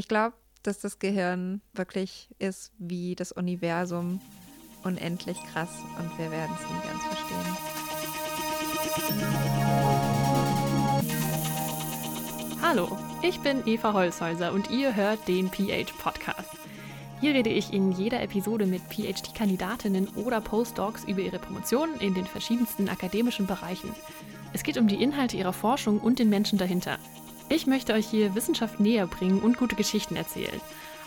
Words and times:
Ich 0.00 0.08
glaube, 0.08 0.34
dass 0.62 0.78
das 0.78 0.98
Gehirn 0.98 1.60
wirklich 1.74 2.30
ist 2.38 2.72
wie 2.78 3.14
das 3.14 3.32
Universum 3.32 4.18
unendlich 4.82 5.36
krass 5.52 5.68
und 5.98 6.18
wir 6.18 6.30
werden 6.30 6.56
es 6.58 6.62
nie 6.70 6.80
ganz 6.88 7.04
verstehen. 7.04 7.56
Hallo, 12.62 12.96
ich 13.20 13.38
bin 13.40 13.62
Eva 13.66 13.92
Holzhäuser 13.92 14.54
und 14.54 14.70
ihr 14.70 14.96
hört 14.96 15.28
den 15.28 15.50
PH 15.50 15.92
Podcast. 16.02 16.48
Hier 17.20 17.34
rede 17.34 17.50
ich 17.50 17.70
in 17.74 17.92
jeder 17.92 18.22
Episode 18.22 18.64
mit 18.64 18.80
PhD-Kandidatinnen 18.84 20.08
oder 20.16 20.40
Postdocs 20.40 21.04
über 21.04 21.20
ihre 21.20 21.38
Promotion 21.38 21.90
in 22.00 22.14
den 22.14 22.24
verschiedensten 22.24 22.88
akademischen 22.88 23.46
Bereichen. 23.46 23.94
Es 24.54 24.62
geht 24.62 24.78
um 24.78 24.88
die 24.88 25.02
Inhalte 25.02 25.36
ihrer 25.36 25.52
Forschung 25.52 26.00
und 26.00 26.18
den 26.18 26.30
Menschen 26.30 26.58
dahinter. 26.58 26.98
Ich 27.52 27.66
möchte 27.66 27.94
euch 27.94 28.06
hier 28.06 28.36
Wissenschaft 28.36 28.78
näher 28.78 29.08
bringen 29.08 29.40
und 29.40 29.58
gute 29.58 29.74
Geschichten 29.74 30.14
erzählen. 30.14 30.60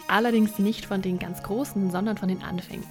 Allerdings 0.10 0.60
nicht 0.60 0.86
von 0.86 1.02
den 1.02 1.18
ganz 1.18 1.42
großen, 1.42 1.90
sondern 1.90 2.18
von 2.18 2.28
den 2.28 2.44
Anfängen. 2.44 2.84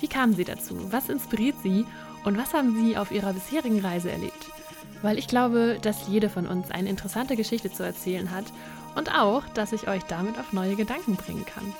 Wie 0.00 0.06
kamen 0.06 0.34
sie 0.34 0.44
dazu? 0.44 0.76
Was 0.92 1.08
inspiriert 1.08 1.56
sie? 1.62 1.86
Und 2.26 2.36
was 2.36 2.52
haben 2.52 2.76
sie 2.76 2.98
auf 2.98 3.10
ihrer 3.10 3.32
bisherigen 3.32 3.80
Reise 3.80 4.10
erlebt? 4.10 4.50
Weil 5.00 5.18
ich 5.18 5.28
glaube, 5.28 5.78
dass 5.80 6.08
jede 6.08 6.28
von 6.28 6.46
uns 6.46 6.70
eine 6.70 6.90
interessante 6.90 7.36
Geschichte 7.36 7.72
zu 7.72 7.82
erzählen 7.82 8.30
hat 8.30 8.44
und 8.94 9.10
auch, 9.18 9.44
dass 9.54 9.72
ich 9.72 9.88
euch 9.88 10.02
damit 10.02 10.38
auf 10.38 10.52
neue 10.52 10.76
Gedanken 10.76 11.16
bringen 11.16 11.46
kann. 11.46 11.72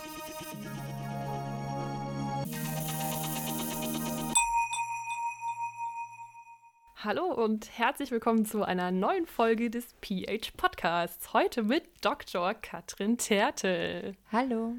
Hallo 7.02 7.32
und 7.32 7.78
herzlich 7.78 8.10
willkommen 8.10 8.44
zu 8.44 8.62
einer 8.62 8.90
neuen 8.90 9.24
Folge 9.24 9.70
des 9.70 9.94
PH 10.02 10.50
Podcasts. 10.58 11.32
Heute 11.32 11.62
mit 11.62 11.84
Dr. 12.02 12.52
Katrin 12.52 13.16
Tertel. 13.16 14.16
Hallo. 14.30 14.74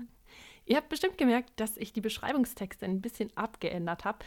Ihr 0.68 0.78
habt 0.78 0.90
bestimmt 0.90 1.18
gemerkt, 1.18 1.50
dass 1.56 1.78
ich 1.78 1.94
die 1.94 2.02
Beschreibungstexte 2.02 2.86
ein 2.86 3.02
bisschen 3.02 3.36
abgeändert 3.36 4.06
habe. 4.06 4.20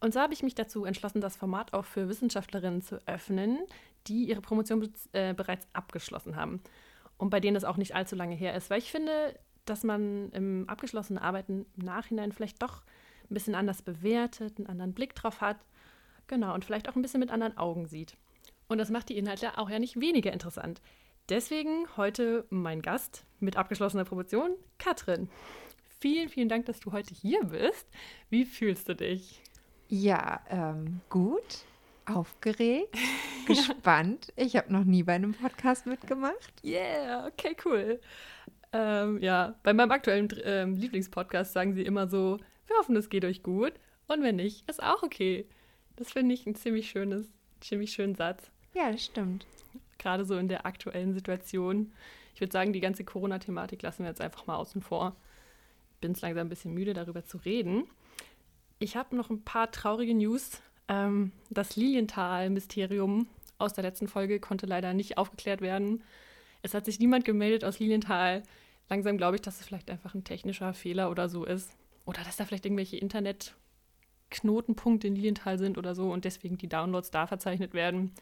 Und 0.00 0.12
so 0.12 0.20
habe 0.20 0.34
ich 0.34 0.42
mich 0.42 0.56
dazu 0.56 0.84
entschlossen, 0.84 1.22
das 1.22 1.36
Format 1.36 1.72
auch 1.72 1.86
für 1.86 2.10
Wissenschaftlerinnen 2.10 2.82
zu 2.82 3.00
öffnen, 3.08 3.60
die 4.08 4.28
ihre 4.28 4.42
Promotion 4.42 4.92
äh, 5.12 5.32
bereits 5.32 5.66
abgeschlossen 5.72 6.36
haben. 6.36 6.60
Und 7.16 7.30
bei 7.30 7.40
denen 7.40 7.54
das 7.54 7.64
auch 7.64 7.78
nicht 7.78 7.94
allzu 7.94 8.14
lange 8.14 8.34
her 8.34 8.54
ist. 8.56 8.68
Weil 8.68 8.80
ich 8.80 8.90
finde, 8.90 9.34
dass 9.64 9.84
man 9.84 10.30
im 10.32 10.68
abgeschlossenen 10.68 11.22
Arbeiten 11.22 11.64
im 11.78 11.84
Nachhinein 11.86 12.32
vielleicht 12.32 12.60
doch 12.60 12.82
ein 13.30 13.32
bisschen 13.32 13.54
anders 13.54 13.80
bewertet, 13.80 14.58
einen 14.58 14.66
anderen 14.66 14.92
Blick 14.92 15.14
drauf 15.14 15.40
hat 15.40 15.56
Genau, 16.28 16.54
und 16.54 16.64
vielleicht 16.64 16.88
auch 16.88 16.94
ein 16.94 17.02
bisschen 17.02 17.20
mit 17.20 17.30
anderen 17.30 17.56
Augen 17.56 17.86
sieht. 17.86 18.16
Und 18.68 18.78
das 18.78 18.90
macht 18.90 19.08
die 19.08 19.16
Inhalte 19.16 19.58
auch 19.58 19.70
ja 19.70 19.78
nicht 19.78 19.98
weniger 19.98 20.32
interessant. 20.32 20.80
Deswegen 21.28 21.86
heute 21.96 22.46
mein 22.50 22.82
Gast 22.82 23.24
mit 23.40 23.56
abgeschlossener 23.56 24.04
Promotion, 24.04 24.50
Katrin. 24.78 25.28
Vielen, 26.00 26.28
vielen 26.28 26.48
Dank, 26.48 26.66
dass 26.66 26.80
du 26.80 26.92
heute 26.92 27.14
hier 27.14 27.42
bist. 27.44 27.88
Wie 28.30 28.44
fühlst 28.44 28.88
du 28.88 28.94
dich? 28.94 29.42
Ja, 29.88 30.40
ähm, 30.50 31.00
gut, 31.08 31.64
aufgeregt, 32.04 32.94
gespannt. 33.46 34.32
Ich 34.36 34.54
habe 34.54 34.72
noch 34.72 34.84
nie 34.84 35.02
bei 35.02 35.14
einem 35.14 35.32
Podcast 35.32 35.86
mitgemacht. 35.86 36.52
Yeah, 36.62 37.26
okay, 37.26 37.56
cool. 37.64 38.00
Ähm, 38.72 39.18
ja, 39.22 39.54
bei 39.62 39.72
meinem 39.72 39.92
aktuellen 39.92 40.28
ähm, 40.44 40.74
Lieblingspodcast 40.74 41.54
sagen 41.54 41.74
sie 41.74 41.82
immer 41.82 42.06
so, 42.06 42.38
wir 42.66 42.76
hoffen, 42.76 42.96
es 42.96 43.08
geht 43.08 43.24
euch 43.24 43.42
gut. 43.42 43.72
Und 44.08 44.22
wenn 44.22 44.36
nicht, 44.36 44.68
ist 44.68 44.82
auch 44.82 45.02
okay. 45.02 45.46
Das 45.98 46.12
finde 46.12 46.32
ich 46.32 46.46
ein 46.46 46.54
ziemlich 46.54 46.88
schönes, 46.88 47.26
ziemlich 47.60 47.92
schönen 47.92 48.14
Satz. 48.14 48.52
Ja, 48.72 48.92
das 48.92 49.04
stimmt. 49.04 49.46
Gerade 49.98 50.24
so 50.24 50.38
in 50.38 50.46
der 50.46 50.64
aktuellen 50.64 51.12
Situation. 51.12 51.92
Ich 52.34 52.40
würde 52.40 52.52
sagen, 52.52 52.72
die 52.72 52.78
ganze 52.78 53.02
Corona-Thematik 53.02 53.82
lassen 53.82 54.04
wir 54.04 54.10
jetzt 54.10 54.20
einfach 54.20 54.46
mal 54.46 54.54
außen 54.54 54.80
vor. 54.80 55.16
Bin 56.00 56.12
es 56.12 56.20
langsam 56.20 56.46
ein 56.46 56.48
bisschen 56.48 56.72
müde, 56.72 56.94
darüber 56.94 57.24
zu 57.24 57.38
reden. 57.38 57.82
Ich 58.78 58.96
habe 58.96 59.16
noch 59.16 59.28
ein 59.28 59.42
paar 59.42 59.72
traurige 59.72 60.14
News. 60.14 60.62
Ähm, 60.86 61.32
das 61.50 61.74
Lilienthal-Mysterium 61.74 63.26
aus 63.58 63.74
der 63.74 63.82
letzten 63.82 64.06
Folge 64.06 64.38
konnte 64.38 64.66
leider 64.66 64.94
nicht 64.94 65.18
aufgeklärt 65.18 65.60
werden. 65.60 66.04
Es 66.62 66.74
hat 66.74 66.84
sich 66.84 67.00
niemand 67.00 67.24
gemeldet 67.24 67.64
aus 67.64 67.80
Lilienthal. 67.80 68.44
Langsam 68.88 69.16
glaube 69.16 69.34
ich, 69.34 69.42
dass 69.42 69.58
es 69.58 69.66
vielleicht 69.66 69.90
einfach 69.90 70.14
ein 70.14 70.22
technischer 70.22 70.74
Fehler 70.74 71.10
oder 71.10 71.28
so 71.28 71.44
ist. 71.44 71.72
Oder 72.04 72.22
dass 72.22 72.36
da 72.36 72.44
vielleicht 72.44 72.66
irgendwelche 72.66 72.96
Internet- 72.98 73.56
Knotenpunkte 74.30 75.06
in 75.06 75.14
Lilienthal 75.14 75.58
sind 75.58 75.78
oder 75.78 75.94
so 75.94 76.12
und 76.12 76.24
deswegen 76.24 76.58
die 76.58 76.68
Downloads 76.68 77.10
da 77.10 77.26
verzeichnet 77.26 77.74
werden. 77.74 78.12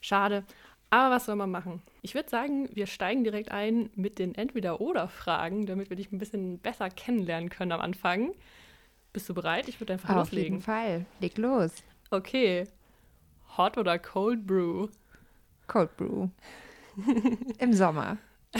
Schade. 0.00 0.44
Aber 0.90 1.14
was 1.14 1.26
soll 1.26 1.36
man 1.36 1.50
machen? 1.50 1.82
Ich 2.02 2.14
würde 2.14 2.28
sagen, 2.28 2.68
wir 2.72 2.86
steigen 2.86 3.24
direkt 3.24 3.50
ein 3.50 3.90
mit 3.96 4.18
den 4.18 4.34
Entweder-Oder-Fragen, 4.34 5.66
damit 5.66 5.90
wir 5.90 5.96
dich 5.96 6.12
ein 6.12 6.18
bisschen 6.18 6.58
besser 6.58 6.88
kennenlernen 6.90 7.50
können 7.50 7.72
am 7.72 7.80
Anfang. 7.80 8.32
Bist 9.12 9.28
du 9.28 9.34
bereit? 9.34 9.68
Ich 9.68 9.80
würde 9.80 9.94
einfach 9.94 10.10
Auf 10.10 10.16
loslegen. 10.16 10.58
Auf 10.58 10.66
jeden 10.68 11.00
Fall. 11.00 11.06
Leg 11.20 11.38
los. 11.38 11.82
Okay. 12.10 12.64
Hot 13.56 13.78
oder 13.78 13.98
Cold 13.98 14.46
Brew? 14.46 14.88
Cold 15.66 15.96
Brew. 15.96 16.28
Im 17.58 17.72
Sommer. 17.72 18.18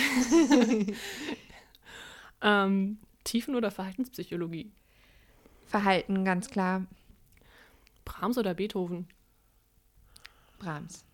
ähm, 2.42 2.98
Tiefen- 3.22 3.54
oder 3.54 3.70
Verhaltenspsychologie? 3.70 4.72
Verhalten, 5.66 6.24
ganz 6.24 6.48
klar. 6.48 6.86
Brahms 8.04 8.38
oder 8.38 8.54
Beethoven? 8.54 9.08
Brahms. 10.58 11.04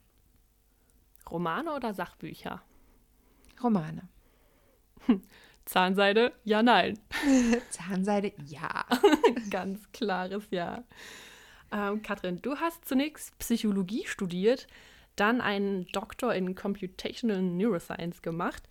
Romane 1.31 1.73
oder 1.73 1.95
Sachbücher? 1.95 2.63
Romane. 3.63 4.09
Zahnseide? 5.65 6.33
Ja, 6.45 6.63
nein. 6.63 6.99
Zahnseide? 7.71 8.33
Ja. 8.45 8.85
Ganz 9.51 9.81
klares 9.93 10.45
Ja. 10.51 10.85
Ähm, 11.73 12.03
Katrin, 12.03 12.43
du 12.43 12.57
hast 12.57 12.85
zunächst 12.85 13.39
Psychologie 13.39 14.05
studiert, 14.07 14.67
dann 15.15 15.41
einen 15.41 15.87
Doktor 15.93 16.35
in 16.35 16.57
Computational 16.57 17.41
Neuroscience 17.43 18.23
gemacht. 18.23 18.65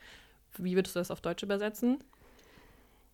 Wie 0.58 0.76
würdest 0.76 0.96
du 0.96 1.00
das 1.00 1.12
auf 1.12 1.22
Deutsch 1.22 1.44
übersetzen? 1.44 2.04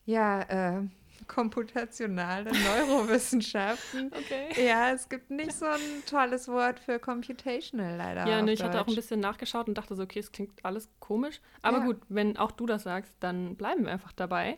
Ja, 0.05 0.41
äh, 0.41 0.87
komputationale 1.27 2.51
Neurowissenschaften. 2.51 4.11
Okay. 4.25 4.65
Ja, 4.65 4.91
es 4.91 5.09
gibt 5.09 5.29
nicht 5.29 5.53
so 5.53 5.65
ein 5.65 5.79
tolles 6.09 6.47
Wort 6.47 6.79
für 6.79 6.99
computational 6.99 7.97
leider. 7.97 8.27
Ja, 8.27 8.41
ne, 8.41 8.53
ich 8.53 8.63
hatte 8.63 8.81
auch 8.81 8.87
ein 8.87 8.95
bisschen 8.95 9.19
nachgeschaut 9.19 9.67
und 9.67 9.77
dachte 9.77 9.95
so, 9.95 10.03
okay, 10.03 10.19
es 10.19 10.31
klingt 10.31 10.63
alles 10.63 10.89
komisch. 10.99 11.41
Aber 11.61 11.79
ja. 11.79 11.85
gut, 11.85 11.97
wenn 12.09 12.37
auch 12.37 12.51
du 12.51 12.65
das 12.65 12.83
sagst, 12.83 13.13
dann 13.19 13.55
bleiben 13.55 13.85
wir 13.85 13.91
einfach 13.91 14.13
dabei. 14.13 14.57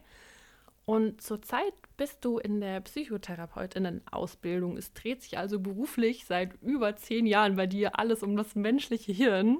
Und 0.85 1.21
zurzeit 1.21 1.73
bist 1.97 2.23
du 2.23 2.37
in 2.37 2.61
der 2.61 2.79
Psychotherapeutinnen-Ausbildung. 2.79 4.77
Es 4.77 4.93
dreht 4.93 5.21
sich 5.21 5.37
also 5.37 5.59
beruflich 5.59 6.25
seit 6.25 6.53
über 6.61 6.95
zehn 6.95 7.25
Jahren 7.25 7.57
bei 7.57 7.67
dir 7.67 7.99
alles 7.99 8.23
um 8.23 8.37
das 8.37 8.55
menschliche 8.55 9.11
Hirn. 9.11 9.57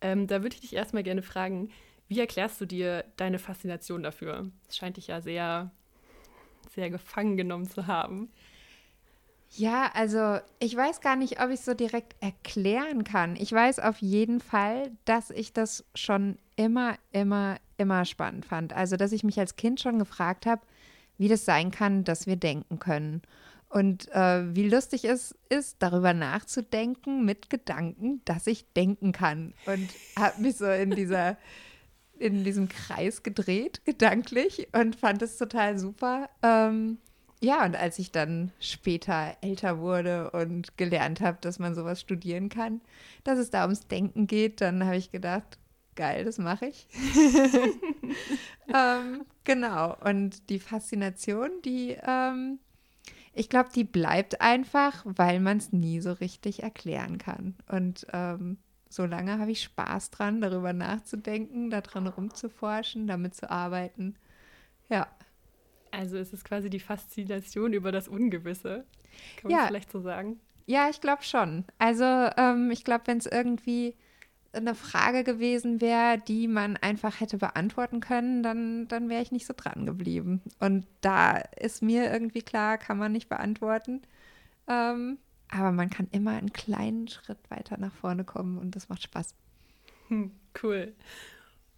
Ähm, 0.00 0.26
da 0.26 0.42
würde 0.42 0.56
ich 0.56 0.62
dich 0.62 0.74
erstmal 0.74 1.04
gerne 1.04 1.22
fragen, 1.22 1.70
wie 2.08 2.20
erklärst 2.20 2.60
du 2.60 2.66
dir 2.66 3.04
deine 3.16 3.38
Faszination 3.38 4.02
dafür? 4.02 4.50
Es 4.68 4.76
scheint 4.76 4.96
dich 4.96 5.06
ja 5.06 5.20
sehr 5.20 5.70
sehr 6.74 6.90
gefangen 6.90 7.36
genommen 7.36 7.68
zu 7.68 7.86
haben. 7.86 8.30
Ja, 9.56 9.90
also 9.94 10.38
ich 10.58 10.76
weiß 10.76 11.00
gar 11.00 11.14
nicht, 11.14 11.40
ob 11.40 11.50
ich 11.50 11.60
es 11.60 11.64
so 11.64 11.74
direkt 11.74 12.16
erklären 12.20 13.04
kann. 13.04 13.36
Ich 13.36 13.52
weiß 13.52 13.78
auf 13.78 13.98
jeden 13.98 14.40
Fall, 14.40 14.90
dass 15.04 15.30
ich 15.30 15.52
das 15.52 15.84
schon 15.94 16.38
immer, 16.56 16.96
immer, 17.12 17.58
immer 17.76 18.04
spannend 18.04 18.44
fand. 18.46 18.72
Also, 18.72 18.96
dass 18.96 19.12
ich 19.12 19.22
mich 19.22 19.38
als 19.38 19.54
Kind 19.54 19.80
schon 19.80 19.98
gefragt 20.00 20.46
habe, 20.46 20.62
wie 21.18 21.28
das 21.28 21.44
sein 21.44 21.70
kann, 21.70 22.02
dass 22.02 22.26
wir 22.26 22.36
denken 22.36 22.80
können. 22.80 23.22
Und 23.68 24.08
äh, 24.12 24.54
wie 24.54 24.68
lustig 24.68 25.04
es 25.04 25.36
ist, 25.48 25.76
darüber 25.80 26.12
nachzudenken 26.12 27.24
mit 27.24 27.50
Gedanken, 27.50 28.22
dass 28.24 28.46
ich 28.46 28.72
denken 28.72 29.12
kann. 29.12 29.54
Und 29.66 29.88
habe 30.18 30.42
mich 30.42 30.56
so 30.56 30.66
in 30.66 30.90
dieser 30.90 31.36
in 32.18 32.44
diesem 32.44 32.68
Kreis 32.68 33.22
gedreht, 33.22 33.82
gedanklich, 33.84 34.68
und 34.72 34.96
fand 34.96 35.22
es 35.22 35.36
total 35.36 35.78
super. 35.78 36.28
Ähm, 36.42 36.98
ja, 37.40 37.64
und 37.64 37.76
als 37.76 37.98
ich 37.98 38.10
dann 38.10 38.52
später 38.58 39.36
älter 39.42 39.78
wurde 39.78 40.30
und 40.30 40.78
gelernt 40.78 41.20
habe, 41.20 41.38
dass 41.40 41.58
man 41.58 41.74
sowas 41.74 42.00
studieren 42.00 42.48
kann, 42.48 42.80
dass 43.22 43.38
es 43.38 43.50
da 43.50 43.62
ums 43.62 43.86
Denken 43.86 44.26
geht, 44.26 44.60
dann 44.60 44.84
habe 44.84 44.96
ich 44.96 45.10
gedacht, 45.10 45.58
geil, 45.94 46.24
das 46.24 46.38
mache 46.38 46.66
ich. 46.66 46.88
ähm, 48.74 49.24
genau, 49.44 49.96
und 50.02 50.48
die 50.48 50.58
Faszination, 50.58 51.50
die, 51.64 51.96
ähm, 52.06 52.58
ich 53.34 53.48
glaube, 53.48 53.68
die 53.74 53.84
bleibt 53.84 54.40
einfach, 54.40 55.04
weil 55.04 55.40
man 55.40 55.58
es 55.58 55.72
nie 55.72 56.00
so 56.00 56.12
richtig 56.12 56.62
erklären 56.62 57.18
kann. 57.18 57.56
Und 57.68 58.06
ähm, 58.12 58.58
solange 58.94 59.38
habe 59.38 59.50
ich 59.50 59.62
Spaß 59.62 60.10
dran, 60.10 60.40
darüber 60.40 60.72
nachzudenken, 60.72 61.70
daran 61.70 62.06
rumzuforschen, 62.06 63.06
damit 63.06 63.34
zu 63.34 63.50
arbeiten. 63.50 64.14
Ja. 64.88 65.08
Also 65.90 66.16
ist 66.16 66.32
es 66.32 66.44
quasi 66.44 66.70
die 66.70 66.80
Faszination 66.80 67.72
über 67.72 67.92
das 67.92 68.08
Ungewisse. 68.08 68.84
Kann 69.36 69.50
man 69.50 69.60
ja. 69.60 69.66
vielleicht 69.66 69.92
so 69.92 70.00
sagen? 70.00 70.40
Ja, 70.66 70.88
ich 70.88 71.00
glaube 71.00 71.22
schon. 71.22 71.64
Also 71.78 72.04
ähm, 72.04 72.70
ich 72.70 72.84
glaube, 72.84 73.04
wenn 73.06 73.18
es 73.18 73.26
irgendwie 73.26 73.94
eine 74.52 74.74
Frage 74.74 75.24
gewesen 75.24 75.80
wäre, 75.80 76.18
die 76.18 76.48
man 76.48 76.76
einfach 76.76 77.20
hätte 77.20 77.38
beantworten 77.38 78.00
können, 78.00 78.42
dann, 78.42 78.88
dann 78.88 79.08
wäre 79.08 79.22
ich 79.22 79.32
nicht 79.32 79.46
so 79.46 79.54
dran 79.56 79.86
geblieben. 79.86 80.42
Und 80.60 80.86
da 81.00 81.36
ist 81.36 81.82
mir 81.82 82.12
irgendwie 82.12 82.42
klar, 82.42 82.78
kann 82.78 82.98
man 82.98 83.12
nicht 83.12 83.28
beantworten. 83.28 84.02
Ähm, 84.68 85.18
aber 85.54 85.72
man 85.72 85.90
kann 85.90 86.08
immer 86.10 86.32
einen 86.32 86.52
kleinen 86.52 87.08
Schritt 87.08 87.38
weiter 87.48 87.78
nach 87.78 87.92
vorne 87.92 88.24
kommen 88.24 88.58
und 88.58 88.74
das 88.76 88.88
macht 88.88 89.02
Spaß. 89.02 89.34
Hm, 90.08 90.32
cool. 90.62 90.94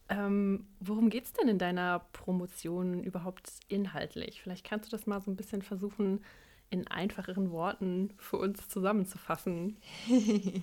Ähm, 0.09 0.67
worum 0.81 1.11
geht 1.11 1.25
es 1.25 1.33
denn 1.33 1.49
in 1.49 1.59
deiner 1.59 2.01
Promotion 2.13 3.03
überhaupt 3.03 3.51
inhaltlich? 3.69 4.41
Vielleicht 4.41 4.65
kannst 4.65 4.91
du 4.91 4.97
das 4.97 5.07
mal 5.07 5.21
so 5.21 5.31
ein 5.31 5.37
bisschen 5.37 5.63
versuchen, 5.63 6.25
in 6.71 6.87
einfacheren 6.89 7.51
Worten 7.51 8.13
für 8.19 8.39
uns 8.39 8.69
zusammenzufassen. 8.69 9.77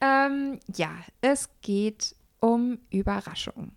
ähm, 0.00 0.60
ja, 0.74 0.94
es 1.20 1.48
geht 1.62 2.14
um 2.40 2.78
Überraschung. 2.90 3.72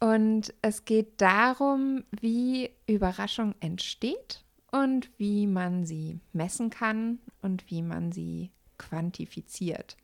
Und 0.00 0.52
es 0.60 0.84
geht 0.84 1.20
darum, 1.20 2.04
wie 2.20 2.70
Überraschung 2.86 3.54
entsteht 3.60 4.43
und 4.74 5.08
wie 5.18 5.46
man 5.46 5.84
sie 5.84 6.18
messen 6.32 6.68
kann 6.68 7.20
und 7.42 7.70
wie 7.70 7.80
man 7.80 8.10
sie 8.10 8.50
quantifiziert. 8.76 9.96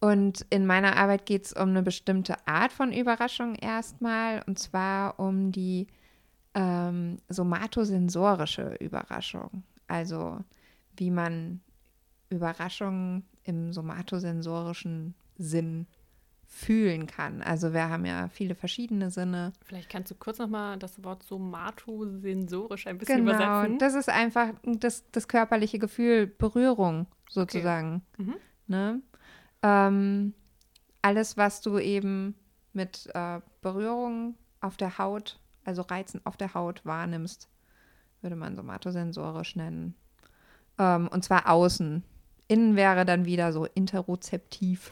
Und 0.00 0.44
in 0.50 0.66
meiner 0.66 0.96
Arbeit 0.96 1.24
geht 1.24 1.44
es 1.44 1.52
um 1.52 1.68
eine 1.68 1.84
bestimmte 1.84 2.34
Art 2.44 2.72
von 2.72 2.92
Überraschung 2.92 3.54
erstmal, 3.54 4.42
und 4.48 4.58
zwar 4.58 5.20
um 5.20 5.52
die 5.52 5.86
ähm, 6.54 7.18
somatosensorische 7.28 8.74
Überraschung. 8.80 9.62
Also 9.86 10.40
wie 10.96 11.12
man 11.12 11.60
Überraschungen 12.28 13.24
im 13.44 13.72
somatosensorischen 13.72 15.14
Sinn 15.38 15.86
fühlen 16.52 17.06
kann. 17.06 17.40
Also 17.42 17.72
wir 17.72 17.88
haben 17.88 18.04
ja 18.04 18.28
viele 18.28 18.54
verschiedene 18.54 19.10
Sinne. 19.10 19.54
Vielleicht 19.64 19.88
kannst 19.88 20.10
du 20.10 20.14
kurz 20.14 20.38
nochmal 20.38 20.78
das 20.78 21.02
Wort 21.02 21.22
somatosensorisch 21.22 22.86
ein 22.86 22.98
bisschen 22.98 23.24
genau, 23.24 23.30
übersetzen. 23.30 23.64
Genau, 23.64 23.78
das 23.78 23.94
ist 23.94 24.10
einfach 24.10 24.50
das, 24.62 25.10
das 25.10 25.28
körperliche 25.28 25.78
Gefühl, 25.78 26.26
Berührung 26.26 27.06
sozusagen. 27.28 28.02
Okay. 28.12 28.22
Mhm. 28.22 28.34
Ne? 28.66 29.02
Ähm, 29.62 30.34
alles, 31.00 31.38
was 31.38 31.62
du 31.62 31.78
eben 31.78 32.34
mit 32.74 33.08
äh, 33.14 33.40
Berührung 33.62 34.36
auf 34.60 34.76
der 34.76 34.98
Haut, 34.98 35.40
also 35.64 35.80
Reizen 35.80 36.20
auf 36.24 36.36
der 36.36 36.52
Haut 36.52 36.84
wahrnimmst, 36.84 37.48
würde 38.20 38.36
man 38.36 38.56
somatosensorisch 38.56 39.56
nennen. 39.56 39.94
Ähm, 40.78 41.08
und 41.08 41.24
zwar 41.24 41.48
außen. 41.48 42.04
Innen 42.46 42.76
wäre 42.76 43.06
dann 43.06 43.24
wieder 43.24 43.54
so 43.54 43.64
interozeptiv. 43.64 44.90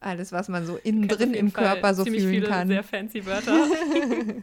Alles, 0.00 0.32
was 0.32 0.48
man 0.48 0.66
so 0.66 0.76
innen 0.76 1.08
drin 1.08 1.34
im 1.34 1.52
Körper 1.52 1.94
so 1.94 2.04
fühlen 2.04 2.30
viele 2.30 2.46
kann. 2.48 2.68
Sehr 2.68 2.82
fancy 2.82 3.24
Wörter. 3.26 3.66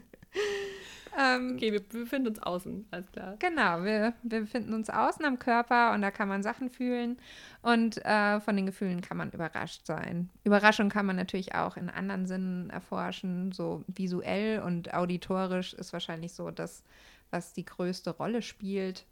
Ähm, 1.20 1.54
okay, 1.56 1.74
wir 1.74 1.82
befinden 1.82 2.28
uns 2.28 2.40
außen, 2.40 2.86
alles 2.92 3.12
klar. 3.12 3.38
Genau, 3.40 3.84
wir, 3.84 4.14
wir 4.22 4.42
befinden 4.42 4.76
uns 4.76 4.92
außen 4.92 5.26
am 5.26 5.40
Körper 5.40 5.94
und 5.94 6.04
da 6.04 6.12
kann 6.12 6.28
man 6.28 6.44
Sachen 6.44 6.70
fühlen 6.70 7.18
und 7.64 8.06
äh, 8.06 8.40
von 8.40 8.56
den 8.56 8.68
Gefühlen 8.68 9.02
kann 9.02 9.18
man 9.18 9.32
überrascht 9.32 9.88
sein. 9.88 10.30
Überraschung 10.44 10.90
kann 10.90 11.08
man 11.08 11.16
natürlich 11.16 11.56
auch 11.56 11.76
in 11.76 11.90
anderen 11.90 12.28
Sinnen 12.28 12.70
erforschen, 12.70 13.52
so 13.52 13.84
visuell 13.88 14.62
und 14.62 14.94
auditorisch 14.94 15.74
ist 15.74 15.92
wahrscheinlich 15.92 16.34
so 16.34 16.52
das, 16.52 16.84
was 17.32 17.52
die 17.54 17.66
größte 17.66 18.12
Rolle 18.12 18.44
spielt 18.44 19.08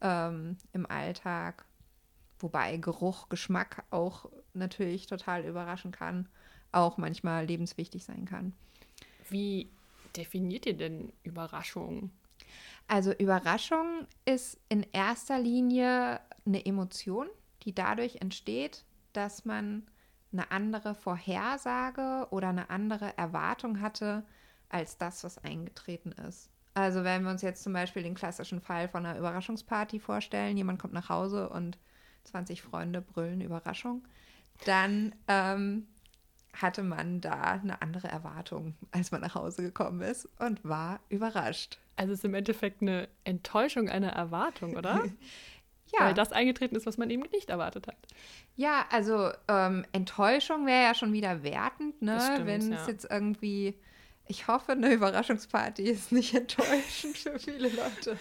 ähm, 0.00 0.56
im 0.72 0.86
Alltag. 0.86 1.66
Wobei 2.38 2.78
Geruch, 2.78 3.28
Geschmack 3.28 3.84
auch 3.90 4.30
natürlich 4.54 5.06
total 5.06 5.44
überraschen 5.44 5.92
kann, 5.92 6.28
auch 6.72 6.96
manchmal 6.96 7.46
lebenswichtig 7.46 8.04
sein 8.04 8.24
kann. 8.24 8.52
Wie 9.28 9.70
definiert 10.16 10.66
ihr 10.66 10.76
denn 10.76 11.12
Überraschung? 11.22 12.10
Also 12.88 13.12
Überraschung 13.12 14.06
ist 14.24 14.58
in 14.68 14.84
erster 14.92 15.38
Linie 15.38 16.20
eine 16.44 16.64
Emotion, 16.66 17.28
die 17.62 17.74
dadurch 17.74 18.16
entsteht, 18.16 18.84
dass 19.12 19.44
man 19.44 19.84
eine 20.32 20.50
andere 20.50 20.94
Vorhersage 20.94 22.26
oder 22.30 22.48
eine 22.48 22.70
andere 22.70 23.16
Erwartung 23.16 23.80
hatte 23.80 24.24
als 24.68 24.98
das, 24.98 25.24
was 25.24 25.38
eingetreten 25.38 26.12
ist. 26.12 26.50
Also 26.74 27.02
wenn 27.02 27.24
wir 27.24 27.30
uns 27.30 27.42
jetzt 27.42 27.62
zum 27.64 27.72
Beispiel 27.72 28.02
den 28.02 28.14
klassischen 28.14 28.60
Fall 28.60 28.88
von 28.88 29.04
einer 29.04 29.18
Überraschungsparty 29.18 29.98
vorstellen, 29.98 30.56
jemand 30.56 30.80
kommt 30.80 30.94
nach 30.94 31.08
Hause 31.08 31.48
und 31.48 31.78
20 32.24 32.62
Freunde 32.62 33.00
brüllen 33.00 33.40
Überraschung, 33.40 34.06
dann 34.64 35.14
ähm, 35.28 35.86
hatte 36.52 36.82
man 36.82 37.20
da 37.20 37.60
eine 37.62 37.80
andere 37.82 38.08
Erwartung, 38.08 38.74
als 38.92 39.10
man 39.10 39.20
nach 39.20 39.34
Hause 39.34 39.62
gekommen 39.62 40.00
ist 40.02 40.28
und 40.38 40.64
war 40.64 41.00
überrascht. 41.08 41.78
Also 41.96 42.12
es 42.12 42.20
ist 42.20 42.24
im 42.24 42.34
Endeffekt 42.34 42.82
eine 42.82 43.08
Enttäuschung 43.24 43.88
einer 43.88 44.10
Erwartung, 44.10 44.76
oder? 44.76 45.04
ja. 45.92 46.06
Weil 46.06 46.14
das 46.14 46.32
eingetreten 46.32 46.76
ist, 46.76 46.86
was 46.86 46.98
man 46.98 47.10
eben 47.10 47.22
nicht 47.32 47.50
erwartet 47.50 47.86
hat. 47.86 47.98
Ja, 48.56 48.86
also 48.90 49.30
ähm, 49.48 49.84
Enttäuschung 49.92 50.66
wäre 50.66 50.84
ja 50.84 50.94
schon 50.94 51.12
wieder 51.12 51.42
wertend, 51.42 52.02
ne? 52.02 52.40
Wenn 52.44 52.72
es 52.72 52.86
ja. 52.86 52.88
jetzt 52.88 53.10
irgendwie 53.10 53.74
ich 54.26 54.46
hoffe, 54.46 54.72
eine 54.72 54.92
Überraschungsparty 54.92 55.82
ist 55.82 56.12
nicht 56.12 56.34
enttäuschend 56.34 57.18
für 57.18 57.38
viele 57.38 57.68
Leute. 57.68 58.16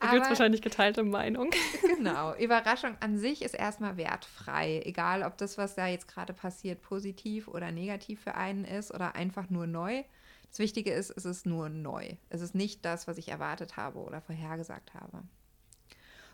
Da 0.00 0.10
gibt 0.10 0.22
es 0.22 0.28
wahrscheinlich 0.30 0.62
geteilte 0.62 1.02
Meinung. 1.02 1.50
Genau. 1.96 2.34
Überraschung 2.36 2.96
an 3.00 3.18
sich 3.18 3.42
ist 3.42 3.54
erstmal 3.54 3.96
wertfrei. 3.96 4.80
Egal, 4.84 5.22
ob 5.22 5.36
das, 5.38 5.58
was 5.58 5.74
da 5.74 5.86
jetzt 5.86 6.08
gerade 6.08 6.32
passiert, 6.32 6.82
positiv 6.82 7.48
oder 7.48 7.70
negativ 7.70 8.20
für 8.22 8.34
einen 8.34 8.64
ist 8.64 8.92
oder 8.94 9.14
einfach 9.14 9.50
nur 9.50 9.66
neu. 9.66 10.04
Das 10.48 10.58
Wichtige 10.58 10.92
ist, 10.92 11.10
es 11.10 11.24
ist 11.24 11.44
nur 11.44 11.68
neu. 11.68 12.16
Es 12.30 12.40
ist 12.40 12.54
nicht 12.54 12.84
das, 12.84 13.06
was 13.06 13.18
ich 13.18 13.28
erwartet 13.28 13.76
habe 13.76 13.98
oder 13.98 14.20
vorhergesagt 14.20 14.94
habe. 14.94 15.22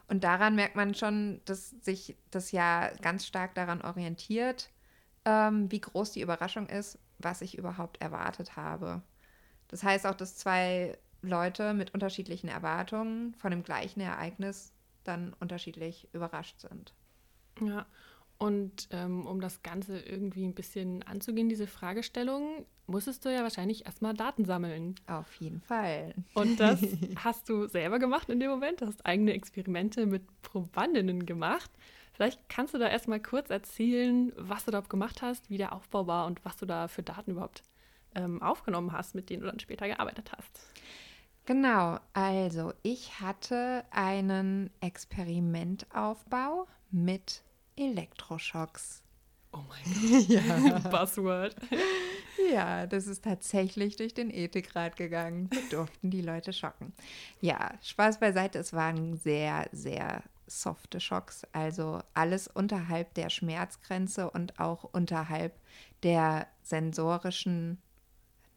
Und 0.08 0.24
daran 0.24 0.54
merkt 0.54 0.76
man 0.76 0.94
schon, 0.94 1.40
dass 1.44 1.70
sich 1.70 2.16
das 2.30 2.52
ja 2.52 2.90
ganz 3.00 3.26
stark 3.26 3.54
daran 3.54 3.80
orientiert, 3.80 4.70
ähm, 5.24 5.70
wie 5.70 5.80
groß 5.80 6.12
die 6.12 6.20
Überraschung 6.20 6.68
ist, 6.68 6.98
was 7.22 7.42
ich 7.42 7.58
überhaupt 7.58 8.00
erwartet 8.00 8.56
habe. 8.56 9.02
Das 9.68 9.82
heißt 9.82 10.06
auch, 10.06 10.14
dass 10.14 10.36
zwei 10.36 10.98
Leute 11.22 11.74
mit 11.74 11.94
unterschiedlichen 11.94 12.48
Erwartungen 12.48 13.34
von 13.34 13.50
dem 13.50 13.62
gleichen 13.62 14.00
Ereignis 14.00 14.72
dann 15.04 15.34
unterschiedlich 15.40 16.08
überrascht 16.12 16.60
sind. 16.60 16.94
Ja, 17.60 17.86
und 18.42 18.88
ähm, 18.90 19.24
um 19.24 19.40
das 19.40 19.62
Ganze 19.62 20.00
irgendwie 20.00 20.44
ein 20.44 20.54
bisschen 20.54 21.04
anzugehen, 21.04 21.48
diese 21.48 21.68
Fragestellung, 21.68 22.66
musstest 22.88 23.24
du 23.24 23.32
ja 23.32 23.44
wahrscheinlich 23.44 23.86
erstmal 23.86 24.14
Daten 24.14 24.44
sammeln. 24.44 24.96
Auf 25.06 25.32
jeden 25.36 25.60
Fall. 25.60 26.12
Und 26.34 26.58
das 26.58 26.80
hast 27.16 27.48
du 27.48 27.68
selber 27.68 28.00
gemacht 28.00 28.28
in 28.30 28.40
dem 28.40 28.50
Moment. 28.50 28.80
Du 28.80 28.86
hast 28.86 29.06
eigene 29.06 29.32
Experimente 29.34 30.06
mit 30.06 30.24
Probandinnen 30.42 31.24
gemacht. 31.24 31.70
Vielleicht 32.12 32.48
kannst 32.48 32.74
du 32.74 32.78
da 32.78 32.88
erstmal 32.88 33.20
kurz 33.20 33.50
erzählen, 33.50 34.32
was 34.36 34.64
du 34.64 34.70
da 34.70 34.80
gemacht 34.80 35.22
hast, 35.22 35.48
wie 35.48 35.58
der 35.58 35.72
Aufbau 35.72 36.06
war 36.06 36.26
und 36.26 36.44
was 36.44 36.56
du 36.56 36.66
da 36.66 36.88
für 36.88 37.02
Daten 37.02 37.32
überhaupt 37.32 37.62
ähm, 38.14 38.42
aufgenommen 38.42 38.92
hast, 38.92 39.14
mit 39.14 39.30
denen 39.30 39.42
du 39.42 39.48
dann 39.48 39.60
später 39.60 39.86
gearbeitet 39.88 40.30
hast. 40.36 40.60
Genau, 41.44 41.98
also 42.12 42.72
ich 42.82 43.20
hatte 43.20 43.84
einen 43.90 44.70
Experimentaufbau 44.80 46.68
mit 46.90 47.42
Elektroschocks. 47.76 49.02
Oh 49.52 49.58
mein 49.68 49.82
Gott. 49.84 50.28
ja. 50.28 50.78
Buzzword. 50.90 51.56
Ja, 52.52 52.86
das 52.86 53.06
ist 53.06 53.24
tatsächlich 53.24 53.96
durch 53.96 54.14
den 54.14 54.30
Ethikrat 54.30 54.96
gegangen. 54.96 55.50
Wir 55.50 55.62
durften 55.70 56.10
die 56.10 56.22
Leute 56.22 56.52
schocken. 56.52 56.92
Ja, 57.40 57.72
Spaß 57.82 58.20
beiseite, 58.20 58.58
es 58.58 58.72
waren 58.72 59.16
sehr, 59.16 59.68
sehr 59.72 60.22
softe 60.60 61.00
Schocks, 61.00 61.46
also 61.52 62.00
alles 62.14 62.48
unterhalb 62.48 63.14
der 63.14 63.30
Schmerzgrenze 63.30 64.30
und 64.30 64.58
auch 64.60 64.84
unterhalb 64.84 65.58
der 66.02 66.46
sensorischen, 66.62 67.80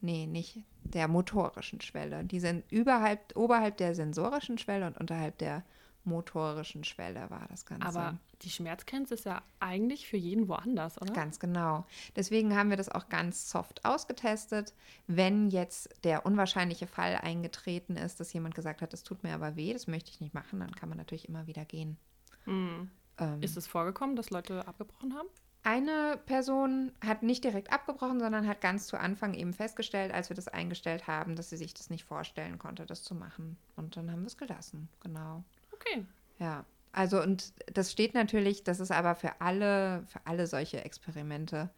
nee, 0.00 0.26
nicht 0.26 0.64
der 0.82 1.08
motorischen 1.08 1.80
Schwelle. 1.80 2.24
Die 2.24 2.40
sind 2.40 2.64
überhalb, 2.70 3.36
oberhalb 3.36 3.76
der 3.76 3.94
sensorischen 3.94 4.58
Schwelle 4.58 4.86
und 4.86 4.98
unterhalb 4.98 5.38
der 5.38 5.64
motorischen 6.06 6.84
Schwelle 6.84 7.28
war 7.30 7.46
das 7.50 7.66
Ganze. 7.66 7.86
Aber 7.86 8.18
die 8.42 8.50
Schmerzgrenze 8.50 9.14
ist 9.14 9.24
ja 9.24 9.42
eigentlich 9.60 10.06
für 10.06 10.16
jeden 10.16 10.48
woanders, 10.48 11.00
oder? 11.00 11.12
Ganz 11.12 11.38
genau. 11.38 11.86
Deswegen 12.14 12.56
haben 12.56 12.70
wir 12.70 12.76
das 12.76 12.88
auch 12.88 13.08
ganz 13.08 13.50
soft 13.50 13.84
ausgetestet. 13.84 14.74
Wenn 15.06 15.50
jetzt 15.50 15.90
der 16.04 16.24
unwahrscheinliche 16.26 16.86
Fall 16.86 17.16
eingetreten 17.16 17.96
ist, 17.96 18.20
dass 18.20 18.32
jemand 18.32 18.54
gesagt 18.54 18.82
hat, 18.82 18.92
das 18.92 19.02
tut 19.02 19.22
mir 19.22 19.34
aber 19.34 19.56
weh, 19.56 19.72
das 19.72 19.86
möchte 19.86 20.10
ich 20.10 20.20
nicht 20.20 20.34
machen, 20.34 20.60
dann 20.60 20.74
kann 20.74 20.88
man 20.88 20.98
natürlich 20.98 21.28
immer 21.28 21.46
wieder 21.46 21.64
gehen. 21.64 21.96
Mhm. 22.44 22.90
Ähm, 23.18 23.42
ist 23.42 23.56
es 23.56 23.66
vorgekommen, 23.66 24.16
dass 24.16 24.30
Leute 24.30 24.66
abgebrochen 24.66 25.14
haben? 25.14 25.28
Eine 25.62 26.20
Person 26.26 26.92
hat 27.04 27.24
nicht 27.24 27.42
direkt 27.42 27.72
abgebrochen, 27.72 28.20
sondern 28.20 28.46
hat 28.46 28.60
ganz 28.60 28.86
zu 28.86 29.00
Anfang 29.00 29.34
eben 29.34 29.52
festgestellt, 29.52 30.14
als 30.14 30.28
wir 30.28 30.36
das 30.36 30.46
eingestellt 30.46 31.08
haben, 31.08 31.34
dass 31.34 31.50
sie 31.50 31.56
sich 31.56 31.74
das 31.74 31.90
nicht 31.90 32.04
vorstellen 32.04 32.56
konnte, 32.58 32.86
das 32.86 33.02
zu 33.02 33.16
machen. 33.16 33.58
Und 33.74 33.96
dann 33.96 34.12
haben 34.12 34.20
wir 34.20 34.28
es 34.28 34.36
gelassen, 34.36 34.88
genau. 35.00 35.42
Okay. 35.80 36.04
Ja. 36.38 36.64
Also 36.92 37.22
und 37.22 37.52
das 37.72 37.92
steht 37.92 38.14
natürlich, 38.14 38.64
das 38.64 38.80
ist 38.80 38.90
aber 38.90 39.14
für 39.14 39.40
alle, 39.40 40.04
für 40.06 40.20
alle 40.24 40.46
solche 40.46 40.84
Experimente 40.84 41.70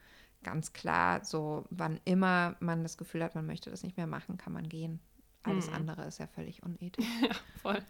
ganz 0.44 0.72
klar, 0.72 1.24
so 1.24 1.64
wann 1.70 2.00
immer 2.04 2.54
man 2.60 2.84
das 2.84 2.96
Gefühl 2.96 3.24
hat, 3.24 3.34
man 3.34 3.46
möchte 3.46 3.70
das 3.70 3.82
nicht 3.82 3.96
mehr 3.96 4.06
machen, 4.06 4.38
kann 4.38 4.52
man 4.52 4.68
gehen. 4.68 5.00
Alles 5.42 5.68
Mhm. 5.68 5.74
andere 5.74 6.04
ist 6.06 6.18
ja 6.18 6.26
völlig 6.26 6.62
unethisch. 6.62 7.04
Ja, 7.22 7.34
voll. 7.60 7.82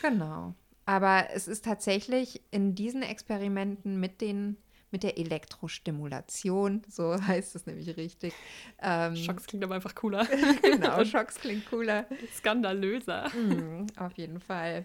Genau. 0.00 0.54
Aber 0.84 1.28
es 1.34 1.48
ist 1.48 1.64
tatsächlich 1.64 2.42
in 2.50 2.74
diesen 2.74 3.02
Experimenten 3.02 3.98
mit 3.98 4.20
den 4.20 4.56
mit 4.92 5.04
der 5.04 5.16
Elektrostimulation, 5.16 6.82
so 6.88 7.20
heißt 7.20 7.56
es 7.56 7.64
nämlich 7.66 7.96
richtig. 7.96 8.34
Ähm, 8.80 9.16
Schocks 9.16 9.46
klingt 9.46 9.64
aber 9.64 9.74
einfach 9.74 9.94
cooler. 9.94 10.26
genau, 10.62 11.02
Schocks 11.04 11.36
klingt 11.36 11.64
cooler. 11.66 12.06
Skandalöser. 12.36 13.30
Mhm, 13.34 13.86
auf 13.96 14.12
jeden 14.18 14.38
Fall. 14.38 14.84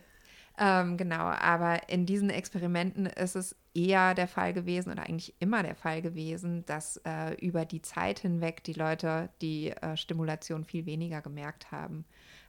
Ähm, 0.60 0.98
genau, 0.98 1.26
aber 1.26 1.88
in 1.88 2.08
diesen 2.08 2.32
Experimenten 2.32 3.06
ist 3.06 3.36
es 3.36 3.56
eher 3.76 4.16
der 4.16 4.28
Fall 4.28 4.54
gewesen 4.54 4.92
oder 4.92 5.04
eigentlich 5.04 5.36
immer 5.40 5.62
der 5.62 5.76
Fall 5.76 6.02
gewesen, 6.02 6.66
dass 6.66 6.98
äh, 7.06 7.36
über 7.36 7.64
die 7.64 7.84
Zeit 7.84 8.20
hinweg 8.20 8.64
die 8.64 8.74
Leute 8.74 9.30
die 9.42 9.70
äh, 9.70 9.96
Stimulation 9.96 10.64
viel 10.64 10.88
weniger 10.88 11.22
gemerkt 11.22 11.72
haben. 11.72 12.06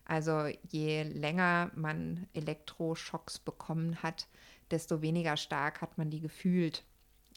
Also 0.06 0.46
je 0.70 1.02
länger 1.02 1.70
man 1.74 2.26
Elektroschocks 2.32 3.40
bekommen 3.40 4.02
hat, 4.02 4.26
desto 4.70 5.02
weniger 5.02 5.36
stark 5.36 5.82
hat 5.82 5.98
man 5.98 6.08
die 6.08 6.20
gefühlt. 6.20 6.84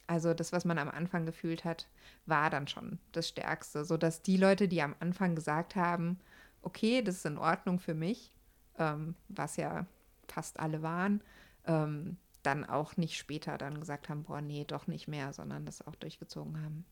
Also 0.07 0.33
das, 0.33 0.53
was 0.53 0.63
man 0.63 0.77
am 0.77 0.89
Anfang 0.89 1.25
gefühlt 1.25 1.65
hat, 1.65 1.87
war 2.25 2.49
dann 2.49 2.69
schon 2.69 2.97
das 3.11 3.27
Stärkste, 3.27 3.83
sodass 3.83 4.21
die 4.21 4.37
Leute, 4.37 4.69
die 4.69 4.81
am 4.81 4.95
Anfang 5.01 5.35
gesagt 5.35 5.75
haben, 5.75 6.17
okay, 6.61 7.01
das 7.01 7.17
ist 7.17 7.25
in 7.25 7.37
Ordnung 7.37 7.79
für 7.79 7.93
mich, 7.93 8.31
ähm, 8.77 9.15
was 9.27 9.57
ja 9.57 9.85
fast 10.31 10.59
alle 10.59 10.81
waren, 10.81 11.21
ähm, 11.65 12.17
dann 12.43 12.65
auch 12.65 12.97
nicht 12.97 13.17
später 13.17 13.57
dann 13.57 13.79
gesagt 13.79 14.09
haben, 14.09 14.23
boah, 14.23 14.41
nee, 14.41 14.65
doch 14.65 14.87
nicht 14.87 15.07
mehr, 15.07 15.33
sondern 15.33 15.65
das 15.65 15.85
auch 15.85 15.95
durchgezogen 15.95 16.61
haben. 16.63 16.85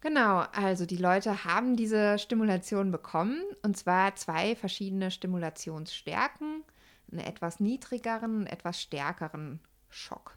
Genau, 0.00 0.40
also 0.52 0.84
die 0.84 0.96
Leute 0.96 1.44
haben 1.44 1.76
diese 1.76 2.18
Stimulation 2.18 2.90
bekommen 2.90 3.40
und 3.62 3.76
zwar 3.76 4.16
zwei 4.16 4.56
verschiedene 4.56 5.12
Stimulationsstärken, 5.12 6.64
einen 7.10 7.20
etwas 7.20 7.60
niedrigeren 7.60 8.38
und 8.38 8.46
etwas 8.46 8.80
stärkeren 8.80 9.60
Schock. 9.90 10.36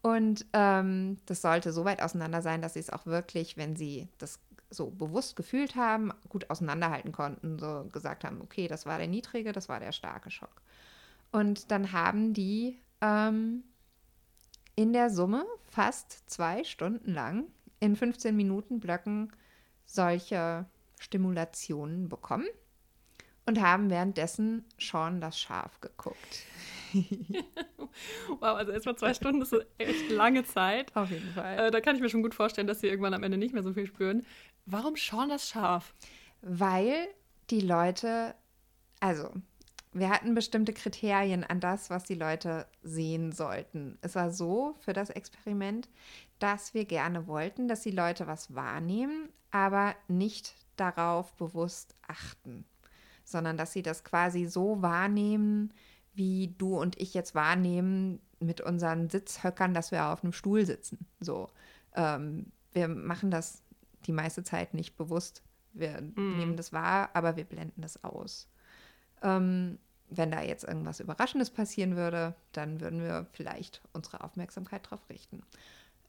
Und 0.00 0.46
ähm, 0.52 1.18
das 1.26 1.42
sollte 1.42 1.72
so 1.72 1.84
weit 1.84 2.00
auseinander 2.00 2.40
sein, 2.40 2.62
dass 2.62 2.74
sie 2.74 2.80
es 2.80 2.90
auch 2.90 3.06
wirklich, 3.06 3.56
wenn 3.56 3.76
sie 3.76 4.08
das 4.18 4.40
so 4.70 4.90
bewusst 4.90 5.36
gefühlt 5.36 5.74
haben, 5.74 6.12
gut 6.28 6.48
auseinanderhalten 6.48 7.12
konnten, 7.12 7.58
so 7.58 7.88
gesagt 7.92 8.24
haben, 8.24 8.40
okay, 8.40 8.68
das 8.68 8.86
war 8.86 8.98
der 8.98 9.08
niedrige, 9.08 9.52
das 9.52 9.68
war 9.68 9.80
der 9.80 9.92
starke 9.92 10.30
Schock. 10.30 10.62
Und 11.32 11.70
dann 11.70 11.92
haben 11.92 12.32
die 12.32 12.80
ähm, 13.00 13.64
in 14.74 14.92
der 14.92 15.10
Summe 15.10 15.44
fast 15.64 16.28
zwei 16.30 16.64
Stunden 16.64 17.12
lang 17.12 17.46
in 17.80 17.96
15 17.96 18.34
Minuten 18.34 18.80
Blöcken 18.80 19.32
solche 19.84 20.66
Stimulationen 20.98 22.08
bekommen 22.08 22.46
und 23.46 23.60
haben 23.60 23.90
währenddessen 23.90 24.64
Sean 24.78 25.20
das 25.20 25.38
Schaf 25.38 25.80
geguckt. 25.80 26.44
Wow, 28.28 28.56
also 28.56 28.72
erstmal 28.72 28.96
zwei 28.96 29.14
Stunden 29.14 29.40
ist 29.40 29.54
eine 29.54 29.66
echt 29.78 30.10
lange 30.10 30.44
Zeit. 30.44 30.94
Auf 30.94 31.10
jeden 31.10 31.30
Fall. 31.30 31.58
Äh, 31.58 31.70
da 31.70 31.80
kann 31.80 31.96
ich 31.96 32.02
mir 32.02 32.10
schon 32.10 32.22
gut 32.22 32.34
vorstellen, 32.34 32.66
dass 32.66 32.80
sie 32.80 32.88
irgendwann 32.88 33.14
am 33.14 33.22
Ende 33.22 33.38
nicht 33.38 33.54
mehr 33.54 33.62
so 33.62 33.72
viel 33.72 33.86
spüren. 33.86 34.26
Warum 34.66 34.96
Sean 34.96 35.30
das 35.30 35.48
Schaf? 35.48 35.94
Weil 36.42 37.08
die 37.48 37.60
Leute, 37.60 38.34
also 39.00 39.30
wir 39.98 40.10
hatten 40.10 40.34
bestimmte 40.34 40.74
Kriterien 40.74 41.42
an 41.42 41.58
das, 41.58 41.88
was 41.88 42.04
die 42.04 42.14
Leute 42.14 42.66
sehen 42.82 43.32
sollten. 43.32 43.98
Es 44.02 44.14
war 44.14 44.30
so 44.30 44.76
für 44.80 44.92
das 44.92 45.08
Experiment, 45.08 45.88
dass 46.38 46.74
wir 46.74 46.84
gerne 46.84 47.26
wollten, 47.26 47.66
dass 47.66 47.80
die 47.80 47.90
Leute 47.90 48.26
was 48.26 48.54
wahrnehmen, 48.54 49.30
aber 49.50 49.94
nicht 50.06 50.54
darauf 50.76 51.32
bewusst 51.36 51.94
achten, 52.06 52.66
sondern 53.24 53.56
dass 53.56 53.72
sie 53.72 53.82
das 53.82 54.04
quasi 54.04 54.44
so 54.44 54.82
wahrnehmen, 54.82 55.72
wie 56.14 56.54
du 56.58 56.78
und 56.78 57.00
ich 57.00 57.14
jetzt 57.14 57.34
wahrnehmen 57.34 58.20
mit 58.38 58.60
unseren 58.60 59.08
Sitzhöckern, 59.08 59.72
dass 59.72 59.92
wir 59.92 60.06
auf 60.06 60.22
einem 60.22 60.34
Stuhl 60.34 60.66
sitzen. 60.66 61.06
So, 61.20 61.48
ähm, 61.94 62.52
wir 62.72 62.88
machen 62.88 63.30
das 63.30 63.62
die 64.04 64.12
meiste 64.12 64.44
Zeit 64.44 64.74
nicht 64.74 64.96
bewusst. 64.96 65.42
Wir 65.72 66.00
nehmen 66.00 66.56
das 66.56 66.72
wahr, 66.72 67.10
aber 67.14 67.36
wir 67.36 67.44
blenden 67.44 67.80
das 67.80 68.02
aus. 68.04 68.48
Ähm, 69.22 69.78
wenn 70.10 70.30
da 70.30 70.42
jetzt 70.42 70.64
irgendwas 70.64 71.00
Überraschendes 71.00 71.50
passieren 71.50 71.96
würde, 71.96 72.34
dann 72.52 72.80
würden 72.80 73.00
wir 73.02 73.26
vielleicht 73.32 73.82
unsere 73.92 74.22
Aufmerksamkeit 74.22 74.86
darauf 74.86 75.08
richten. 75.08 75.42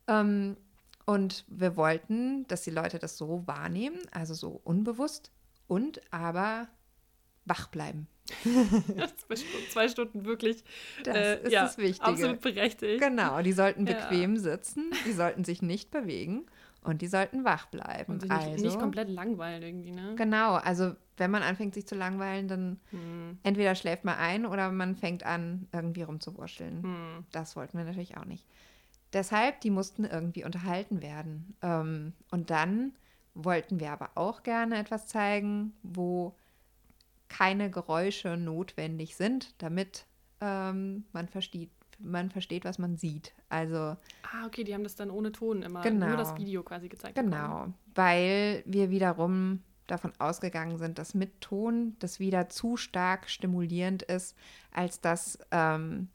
Ähm, 0.07 0.57
und 1.05 1.45
wir 1.47 1.77
wollten, 1.77 2.45
dass 2.47 2.63
die 2.63 2.71
Leute 2.71 2.99
das 2.99 3.17
so 3.17 3.43
wahrnehmen, 3.47 3.97
also 4.11 4.33
so 4.33 4.59
unbewusst 4.63 5.31
und 5.67 6.01
aber 6.11 6.67
wach 7.45 7.67
bleiben. 7.67 8.07
zwei, 9.69 9.87
Stunden, 9.87 10.25
wirklich. 10.25 10.63
Das 11.05 11.15
äh, 11.15 11.43
ist 11.43 11.51
ja, 11.53 11.63
das 11.63 11.77
Wichtige. 11.77 12.11
Absolut 12.11 12.41
berechtigt. 12.41 13.01
Genau, 13.01 13.41
die 13.41 13.53
sollten 13.53 13.87
Ja. 13.87 13.93
bequem 13.93 14.37
sitzen, 14.37 14.91
die 15.05 15.13
sollten 15.13 15.45
sich 15.45 15.61
nicht 15.61 15.91
bewegen 15.91 16.45
und 16.81 17.01
die 17.01 17.07
sollten 17.07 17.45
wach 17.45 17.67
bleiben. 17.67 18.13
Und 18.13 18.23
nicht, 18.23 18.31
also, 18.31 18.65
nicht 18.65 18.79
komplett 18.79 19.09
langweilen 19.09 19.63
irgendwie, 19.63 19.91
ne? 19.91 20.15
Genau, 20.17 20.55
also 20.55 20.95
wenn 21.17 21.31
man 21.31 21.43
anfängt, 21.43 21.73
sich 21.73 21.87
zu 21.87 21.95
langweilen, 21.95 22.47
dann 22.47 22.79
Hm. 22.91 23.37
entweder 23.43 23.75
schläft 23.75 24.05
man 24.05 24.15
ein 24.17 24.45
oder 24.45 24.71
man 24.71 24.95
fängt 24.95 25.23
an, 25.25 25.67
irgendwie 25.71 26.03
rumzuwurschteln. 26.03 26.83
Hm. 26.83 27.25
Das 27.31 27.55
wollten 27.55 27.77
wir 27.77 27.85
natürlich 27.85 28.17
auch 28.17 28.25
nicht. 28.25 28.45
Deshalb, 29.13 29.61
die 29.61 29.69
mussten 29.71 30.03
irgendwie 30.05 30.43
unterhalten 30.43 31.01
werden. 31.01 31.55
Ähm, 31.61 32.13
und 32.31 32.49
dann 32.49 32.93
wollten 33.33 33.79
wir 33.79 33.91
aber 33.91 34.11
auch 34.15 34.43
gerne 34.43 34.77
etwas 34.77 35.07
zeigen, 35.07 35.73
wo 35.83 36.35
keine 37.29 37.69
Geräusche 37.69 38.37
notwendig 38.37 39.15
sind, 39.15 39.53
damit 39.61 40.05
ähm, 40.41 41.05
man, 41.13 41.27
versteht, 41.27 41.71
man 41.99 42.29
versteht, 42.31 42.65
was 42.65 42.79
man 42.79 42.95
sieht. 42.97 43.33
Also 43.49 43.77
Ah, 43.77 44.45
okay, 44.45 44.63
die 44.63 44.73
haben 44.73 44.83
das 44.83 44.95
dann 44.95 45.09
ohne 45.09 45.31
Ton 45.31 45.61
immer 45.61 45.81
Genau. 45.83 46.07
nur 46.07 46.17
das 46.17 46.35
Video 46.37 46.63
quasi 46.63 46.89
gezeigt. 46.89 47.15
bekommen. 47.15 47.31
Genau, 47.31 47.73
weil 47.95 48.63
wir 48.65 48.89
wiederum 48.89 49.61
davon 49.87 50.13
ausgegangen 50.19 50.77
sind, 50.77 50.99
dass 50.99 51.13
mit 51.13 51.41
Ton 51.41 51.95
das 51.99 52.19
wieder 52.19 52.49
zu 52.49 52.77
stark 52.77 53.29
stimulierend 53.29 54.03
ist, 54.03 54.35
als 54.71 55.01
dass 55.01 55.39
ähm, 55.51 56.09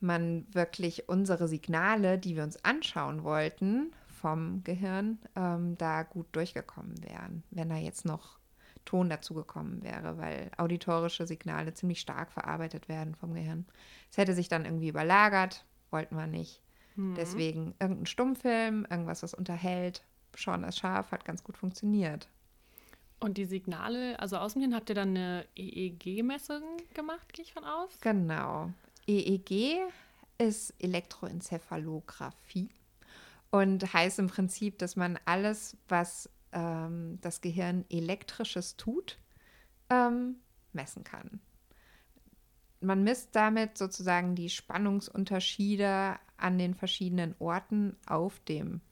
man 0.00 0.46
wirklich 0.52 1.08
unsere 1.08 1.48
Signale, 1.48 2.18
die 2.18 2.36
wir 2.36 2.42
uns 2.42 2.62
anschauen 2.64 3.24
wollten 3.24 3.92
vom 4.08 4.62
Gehirn, 4.64 5.18
ähm, 5.36 5.76
da 5.78 6.02
gut 6.02 6.26
durchgekommen 6.32 7.02
wären, 7.02 7.42
wenn 7.50 7.68
da 7.68 7.76
jetzt 7.76 8.04
noch 8.04 8.38
Ton 8.84 9.08
dazugekommen 9.08 9.82
wäre, 9.82 10.18
weil 10.18 10.50
auditorische 10.58 11.26
Signale 11.26 11.72
ziemlich 11.72 12.00
stark 12.00 12.32
verarbeitet 12.32 12.88
werden 12.88 13.14
vom 13.14 13.32
Gehirn. 13.34 13.66
Es 14.10 14.18
hätte 14.18 14.34
sich 14.34 14.48
dann 14.48 14.64
irgendwie 14.64 14.88
überlagert, 14.88 15.64
wollten 15.90 16.16
wir 16.16 16.26
nicht. 16.26 16.60
Mhm. 16.96 17.14
Deswegen 17.14 17.74
irgendein 17.80 18.06
Stummfilm, 18.06 18.86
irgendwas, 18.90 19.22
was 19.22 19.34
unterhält. 19.34 20.04
Sean 20.36 20.62
das 20.62 20.76
Schaf 20.76 21.12
hat 21.12 21.24
ganz 21.24 21.42
gut 21.44 21.56
funktioniert. 21.56 22.28
Und 23.24 23.38
die 23.38 23.46
Signale, 23.46 24.20
also 24.20 24.36
dem 24.52 24.60
Hirn 24.60 24.74
habt 24.74 24.90
ihr 24.90 24.94
dann 24.94 25.16
eine 25.16 25.46
EEG-Messung 25.56 26.62
gemacht, 26.92 27.32
gehe 27.32 27.42
ich 27.42 27.54
von 27.54 27.64
aus? 27.64 27.88
Genau. 28.02 28.70
EEG 29.06 29.78
ist 30.36 30.74
Elektroenzephalographie 30.78 32.68
und 33.50 33.90
heißt 33.94 34.18
im 34.18 34.26
Prinzip, 34.26 34.76
dass 34.78 34.96
man 34.96 35.18
alles, 35.24 35.74
was 35.88 36.28
ähm, 36.52 37.18
das 37.22 37.40
Gehirn 37.40 37.86
elektrisches 37.88 38.76
tut, 38.76 39.18
ähm, 39.88 40.36
messen 40.74 41.02
kann. 41.02 41.40
Man 42.82 43.04
misst 43.04 43.34
damit 43.34 43.78
sozusagen 43.78 44.34
die 44.34 44.50
Spannungsunterschiede 44.50 46.16
an 46.36 46.58
den 46.58 46.74
verschiedenen 46.74 47.34
Orten 47.38 47.96
auf 48.04 48.38
dem 48.40 48.82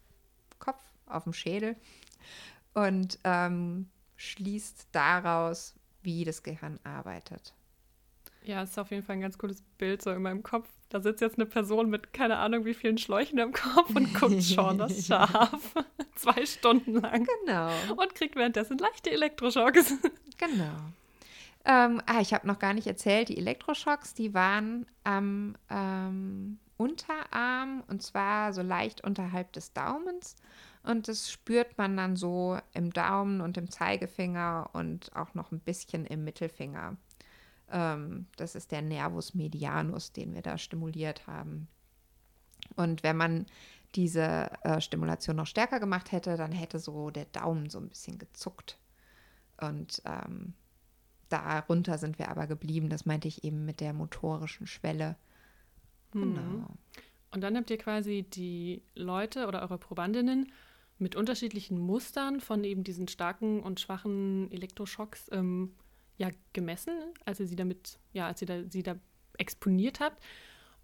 Kopf, 0.59 0.83
auf 1.05 1.25
dem 1.25 1.35
Schädel 1.35 1.77
und 2.73 3.19
ähm, 3.25 3.91
schließt 4.23 4.89
daraus, 4.93 5.75
wie 6.03 6.25
das 6.25 6.43
Gehirn 6.43 6.79
arbeitet. 6.85 7.55
Ja, 8.45 8.63
es 8.63 8.71
ist 8.71 8.79
auf 8.79 8.91
jeden 8.91 9.05
Fall 9.05 9.17
ein 9.17 9.21
ganz 9.21 9.39
cooles 9.39 9.63
Bild 9.79 10.03
so 10.03 10.11
in 10.11 10.23
meinem 10.23 10.43
Kopf. 10.43 10.69
Da 10.89 11.01
sitzt 11.01 11.21
jetzt 11.21 11.39
eine 11.39 11.47
Person 11.47 11.91
mit 11.91 12.13
keine 12.13 12.39
Ahnung 12.39 12.65
wie 12.65 12.75
vielen 12.75 12.99
Schläuchen 12.99 13.39
im 13.39 13.53
Kopf 13.53 13.95
und 13.95 14.15
guckt 14.15 14.43
schon 14.43 14.79
das 14.79 15.07
Schaf. 15.07 15.75
Zwei 16.17 16.45
Stunden 16.47 17.01
lang. 17.01 17.27
Genau. 17.45 17.71
Und 17.97 18.15
kriegt 18.15 18.37
währenddessen 18.37 18.79
leichte 18.79 19.11
Elektroschocks. 19.11 19.95
Genau. 20.39 20.75
Ähm, 21.65 22.03
ah, 22.07 22.21
ich 22.21 22.35
habe 22.35 22.49
noch 22.49 22.59
gar 22.59 22.75
nicht 22.75 22.89
erzählt, 22.89 23.29
die 23.29 23.37
Elektroschocks, 23.37 24.13
die 24.13 24.35
waren 24.35 24.87
am 25.05 25.55
ähm, 25.71 26.59
Unterarm 26.79 27.85
und 27.87 28.03
zwar 28.03 28.53
so 28.53 28.61
leicht 28.61 29.05
unterhalb 29.05 29.53
des 29.53 29.73
Daumens. 29.73 30.35
Und 30.83 31.07
das 31.07 31.31
spürt 31.31 31.79
man 31.79 31.97
dann 31.97 32.17
so 32.17 32.59
im 32.75 32.93
Daumen 32.93 33.41
und 33.41 33.57
im 33.57 33.71
Zeigefinger 33.71 34.71
und 34.73 35.15
auch 35.15 35.35
noch 35.35 35.53
ein 35.53 35.61
bisschen 35.61 36.07
im 36.07 36.25
Mittelfinger. 36.25 36.97
Ähm, 37.71 38.27
das 38.37 38.55
ist 38.55 38.73
der 38.73 38.83
Nervus 38.83 39.35
medianus, 39.35 40.13
den 40.13 40.35
wir 40.35 40.43
da 40.43 40.59
stimuliert 40.59 41.27
haben. 41.27 41.69
Und 42.75 43.03
wenn 43.03 43.17
man 43.17 43.47
diese 43.95 44.51
äh, 44.65 44.81
Stimulation 44.81 45.37
noch 45.37 45.47
stärker 45.47 45.79
gemacht 45.79 46.13
hätte, 46.13 46.37
dann 46.37 46.53
hätte 46.53 46.79
so 46.79 47.11
der 47.11 47.27
Daumen 47.27 47.71
so 47.71 47.79
ein 47.79 47.89
bisschen 47.89 48.19
gezuckt. 48.19 48.79
Und 49.61 50.03
ähm, 50.05 50.55
darunter 51.29 51.99
sind 51.99 52.19
wir 52.19 52.29
aber 52.29 52.47
geblieben. 52.47 52.89
Das 52.89 53.07
meinte 53.07 53.29
ich 53.29 53.45
eben 53.45 53.65
mit 53.65 53.81
der 53.81 53.93
motorischen 53.93 54.67
Schwelle. 54.67 55.17
Mhm. 56.13 56.35
Genau. 56.35 56.67
Und 57.31 57.41
dann 57.41 57.57
habt 57.57 57.71
ihr 57.71 57.79
quasi 57.79 58.25
die 58.29 58.83
Leute 58.95 59.47
oder 59.47 59.63
eure 59.63 59.79
Probandinnen 59.79 60.53
mit 61.03 61.17
unterschiedlichen 61.17 61.79
Mustern 61.79 62.41
von 62.41 62.65
eben 62.65 62.85
diesen 62.85 63.09
starken 63.09 63.61
und 63.61 63.81
schwachen 63.81 64.51
Elektroschocks 64.53 65.27
ähm, 65.33 65.75
ja 66.17 66.31
gemessen, 66.53 66.95
als 67.25 67.41
ihr 67.41 67.47
sie 67.47 67.57
damit, 67.57 67.99
ja, 68.13 68.27
als 68.27 68.41
ihr 68.41 68.47
da, 68.47 68.63
sie 68.69 68.83
da 68.83 68.97
exponiert 69.39 70.01
habt. 70.01 70.23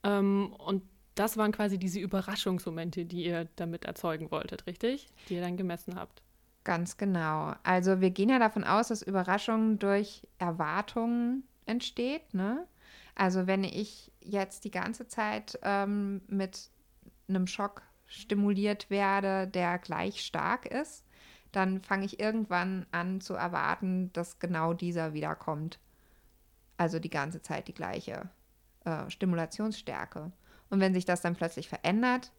Ähm, 0.02 0.54
und 0.58 0.82
das 1.14 1.36
waren 1.36 1.52
quasi 1.52 1.78
diese 1.78 2.00
Überraschungsmomente, 2.00 3.04
die 3.04 3.24
ihr 3.24 3.48
damit 3.56 3.84
erzeugen 3.84 4.30
wolltet, 4.30 4.66
richtig? 4.66 5.08
Die 5.28 5.34
ihr 5.34 5.40
dann 5.40 5.56
gemessen 5.56 5.96
habt. 5.96 6.22
Ganz 6.64 6.96
genau. 6.96 7.54
Also 7.62 8.00
wir 8.00 8.10
gehen 8.10 8.28
ja 8.28 8.38
davon 8.38 8.64
aus, 8.64 8.88
dass 8.88 9.02
Überraschung 9.02 9.78
durch 9.78 10.26
Erwartungen 10.38 11.44
entsteht. 11.66 12.34
Ne? 12.34 12.66
Also 13.14 13.46
wenn 13.46 13.64
ich 13.64 14.12
jetzt 14.20 14.64
die 14.64 14.70
ganze 14.70 15.08
Zeit 15.08 15.58
ähm, 15.62 16.20
mit 16.28 16.70
einem 17.28 17.46
Schock 17.46 17.82
stimuliert 18.08 18.90
werde, 18.90 19.46
der 19.46 19.78
gleich 19.78 20.24
stark 20.24 20.66
ist, 20.66 21.04
dann 21.52 21.80
fange 21.80 22.04
ich 22.04 22.20
irgendwann 22.20 22.86
an 22.90 23.20
zu 23.20 23.34
erwarten, 23.34 24.12
dass 24.12 24.38
genau 24.38 24.74
dieser 24.74 25.14
wiederkommt. 25.14 25.78
Also 26.76 26.98
die 26.98 27.10
ganze 27.10 27.42
Zeit 27.42 27.68
die 27.68 27.74
gleiche 27.74 28.28
äh, 28.84 29.08
Stimulationsstärke. 29.08 30.32
Und 30.70 30.80
wenn 30.80 30.94
sich 30.94 31.04
das 31.04 31.20
dann 31.20 31.36
plötzlich 31.36 31.68
verändert, 31.68 32.32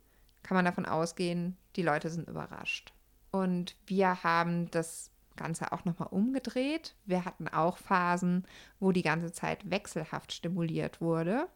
kann 0.44 0.56
man 0.56 0.66
davon 0.66 0.86
ausgehen, 0.86 1.58
die 1.76 1.82
Leute 1.82 2.10
sind 2.10 2.28
überrascht. 2.28 2.94
Und 3.32 3.76
wir 3.86 4.24
haben 4.24 4.72
das 4.72 5.12
Ganze 5.36 5.72
auch 5.72 5.86
nochmal 5.86 6.10
umgedreht. 6.12 6.96
Wir 7.06 7.26
hatten 7.26 7.48
auch 7.48 7.78
Phasen, 7.78 8.46
wo 8.80 8.92
die 8.92 9.02
ganze 9.02 9.32
Zeit 9.32 9.70
wechselhaft 9.70 10.34
stimuliert 10.34 11.02
wurde 11.02 11.48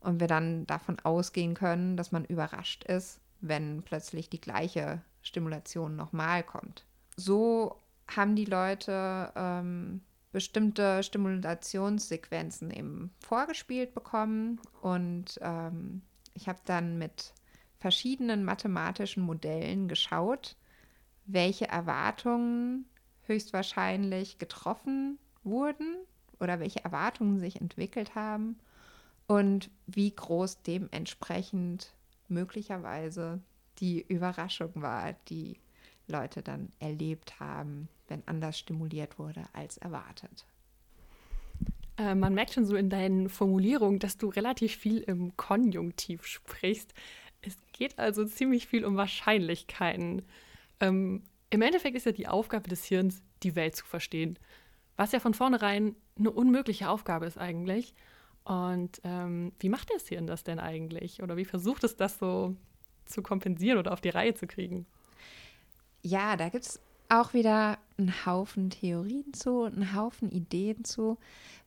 und 0.00 0.20
wir 0.20 0.26
dann 0.26 0.66
davon 0.66 0.98
ausgehen 1.00 1.54
können, 1.54 1.96
dass 1.96 2.12
man 2.12 2.24
überrascht 2.24 2.84
ist, 2.84 3.20
wenn 3.40 3.82
plötzlich 3.82 4.28
die 4.30 4.40
gleiche 4.40 5.02
Stimulation 5.22 5.96
nochmal 5.96 6.42
kommt. 6.42 6.84
So 7.16 7.76
haben 8.08 8.36
die 8.36 8.44
Leute 8.44 9.32
ähm, 9.36 10.00
bestimmte 10.32 11.02
Stimulationssequenzen 11.02 12.70
eben 12.70 13.10
vorgespielt 13.20 13.94
bekommen 13.94 14.60
und 14.82 15.38
ähm, 15.40 16.02
ich 16.34 16.48
habe 16.48 16.60
dann 16.64 16.98
mit 16.98 17.34
verschiedenen 17.78 18.44
mathematischen 18.44 19.22
Modellen 19.22 19.88
geschaut, 19.88 20.56
welche 21.26 21.68
Erwartungen 21.68 22.86
höchstwahrscheinlich 23.22 24.38
getroffen 24.38 25.18
wurden 25.44 25.96
oder 26.40 26.60
welche 26.60 26.84
Erwartungen 26.84 27.38
sich 27.38 27.60
entwickelt 27.60 28.14
haben 28.14 28.58
und 29.26 29.70
wie 29.86 30.10
groß 30.14 30.62
dementsprechend 30.62 31.92
möglicherweise 32.28 33.40
die 33.78 34.02
Überraschung 34.02 34.72
war, 34.76 35.14
die 35.28 35.58
Leute 36.06 36.42
dann 36.42 36.72
erlebt 36.78 37.38
haben, 37.38 37.88
wenn 38.08 38.22
anders 38.26 38.58
stimuliert 38.58 39.18
wurde 39.18 39.44
als 39.52 39.76
erwartet. 39.78 40.46
Äh, 41.98 42.14
man 42.14 42.34
merkt 42.34 42.54
schon 42.54 42.64
so 42.64 42.76
in 42.76 42.90
deinen 42.90 43.28
Formulierungen, 43.28 43.98
dass 43.98 44.16
du 44.16 44.28
relativ 44.28 44.74
viel 44.76 44.98
im 45.00 45.36
Konjunktiv 45.36 46.24
sprichst. 46.24 46.94
Es 47.42 47.56
geht 47.72 47.98
also 47.98 48.24
ziemlich 48.24 48.66
viel 48.66 48.84
um 48.84 48.96
Wahrscheinlichkeiten. 48.96 50.22
Ähm, 50.80 51.22
Im 51.50 51.62
Endeffekt 51.62 51.96
ist 51.96 52.06
ja 52.06 52.12
die 52.12 52.28
Aufgabe 52.28 52.68
des 52.68 52.84
Hirns, 52.84 53.22
die 53.42 53.54
Welt 53.54 53.76
zu 53.76 53.84
verstehen. 53.84 54.38
Was 54.96 55.12
ja 55.12 55.20
von 55.20 55.34
vornherein 55.34 55.94
eine 56.18 56.30
unmögliche 56.30 56.88
Aufgabe 56.88 57.26
ist 57.26 57.38
eigentlich. 57.38 57.94
Und 58.48 59.02
ähm, 59.04 59.52
wie 59.60 59.68
macht 59.68 59.90
das 59.92 60.08
Hirn 60.08 60.26
das 60.26 60.42
denn 60.42 60.58
eigentlich? 60.58 61.22
Oder 61.22 61.36
wie 61.36 61.44
versucht 61.44 61.84
es 61.84 61.96
das 61.96 62.18
so 62.18 62.56
zu 63.04 63.22
kompensieren 63.22 63.78
oder 63.78 63.92
auf 63.92 64.00
die 64.00 64.08
Reihe 64.08 64.32
zu 64.32 64.46
kriegen? 64.46 64.86
Ja, 66.00 66.34
da 66.34 66.48
gibt 66.48 66.64
es 66.64 66.80
auch 67.10 67.34
wieder 67.34 67.76
einen 67.98 68.24
Haufen 68.24 68.70
Theorien 68.70 69.34
zu, 69.34 69.64
einen 69.64 69.94
Haufen 69.94 70.30
Ideen 70.30 70.82
zu, 70.84 71.18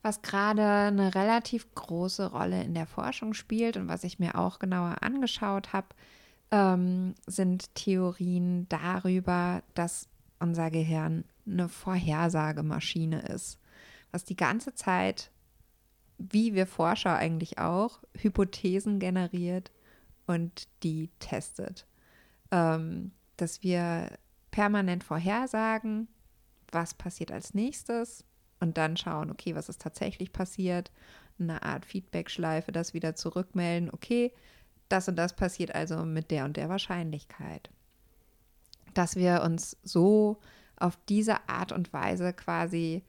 was 0.02 0.24
gerade 0.24 0.64
eine 0.64 1.14
relativ 1.14 1.72
große 1.76 2.32
Rolle 2.32 2.64
in 2.64 2.74
der 2.74 2.88
Forschung 2.88 3.36
spielt 3.36 3.78
und 3.78 3.88
was 3.88 4.04
ich 4.04 4.18
mir 4.18 4.34
auch 4.34 4.58
genauer 4.58 5.04
angeschaut 5.04 5.74
habe, 5.74 5.90
ähm, 6.50 7.14
sind 7.28 7.76
Theorien 7.76 8.68
darüber, 8.70 9.62
dass 9.76 10.10
unser 10.40 10.72
Gehirn 10.72 11.26
eine 11.46 11.70
Vorhersagemaschine 11.70 13.22
ist, 13.22 13.60
was 14.12 14.24
die 14.24 14.36
ganze 14.36 14.74
Zeit, 14.74 15.30
wie 16.30 16.54
wir 16.54 16.68
Forscher 16.68 17.16
eigentlich 17.16 17.58
auch, 17.58 18.00
Hypothesen 18.18 19.00
generiert 19.00 19.72
und 20.28 20.68
die 20.84 21.10
testet. 21.20 21.88
Ähm, 22.52 23.12
dass 23.38 23.64
wir 23.64 24.18
permanent 24.52 25.04
vorhersagen, 25.04 26.08
was 26.72 26.94
passiert 26.94 27.32
als 27.32 27.54
nächstes 27.54 28.26
und 28.60 28.78
dann 28.78 28.98
schauen, 28.98 29.32
okay, 29.32 29.56
was 29.56 29.70
ist 29.70 29.82
tatsächlich 29.82 30.32
passiert, 30.32 30.92
eine 31.40 31.64
Art 31.64 31.86
Feedback-Schleife, 31.86 32.72
das 32.72 32.94
wieder 32.94 33.16
zurückmelden, 33.16 33.90
okay, 33.92 34.32
das 34.90 35.08
und 35.08 35.16
das 35.16 35.36
passiert 35.36 35.74
also 35.74 36.06
mit 36.06 36.32
der 36.32 36.46
und 36.46 36.58
der 36.58 36.70
Wahrscheinlichkeit. 36.70 37.70
Dass 38.94 39.16
wir 39.16 39.42
uns 39.42 39.78
so 39.84 40.40
auf 40.76 41.00
diese 41.08 41.48
Art 41.50 41.72
und 41.72 41.94
Weise 41.94 42.34
quasi 42.34 43.04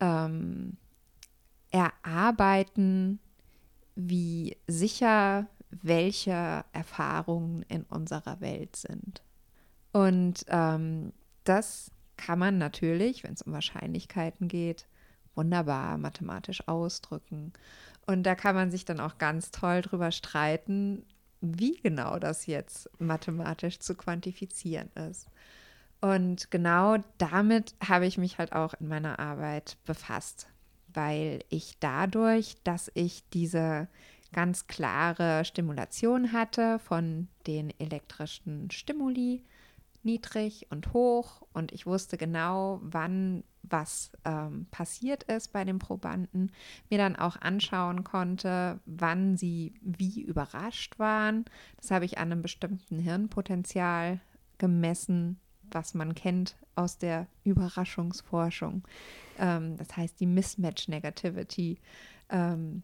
ähm, 0.00 0.76
erarbeiten, 2.04 3.18
wie 3.94 4.56
sicher 4.66 5.46
welche 5.82 6.64
Erfahrungen 6.72 7.62
in 7.68 7.82
unserer 7.84 8.40
Welt 8.40 8.76
sind. 8.76 9.22
Und 9.92 10.44
ähm, 10.48 11.12
das 11.44 11.90
kann 12.16 12.38
man 12.38 12.58
natürlich, 12.58 13.24
wenn 13.24 13.34
es 13.34 13.42
um 13.42 13.52
Wahrscheinlichkeiten 13.52 14.48
geht, 14.48 14.86
wunderbar 15.34 15.98
mathematisch 15.98 16.66
ausdrücken. 16.68 17.52
Und 18.06 18.24
da 18.24 18.34
kann 18.34 18.54
man 18.54 18.70
sich 18.70 18.84
dann 18.84 19.00
auch 19.00 19.18
ganz 19.18 19.50
toll 19.50 19.82
drüber 19.82 20.12
streiten, 20.12 21.04
wie 21.40 21.76
genau 21.80 22.18
das 22.18 22.46
jetzt 22.46 22.88
mathematisch 23.00 23.78
zu 23.80 23.94
quantifizieren 23.94 24.90
ist. 25.10 25.28
Und 26.00 26.50
genau 26.50 26.98
damit 27.18 27.74
habe 27.86 28.06
ich 28.06 28.18
mich 28.18 28.38
halt 28.38 28.52
auch 28.52 28.74
in 28.74 28.88
meiner 28.88 29.18
Arbeit 29.18 29.76
befasst, 29.86 30.48
weil 30.94 31.40
ich 31.48 31.76
dadurch, 31.80 32.56
dass 32.64 32.90
ich 32.94 33.28
diese 33.30 33.88
ganz 34.32 34.66
klare 34.66 35.44
Stimulation 35.44 36.32
hatte 36.32 36.78
von 36.78 37.28
den 37.46 37.72
elektrischen 37.78 38.70
Stimuli, 38.70 39.44
niedrig 40.02 40.66
und 40.70 40.92
hoch 40.92 41.42
und 41.52 41.72
ich 41.72 41.86
wusste 41.86 42.16
genau, 42.16 42.80
wann 42.82 43.44
was 43.62 44.12
ähm, 44.24 44.66
passiert 44.70 45.22
ist 45.24 45.52
bei 45.52 45.64
den 45.64 45.78
Probanden, 45.78 46.52
mir 46.90 46.98
dann 46.98 47.16
auch 47.16 47.36
anschauen 47.40 48.04
konnte, 48.04 48.80
wann 48.84 49.36
sie 49.36 49.74
wie 49.80 50.20
überrascht 50.20 50.98
waren. 50.98 51.46
Das 51.80 51.90
habe 51.90 52.04
ich 52.04 52.18
an 52.18 52.30
einem 52.30 52.42
bestimmten 52.42 52.98
Hirnpotenzial 52.98 54.20
gemessen, 54.58 55.40
was 55.70 55.94
man 55.94 56.14
kennt 56.14 56.56
aus 56.74 56.98
der 56.98 57.26
Überraschungsforschung. 57.44 58.82
Ähm, 59.38 59.76
das 59.76 59.96
heißt 59.96 60.20
die 60.20 60.26
Mismatch 60.26 60.88
Negativity. 60.88 61.78
Ähm, 62.30 62.82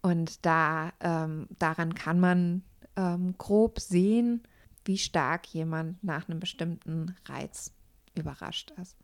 und 0.00 0.44
da 0.44 0.92
ähm, 1.00 1.48
daran 1.58 1.94
kann 1.94 2.18
man 2.20 2.62
ähm, 2.96 3.34
grob 3.38 3.80
sehen, 3.80 4.42
wie 4.84 4.98
stark 4.98 5.46
jemand 5.48 6.02
nach 6.02 6.28
einem 6.28 6.40
bestimmten 6.40 7.14
Reiz 7.26 7.72
überrascht 8.14 8.72
ist. 8.80 8.96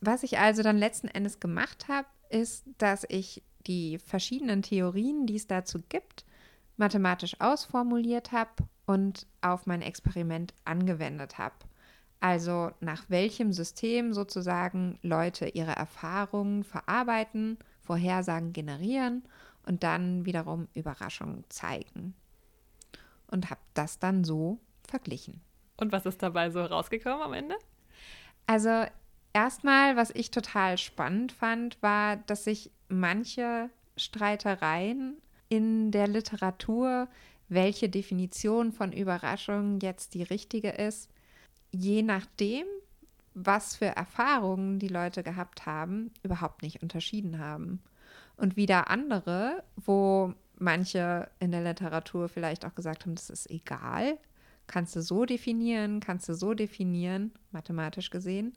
Was 0.00 0.22
ich 0.22 0.38
also 0.38 0.62
dann 0.62 0.78
letzten 0.78 1.08
Endes 1.08 1.40
gemacht 1.40 1.88
habe, 1.88 2.06
ist, 2.28 2.64
dass 2.78 3.04
ich 3.08 3.42
die 3.66 3.98
verschiedenen 3.98 4.62
Theorien, 4.62 5.26
die 5.26 5.36
es 5.36 5.46
dazu 5.46 5.82
gibt, 5.88 6.24
mathematisch 6.76 7.40
ausformuliert 7.40 8.32
habe 8.32 8.50
und 8.86 9.26
auf 9.40 9.66
mein 9.66 9.82
Experiment 9.82 10.52
angewendet 10.64 11.38
habe. 11.38 11.54
Also 12.24 12.70
nach 12.80 13.04
welchem 13.10 13.52
System 13.52 14.14
sozusagen 14.14 14.98
Leute 15.02 15.46
ihre 15.48 15.72
Erfahrungen 15.72 16.64
verarbeiten, 16.64 17.58
Vorhersagen 17.82 18.54
generieren 18.54 19.24
und 19.66 19.82
dann 19.82 20.24
wiederum 20.24 20.68
Überraschungen 20.72 21.44
zeigen. 21.50 22.14
Und 23.26 23.50
habe 23.50 23.60
das 23.74 23.98
dann 23.98 24.24
so 24.24 24.58
verglichen. 24.88 25.42
Und 25.76 25.92
was 25.92 26.06
ist 26.06 26.22
dabei 26.22 26.48
so 26.48 26.64
rausgekommen 26.64 27.20
am 27.20 27.34
Ende? 27.34 27.56
Also 28.46 28.86
erstmal, 29.34 29.96
was 29.96 30.10
ich 30.10 30.30
total 30.30 30.78
spannend 30.78 31.30
fand, 31.30 31.82
war, 31.82 32.16
dass 32.16 32.44
sich 32.44 32.70
manche 32.88 33.68
Streitereien 33.98 35.18
in 35.50 35.90
der 35.90 36.08
Literatur, 36.08 37.06
welche 37.50 37.90
Definition 37.90 38.72
von 38.72 38.92
Überraschung 38.92 39.78
jetzt 39.80 40.14
die 40.14 40.22
richtige 40.22 40.70
ist, 40.70 41.10
je 41.74 42.02
nachdem, 42.02 42.64
was 43.34 43.76
für 43.76 43.86
Erfahrungen 43.86 44.78
die 44.78 44.88
Leute 44.88 45.22
gehabt 45.22 45.66
haben, 45.66 46.12
überhaupt 46.22 46.62
nicht 46.62 46.82
unterschieden 46.82 47.38
haben. 47.38 47.82
Und 48.36 48.56
wieder 48.56 48.90
andere, 48.90 49.64
wo 49.76 50.34
manche 50.56 51.28
in 51.40 51.50
der 51.50 51.62
Literatur 51.62 52.28
vielleicht 52.28 52.64
auch 52.64 52.74
gesagt 52.74 53.04
haben, 53.04 53.14
das 53.16 53.30
ist 53.30 53.50
egal, 53.50 54.18
kannst 54.66 54.94
du 54.96 55.02
so 55.02 55.24
definieren, 55.24 56.00
kannst 56.00 56.28
du 56.28 56.34
so 56.34 56.54
definieren, 56.54 57.32
mathematisch 57.50 58.10
gesehen, 58.10 58.54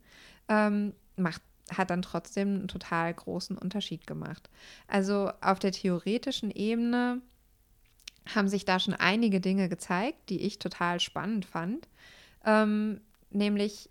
ähm, 0.47 0.93
macht, 1.15 1.41
hat 1.75 1.89
dann 1.89 2.01
trotzdem 2.01 2.49
einen 2.49 2.67
total 2.67 3.13
großen 3.13 3.57
Unterschied 3.57 4.07
gemacht. 4.07 4.49
Also 4.87 5.31
auf 5.41 5.59
der 5.59 5.71
theoretischen 5.71 6.51
Ebene 6.51 7.21
haben 8.33 8.47
sich 8.47 8.63
da 8.63 8.79
schon 8.79 8.93
einige 8.93 9.41
Dinge 9.41 9.69
gezeigt, 9.69 10.29
die 10.29 10.41
ich 10.41 10.59
total 10.59 10.99
spannend 10.99 11.45
fand. 11.45 11.87
Ähm, 12.45 13.01
nämlich 13.29 13.89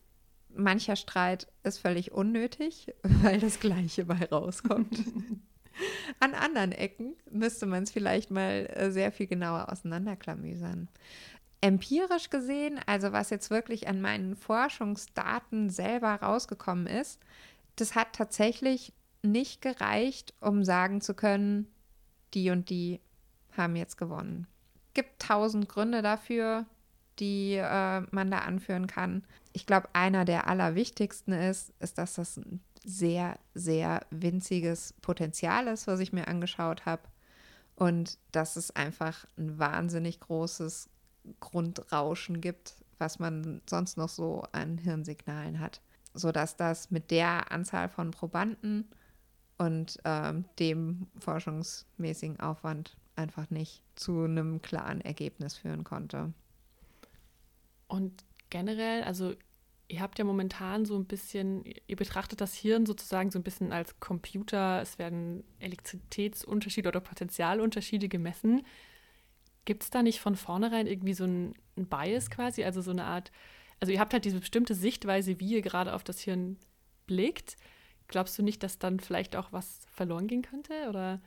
mancher 0.49 0.97
Streit 0.97 1.47
ist 1.63 1.79
völlig 1.79 2.13
unnötig, 2.13 2.95
weil 3.03 3.41
das 3.41 3.61
Gleiche 3.61 4.05
bei 4.05 4.25
rauskommt. 4.25 4.99
An 6.21 6.35
anderen 6.35 6.73
Ecken 6.73 7.17
müsste 7.31 7.67
man 7.67 7.83
es 7.83 7.91
vielleicht 7.91 8.31
mal 8.31 8.67
äh, 8.73 8.91
sehr 8.91 9.13
viel 9.13 9.27
genauer 9.27 9.71
auseinanderklamüsern. 9.71 10.89
Empirisch 11.61 12.31
gesehen, 12.31 12.81
also 12.87 13.13
was 13.13 13.31
jetzt 13.31 13.51
wirklich 13.51 13.89
an 13.89 14.01
meinen 14.01 14.37
Forschungsdaten 14.37 15.69
selber 15.69 16.15
rausgekommen 16.15 16.87
ist, 16.87 17.21
das 17.77 17.95
hat 17.95 18.15
tatsächlich 18.15 18.93
nicht 19.23 19.61
gereicht, 19.61 20.33
um 20.41 20.65
sagen 20.65 21.01
zu 21.01 21.15
können, 21.15 21.67
die 22.35 22.51
und 22.51 22.71
die 22.71 23.01
haben 23.57 23.77
jetzt 23.77 23.97
gewonnen. 23.97 24.47
Gibt 24.95 25.21
tausend 25.21 25.69
Gründe 25.69 26.03
dafür, 26.03 26.67
die 27.19 27.55
äh, 27.55 28.03
man 28.11 28.31
da 28.31 28.41
anführen 28.41 28.87
kann. 28.87 29.25
Ich 29.53 29.67
glaube, 29.67 29.89
einer 29.93 30.25
der 30.25 30.47
allerwichtigsten 30.47 31.33
ist, 31.33 31.73
ist, 31.81 31.99
dass 31.99 32.15
das 32.15 32.37
ein 32.37 32.61
sehr, 32.85 33.39
sehr 33.55 34.07
winziges 34.11 34.95
Potenzial 35.03 35.67
ist, 35.67 35.87
was 35.87 36.01
ich 36.01 36.13
mir 36.13 36.29
angeschaut 36.29 36.87
habe. 36.87 37.03
Und 37.75 38.19
dass 38.33 38.57
es 38.57 38.75
einfach 38.75 39.27
ein 39.37 39.59
wahnsinnig 39.59 40.21
großes 40.21 40.89
Grundrauschen 41.41 42.41
gibt, 42.41 42.75
was 42.99 43.19
man 43.19 43.61
sonst 43.69 43.99
noch 43.99 44.09
so 44.09 44.45
an 44.53 44.79
Hirnsignalen 44.79 45.61
hat. 45.61 45.81
Sodass 46.15 46.57
das 46.57 46.91
mit 46.91 47.11
der 47.11 47.53
Anzahl 47.53 47.91
von 47.91 48.13
Probanden 48.13 48.89
und 49.59 49.99
ähm, 50.05 50.45
dem 50.59 51.07
forschungsmäßigen 51.19 52.41
Aufwand 52.41 52.97
einfach 53.17 53.51
nicht 53.51 53.83
zu 53.97 54.25
einem 54.25 54.63
klaren 54.63 55.01
Ergebnis 55.01 55.57
führen 55.57 55.85
konnte. 55.85 56.33
Und 57.89 58.25
generell, 58.51 59.03
also 59.05 59.35
ihr 59.89 60.01
habt 60.01 60.19
ja 60.19 60.25
momentan 60.25 60.85
so 60.85 60.97
ein 60.97 61.05
bisschen, 61.05 61.65
ihr 61.87 61.97
betrachtet 61.97 62.41
das 62.41 62.55
Hirn 62.55 62.87
sozusagen 62.87 63.31
so 63.31 63.39
ein 63.39 63.45
bisschen 63.45 63.73
als 63.73 63.99
Computer. 64.01 64.81
Es 64.83 64.99
werden 64.99 65.45
Elektrizitätsunterschiede 65.61 66.89
oder 66.89 67.01
Potentialunterschiede 67.01 68.09
gemessen. 68.09 68.63
Gibt 69.65 69.85
es 69.85 69.91
da 69.91 70.03
nicht 70.03 70.21
von 70.21 70.37
vornherein 70.37 70.87
irgendwie 70.87 71.15
so 71.15 71.25
ein, 71.25 71.55
ein 71.77 71.87
Bias 71.87 72.31
quasi, 72.31 72.65
also 72.65 72.81
so 72.83 72.91
eine 72.91 73.05
Art, 73.05 73.33
also 73.81 73.93
ihr 73.93 74.01
habt 74.01 74.13
halt 74.13 74.25
diese 74.25 74.41
bestimmte 74.41 74.75
Sichtweise, 74.75 75.39
wie 75.41 75.55
ihr 75.55 75.63
gerade 75.63 75.95
auf 75.95 76.05
das 76.05 76.21
Hirn 76.21 76.57
blickt. 77.07 77.57
Glaubst 78.09 78.39
du 78.39 78.43
nicht, 78.43 78.63
dass 78.63 78.79
dann 78.79 79.01
vielleicht 79.01 79.37
auch 79.37 79.53
was 79.53 79.83
verloren 79.91 80.29
gehen 80.29 80.43
könnte? 80.43 80.89
Oder 80.89 81.21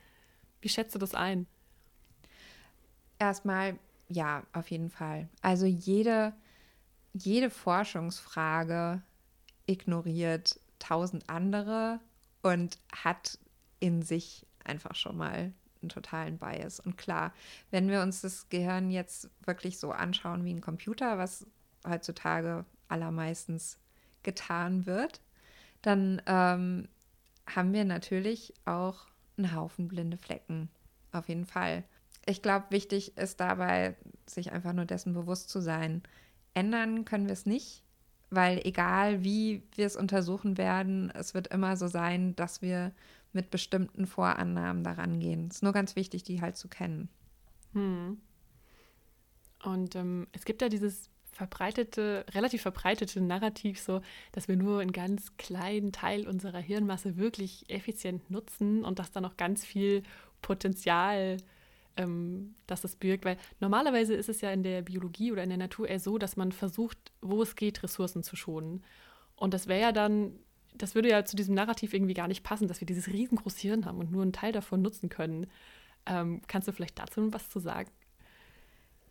wie 0.61 0.69
schätzt 0.69 0.95
du 0.95 0.99
das 0.99 1.13
ein? 1.13 1.47
Erstmal, 3.19 3.77
ja, 4.07 4.43
auf 4.53 4.71
jeden 4.71 4.89
Fall. 4.89 5.29
Also 5.41 5.65
jede, 5.65 6.33
jede 7.13 7.49
Forschungsfrage 7.49 9.01
ignoriert 9.65 10.59
tausend 10.79 11.29
andere 11.29 11.99
und 12.41 12.77
hat 12.91 13.37
in 13.79 14.01
sich 14.01 14.45
einfach 14.63 14.95
schon 14.95 15.17
mal 15.17 15.53
einen 15.81 15.89
totalen 15.89 16.37
Bias. 16.37 16.79
Und 16.79 16.97
klar, 16.97 17.33
wenn 17.71 17.89
wir 17.89 18.01
uns 18.01 18.21
das 18.21 18.49
Gehirn 18.49 18.91
jetzt 18.91 19.29
wirklich 19.45 19.79
so 19.79 19.91
anschauen 19.91 20.43
wie 20.43 20.53
ein 20.53 20.61
Computer, 20.61 21.17
was 21.17 21.45
heutzutage 21.87 22.65
allermeistens 22.87 23.77
getan 24.23 24.85
wird, 24.85 25.21
dann 25.81 26.21
ähm, 26.25 26.89
haben 27.47 27.73
wir 27.73 27.85
natürlich 27.85 28.53
auch 28.65 29.05
einen 29.37 29.55
Haufen 29.55 29.87
blinde 29.87 30.17
Flecken. 30.17 30.69
Auf 31.11 31.29
jeden 31.29 31.45
Fall 31.45 31.83
ich 32.29 32.41
glaube, 32.41 32.67
wichtig 32.69 33.17
ist 33.17 33.39
dabei, 33.39 33.95
sich 34.27 34.51
einfach 34.51 34.73
nur 34.73 34.85
dessen 34.85 35.13
bewusst 35.13 35.49
zu 35.49 35.61
sein. 35.61 36.03
Ändern 36.53 37.05
können 37.05 37.25
wir 37.25 37.33
es 37.33 37.45
nicht, 37.45 37.83
weil 38.29 38.61
egal 38.63 39.23
wie 39.23 39.63
wir 39.75 39.85
es 39.85 39.95
untersuchen 39.95 40.57
werden, 40.57 41.11
es 41.11 41.33
wird 41.33 41.47
immer 41.47 41.77
so 41.77 41.87
sein, 41.87 42.35
dass 42.35 42.61
wir 42.61 42.91
mit 43.33 43.51
bestimmten 43.51 44.07
Vorannahmen 44.07 44.83
daran 44.83 45.19
gehen. 45.19 45.47
Es 45.49 45.57
ist 45.57 45.63
nur 45.63 45.73
ganz 45.73 45.95
wichtig, 45.95 46.23
die 46.23 46.41
halt 46.41 46.57
zu 46.57 46.67
kennen. 46.67 47.09
Hm. 47.73 48.19
Und 49.63 49.95
ähm, 49.95 50.27
es 50.31 50.45
gibt 50.45 50.61
ja 50.61 50.69
dieses 50.69 51.09
verbreitete, 51.31 52.25
relativ 52.33 52.63
verbreitete 52.63 53.21
Narrativ 53.21 53.79
so, 53.79 54.01
dass 54.31 54.47
wir 54.47 54.57
nur 54.57 54.81
einen 54.81 54.91
ganz 54.91 55.37
kleinen 55.37 55.91
Teil 55.91 56.27
unserer 56.27 56.59
Hirnmasse 56.59 57.17
wirklich 57.17 57.69
effizient 57.69 58.29
nutzen 58.31 58.83
und 58.83 58.99
dass 58.99 59.11
da 59.11 59.21
noch 59.21 59.37
ganz 59.37 59.65
viel 59.65 60.03
Potenzial 60.41 61.37
äh, 61.37 61.37
ähm, 61.97 62.55
dass 62.67 62.81
das 62.81 62.95
birgt. 62.95 63.25
Weil 63.25 63.37
normalerweise 63.59 64.13
ist 64.13 64.29
es 64.29 64.41
ja 64.41 64.51
in 64.51 64.63
der 64.63 64.81
Biologie 64.81 65.31
oder 65.31 65.43
in 65.43 65.49
der 65.49 65.57
Natur 65.57 65.87
eher 65.87 65.99
so, 65.99 66.17
dass 66.17 66.37
man 66.37 66.51
versucht, 66.51 66.97
wo 67.21 67.41
es 67.41 67.55
geht, 67.55 67.83
Ressourcen 67.83 68.23
zu 68.23 68.35
schonen. 68.35 68.83
Und 69.35 69.53
das 69.53 69.67
wäre 69.67 69.81
ja 69.81 69.91
dann, 69.91 70.33
das 70.75 70.95
würde 70.95 71.09
ja 71.09 71.25
zu 71.25 71.35
diesem 71.35 71.55
Narrativ 71.55 71.93
irgendwie 71.93 72.13
gar 72.13 72.27
nicht 72.27 72.43
passen, 72.43 72.67
dass 72.67 72.81
wir 72.81 72.85
dieses 72.85 73.07
riesengroße 73.07 73.61
Hirn 73.61 73.85
haben 73.85 73.99
und 73.99 74.11
nur 74.11 74.21
einen 74.21 74.33
Teil 74.33 74.51
davon 74.51 74.81
nutzen 74.81 75.09
können. 75.09 75.47
Ähm, 76.05 76.41
kannst 76.47 76.67
du 76.67 76.71
vielleicht 76.71 76.99
dazu 76.99 77.31
was 77.33 77.49
zu 77.49 77.59
sagen? 77.59 77.89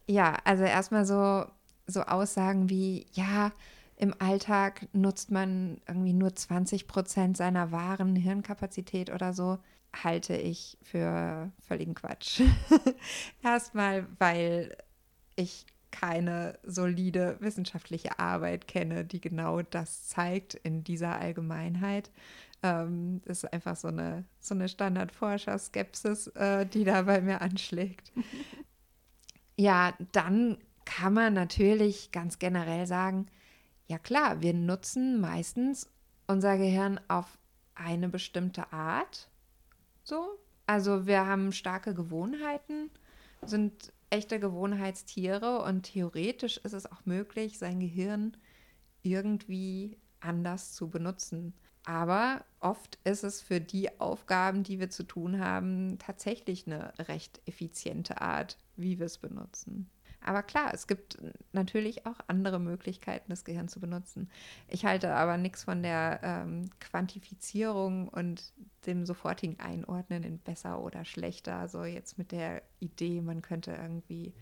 Ja, 0.07 0.39
also 0.45 0.65
erstmal 0.65 1.05
so, 1.05 1.45
so 1.87 2.03
Aussagen 2.03 2.71
wie, 2.71 3.07
ja, 3.13 3.53
im 3.97 4.15
Alltag 4.21 4.87
nutzt 4.93 5.31
man 5.31 5.81
irgendwie 5.87 6.13
nur 6.13 6.35
20 6.35 6.87
Prozent 6.87 7.37
seiner 7.37 7.73
wahren 7.73 8.15
Hirnkapazität 8.15 9.11
oder 9.11 9.33
so 9.33 9.59
halte 9.95 10.37
ich 10.37 10.79
für 10.83 11.51
völligen 11.61 11.95
Quatsch. 11.95 12.43
Erstmal, 13.43 14.07
weil 14.19 14.77
ich 15.37 15.67
keine 15.91 16.59
solide 16.65 17.37
wissenschaftliche 17.41 18.19
Arbeit 18.19 18.69
kenne, 18.69 19.05
die 19.05 19.21
genau 19.21 19.63
das 19.63 20.07
zeigt 20.07 20.55
in 20.55 20.85
dieser 20.85 21.19
Allgemeinheit. 21.19 22.11
Ähm, 22.63 23.23
das 23.25 23.45
ist 23.45 23.53
einfach 23.53 23.77
so 23.77 23.89
eine, 23.89 24.25
so 24.41 24.55
eine 24.55 24.69
Standardforscher-Skepsis, 24.69 26.29
äh, 26.29 26.67
die 26.67 26.85
da 26.85 27.03
bei 27.03 27.21
mir 27.21 27.41
anschlägt. 27.41 28.13
ja, 29.57 29.95
dann 30.13 30.59
kann 30.85 31.15
man 31.15 31.35
natürlich 31.35 32.13
ganz 32.13 32.39
generell 32.39 32.87
sagen, 32.87 33.27
ja 33.87 33.99
klar, 33.99 34.43
wir 34.43 34.55
nutzen 34.55 35.21
meistens 35.21 35.89
unser 36.27 36.59
Gehirn 36.59 37.01
auf 37.09 37.39
eine 37.75 38.09
bestimmte 38.09 38.73
Art 38.73 39.29
so. 40.09 40.39
Also 40.67 41.07
wir 41.07 41.27
haben 41.27 41.53
starke 41.53 41.95
Gewohnheiten, 41.95 42.91
sind 43.43 43.93
echte 44.11 44.41
Gewohnheitstiere 44.41 45.63
und 45.63 45.83
theoretisch 45.83 46.59
ist 46.59 46.73
es 46.73 46.91
auch 46.91 47.05
möglich, 47.05 47.59
sein 47.59 47.81
Gehirn 47.81 48.37
irgendwie 49.03 49.99
anders 50.21 50.73
zu 50.73 50.91
benutzen. 50.91 51.55
Aber 51.85 52.45
oft 52.61 52.99
ist 53.05 53.25
es 53.25 53.41
für 53.41 53.61
die 53.61 53.99
Aufgaben, 54.01 54.63
die 54.63 54.79
wir 54.79 54.91
zu 54.91 55.05
tun 55.05 55.41
haben, 55.41 55.99
tatsächlich 55.99 56.67
eine 56.67 56.93
recht 56.99 57.41
effiziente 57.47 58.21
Art, 58.21 58.59
wie 58.77 58.99
wir 58.99 59.07
es 59.07 59.19
benutzen. 59.19 59.89
Aber 60.21 60.43
klar, 60.43 60.73
es 60.75 60.87
gibt 60.87 61.19
natürlich 61.53 62.07
auch 62.07 62.19
andere 62.27 62.59
Möglichkeiten, 62.59 63.31
das 63.31 63.45
Gehirn 63.45 63.69
zu 63.69 63.81
benutzen. 63.81 64.29
Ich 64.69 64.85
halte 64.85 65.15
aber 65.15 65.39
nichts 65.39 65.65
von 65.65 65.83
der 65.83 66.21
ähm, 66.23 66.71
Quantifizierung 66.81 68.09
und 68.09 68.53
dem 68.87 69.07
sofortigen 69.07 69.61
Einordnen 69.61 70.25
in 70.25 70.39
besser 70.39 70.83
oder 70.83 71.05
schlechter. 71.05 71.57
Also 71.57 71.85
jetzt 71.85 72.19
mit 72.19 72.33
der 72.33 72.63
Idee, 72.81 73.21
man 73.21 73.43
könnte 73.43 73.73
irgendwie, 73.73 74.35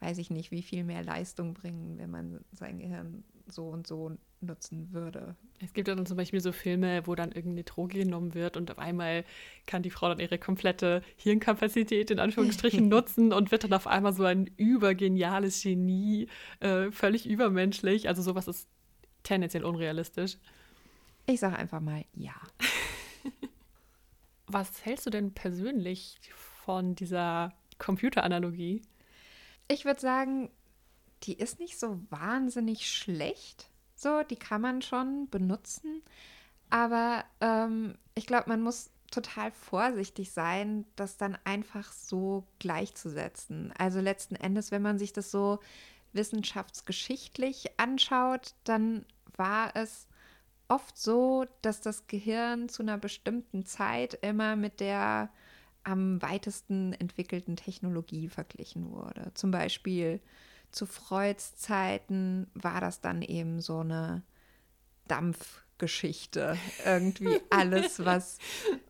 weiß 0.00 0.18
ich 0.18 0.30
nicht, 0.30 0.50
wie 0.50 0.62
viel 0.62 0.84
mehr 0.84 1.02
Leistung 1.02 1.54
bringen, 1.54 1.98
wenn 1.98 2.10
man 2.10 2.44
sein 2.52 2.78
Gehirn 2.78 3.24
so 3.46 3.68
und 3.68 3.86
so 3.86 4.16
nutzen 4.46 4.92
würde. 4.92 5.36
Es 5.60 5.72
gibt 5.72 5.88
ja 5.88 5.94
dann 5.94 6.06
zum 6.06 6.16
Beispiel 6.16 6.40
so 6.40 6.52
Filme, 6.52 7.06
wo 7.06 7.14
dann 7.14 7.32
irgendeine 7.32 7.64
Droge 7.64 7.98
genommen 7.98 8.34
wird 8.34 8.56
und 8.56 8.70
auf 8.70 8.78
einmal 8.78 9.24
kann 9.66 9.82
die 9.82 9.90
Frau 9.90 10.08
dann 10.08 10.20
ihre 10.20 10.38
komplette 10.38 11.02
Hirnkapazität 11.16 12.10
in 12.10 12.18
Anführungsstrichen 12.18 12.88
nutzen 12.88 13.32
und 13.32 13.50
wird 13.50 13.64
dann 13.64 13.72
auf 13.72 13.86
einmal 13.86 14.12
so 14.12 14.24
ein 14.24 14.50
übergeniales 14.56 15.62
Genie, 15.62 16.28
äh, 16.60 16.90
völlig 16.90 17.26
übermenschlich. 17.26 18.08
Also 18.08 18.22
sowas 18.22 18.48
ist 18.48 18.68
tendenziell 19.22 19.64
unrealistisch. 19.64 20.36
Ich 21.26 21.40
sage 21.40 21.56
einfach 21.56 21.80
mal 21.80 22.04
ja. 22.12 22.34
Was 24.46 24.84
hältst 24.84 25.06
du 25.06 25.10
denn 25.10 25.32
persönlich 25.32 26.20
von 26.64 26.94
dieser 26.94 27.54
Computeranalogie? 27.78 28.82
Ich 29.68 29.84
würde 29.84 30.00
sagen, 30.00 30.50
die 31.22 31.34
ist 31.34 31.58
nicht 31.58 31.78
so 31.78 32.00
wahnsinnig 32.10 32.90
schlecht. 32.90 33.70
So, 34.04 34.22
die 34.22 34.36
kann 34.36 34.60
man 34.60 34.82
schon 34.82 35.30
benutzen. 35.30 36.02
Aber 36.68 37.24
ähm, 37.40 37.96
ich 38.14 38.26
glaube, 38.26 38.50
man 38.50 38.60
muss 38.60 38.90
total 39.10 39.50
vorsichtig 39.50 40.30
sein, 40.30 40.84
das 40.94 41.16
dann 41.16 41.38
einfach 41.44 41.90
so 41.90 42.44
gleichzusetzen. 42.58 43.72
Also 43.78 44.00
letzten 44.00 44.36
Endes, 44.36 44.70
wenn 44.70 44.82
man 44.82 44.98
sich 44.98 45.14
das 45.14 45.30
so 45.30 45.58
wissenschaftsgeschichtlich 46.12 47.80
anschaut, 47.80 48.54
dann 48.64 49.06
war 49.38 49.74
es 49.74 50.06
oft 50.68 50.98
so, 50.98 51.46
dass 51.62 51.80
das 51.80 52.06
Gehirn 52.06 52.68
zu 52.68 52.82
einer 52.82 52.98
bestimmten 52.98 53.64
Zeit 53.64 54.18
immer 54.20 54.54
mit 54.54 54.80
der 54.80 55.30
am 55.82 56.20
weitesten 56.20 56.92
entwickelten 56.92 57.56
Technologie 57.56 58.28
verglichen 58.28 58.90
wurde. 58.90 59.32
Zum 59.32 59.50
Beispiel 59.50 60.20
zu 60.74 60.86
Freuds 60.86 61.56
Zeiten 61.56 62.48
war 62.54 62.80
das 62.80 63.00
dann 63.00 63.22
eben 63.22 63.60
so 63.60 63.78
eine 63.78 64.22
Dampfgeschichte. 65.06 66.58
Irgendwie 66.84 67.40
alles, 67.50 68.04
was. 68.04 68.38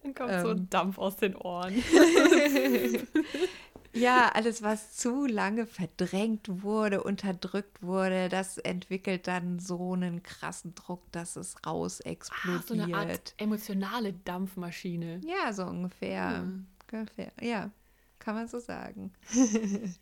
Dann 0.03 0.15
kommt 0.15 0.33
ähm, 0.33 0.43
so 0.43 0.49
ein 0.51 0.71
Dampf 0.71 0.99
aus 0.99 1.17
den 1.17 1.37
Ohren. 1.37 1.75
ja, 3.93 4.31
alles, 4.33 4.63
was 4.63 4.97
zu 4.97 5.27
lange 5.27 5.67
verdrängt 5.67 6.63
wurde, 6.63 7.03
unterdrückt 7.03 7.83
wurde, 7.83 8.29
das 8.31 8.57
entwickelt 8.59 9.27
dann 9.27 9.59
so 9.59 9.93
einen 9.93 10.23
krassen 10.23 10.75
Druck, 10.75 11.13
dass 11.13 11.37
es 11.37 11.55
raus 11.67 12.01
explodiert. 12.01 12.63
Ah, 12.63 12.67
so 12.67 12.75
eine 12.75 12.97
Art 12.97 13.35
emotionale 13.37 14.13
Dampfmaschine. 14.13 15.21
Ja, 15.25 15.53
so 15.53 15.65
ungefähr. 15.67 16.39
Hm. 16.39 16.67
ungefähr. 16.91 17.33
Ja, 17.43 17.71
kann 18.19 18.37
man 18.37 18.49
so 18.49 18.59
sagen. 18.59 19.13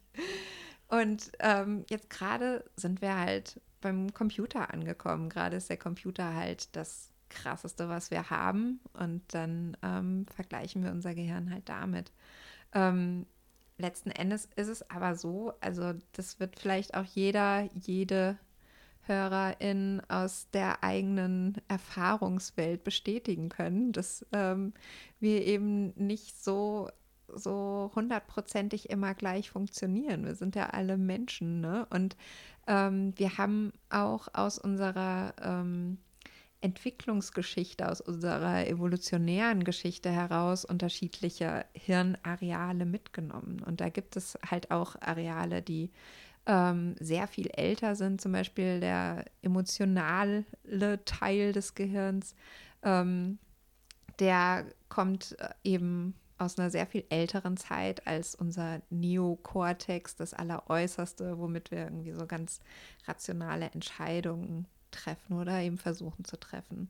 Und 0.92 1.32
ähm, 1.38 1.86
jetzt 1.88 2.10
gerade 2.10 2.64
sind 2.76 3.00
wir 3.00 3.16
halt 3.16 3.58
beim 3.80 4.12
Computer 4.12 4.74
angekommen. 4.74 5.30
Gerade 5.30 5.56
ist 5.56 5.70
der 5.70 5.78
Computer 5.78 6.34
halt 6.34 6.76
das 6.76 7.10
Krasseste, 7.30 7.88
was 7.88 8.10
wir 8.10 8.28
haben. 8.28 8.78
Und 8.92 9.22
dann 9.28 9.74
ähm, 9.82 10.26
vergleichen 10.34 10.84
wir 10.84 10.90
unser 10.90 11.14
Gehirn 11.14 11.50
halt 11.50 11.66
damit. 11.70 12.12
Ähm, 12.74 13.24
letzten 13.78 14.10
Endes 14.10 14.50
ist 14.56 14.68
es 14.68 14.90
aber 14.90 15.14
so, 15.14 15.54
also 15.62 15.94
das 16.12 16.38
wird 16.40 16.60
vielleicht 16.60 16.92
auch 16.92 17.04
jeder, 17.04 17.70
jede 17.72 18.36
Hörerin 19.06 20.02
aus 20.08 20.48
der 20.52 20.84
eigenen 20.84 21.56
Erfahrungswelt 21.68 22.84
bestätigen 22.84 23.48
können, 23.48 23.92
dass 23.92 24.26
ähm, 24.32 24.74
wir 25.20 25.42
eben 25.46 25.94
nicht 25.96 26.44
so 26.44 26.90
so 27.34 27.90
hundertprozentig 27.94 28.90
immer 28.90 29.14
gleich 29.14 29.50
funktionieren. 29.50 30.24
Wir 30.24 30.34
sind 30.34 30.56
ja 30.56 30.70
alle 30.70 30.96
Menschen, 30.96 31.60
ne? 31.60 31.86
Und 31.90 32.16
ähm, 32.66 33.12
wir 33.16 33.38
haben 33.38 33.72
auch 33.90 34.28
aus 34.32 34.58
unserer 34.58 35.34
ähm, 35.42 35.98
Entwicklungsgeschichte, 36.60 37.90
aus 37.90 38.00
unserer 38.00 38.66
evolutionären 38.66 39.64
Geschichte 39.64 40.10
heraus 40.10 40.64
unterschiedliche 40.64 41.66
Hirnareale 41.74 42.86
mitgenommen. 42.86 43.62
Und 43.66 43.80
da 43.80 43.88
gibt 43.88 44.16
es 44.16 44.38
halt 44.48 44.70
auch 44.70 44.94
Areale, 45.00 45.60
die 45.60 45.90
ähm, 46.46 46.94
sehr 47.00 47.26
viel 47.26 47.48
älter 47.48 47.96
sind, 47.96 48.20
zum 48.20 48.32
Beispiel 48.32 48.80
der 48.80 49.24
emotionale 49.42 50.44
Teil 51.04 51.52
des 51.52 51.74
Gehirns. 51.74 52.34
Ähm, 52.82 53.38
der 54.18 54.66
kommt 54.88 55.36
äh, 55.40 55.48
eben 55.64 56.14
aus 56.42 56.58
einer 56.58 56.70
sehr 56.70 56.86
viel 56.86 57.04
älteren 57.08 57.56
Zeit 57.56 58.06
als 58.06 58.34
unser 58.34 58.82
Neokortex, 58.90 60.16
das 60.16 60.34
Alleräußerste, 60.34 61.38
womit 61.38 61.70
wir 61.70 61.78
irgendwie 61.78 62.12
so 62.12 62.26
ganz 62.26 62.60
rationale 63.06 63.70
Entscheidungen 63.70 64.66
treffen 64.90 65.38
oder 65.38 65.60
eben 65.60 65.78
versuchen 65.78 66.24
zu 66.24 66.38
treffen. 66.38 66.88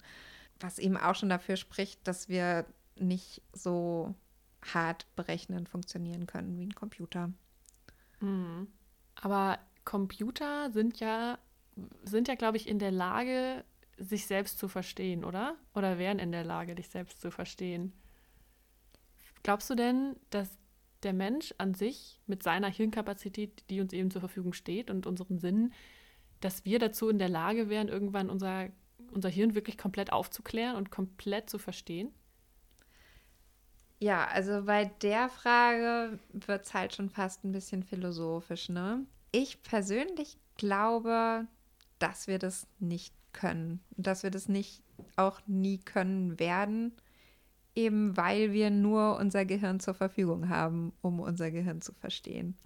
Was 0.61 0.79
eben 0.79 0.97
auch 0.97 1.15
schon 1.15 1.29
dafür 1.29 1.57
spricht, 1.57 2.07
dass 2.07 2.29
wir 2.29 2.67
nicht 2.97 3.43
so 3.53 4.15
hart 4.63 5.07
berechnend 5.17 5.69
funktionieren 5.69 6.27
können 6.27 6.57
wie 6.57 6.67
ein 6.67 6.75
Computer. 6.75 7.31
Mhm. 8.21 8.69
Aber 9.17 9.59
Computer 9.85 10.71
sind 10.71 11.01
ja, 11.01 11.39
sind 12.05 12.29
ja, 12.29 12.35
glaube 12.35 12.57
ich, 12.57 12.69
in 12.69 12.79
der 12.79 12.93
Lage, 12.93 13.65
sich 13.99 14.27
selbst 14.27 14.59
zu 14.59 14.69
verstehen, 14.69 15.25
oder? 15.25 15.57
Oder 15.75 15.99
wären 15.99 16.19
in 16.19 16.33
der 16.33 16.45
Lage, 16.45 16.75
dich 16.75 16.89
selbst 16.89 17.21
zu 17.21 17.31
verstehen. 17.31 17.93
Glaubst 19.43 19.69
du 19.71 19.75
denn, 19.75 20.17
dass 20.31 20.59
der 21.03 21.13
Mensch 21.13 21.53
an 21.59 21.75
sich 21.75 22.21
mit 22.27 22.43
seiner 22.43 22.69
Hirnkapazität, 22.69 23.65
die 23.71 23.81
uns 23.81 23.93
eben 23.93 24.11
zur 24.11 24.21
Verfügung 24.21 24.53
steht 24.53 24.91
und 24.91 25.07
unseren 25.07 25.39
Sinnen, 25.39 25.73
dass 26.41 26.65
wir 26.65 26.79
dazu 26.79 27.09
in 27.09 27.19
der 27.19 27.29
Lage 27.29 27.69
wären, 27.69 27.89
irgendwann 27.89 28.31
unser, 28.31 28.69
unser 29.13 29.29
Hirn 29.29 29.55
wirklich 29.55 29.79
komplett 29.79 30.13
aufzuklären 30.13 30.77
und 30.77 30.91
komplett 30.91 31.51
zu 31.51 31.59
verstehen? 31.59 32.13
Ja, 33.99 34.27
also 34.27 34.65
bei 34.65 34.87
der 35.03 35.29
Frage 35.29 36.19
wird 36.33 36.67
es 36.67 36.75
halt 36.75 36.95
schon 36.95 37.09
fast 37.09 37.45
ein 37.45 37.53
bisschen 37.53 37.85
philosophisch, 37.85 38.69
ne? 38.69 39.07
Ich 39.31 39.63
persönlich 39.63 40.39
glaube, 40.57 41.47
dass 41.99 42.27
wir 42.27 42.39
das 42.39 42.67
nicht 42.81 43.15
können. 43.33 43.81
Dass 43.97 44.25
wir 44.25 44.31
das 44.31 44.49
nicht 44.49 44.83
auch 45.17 45.41
nie 45.47 45.79
können 45.79 46.39
werden 46.39 46.93
eben 47.75 48.17
weil 48.17 48.53
wir 48.53 48.71
nur 48.71 49.17
unser 49.19 49.45
Gehirn 49.45 49.81
zur 49.81 49.95
Verfügung 49.95 50.49
haben, 50.49 50.93
um 51.01 51.21
unser 51.21 51.51
Gehirn 51.51 51.81
zu 51.81 51.93
verstehen. 51.93 52.57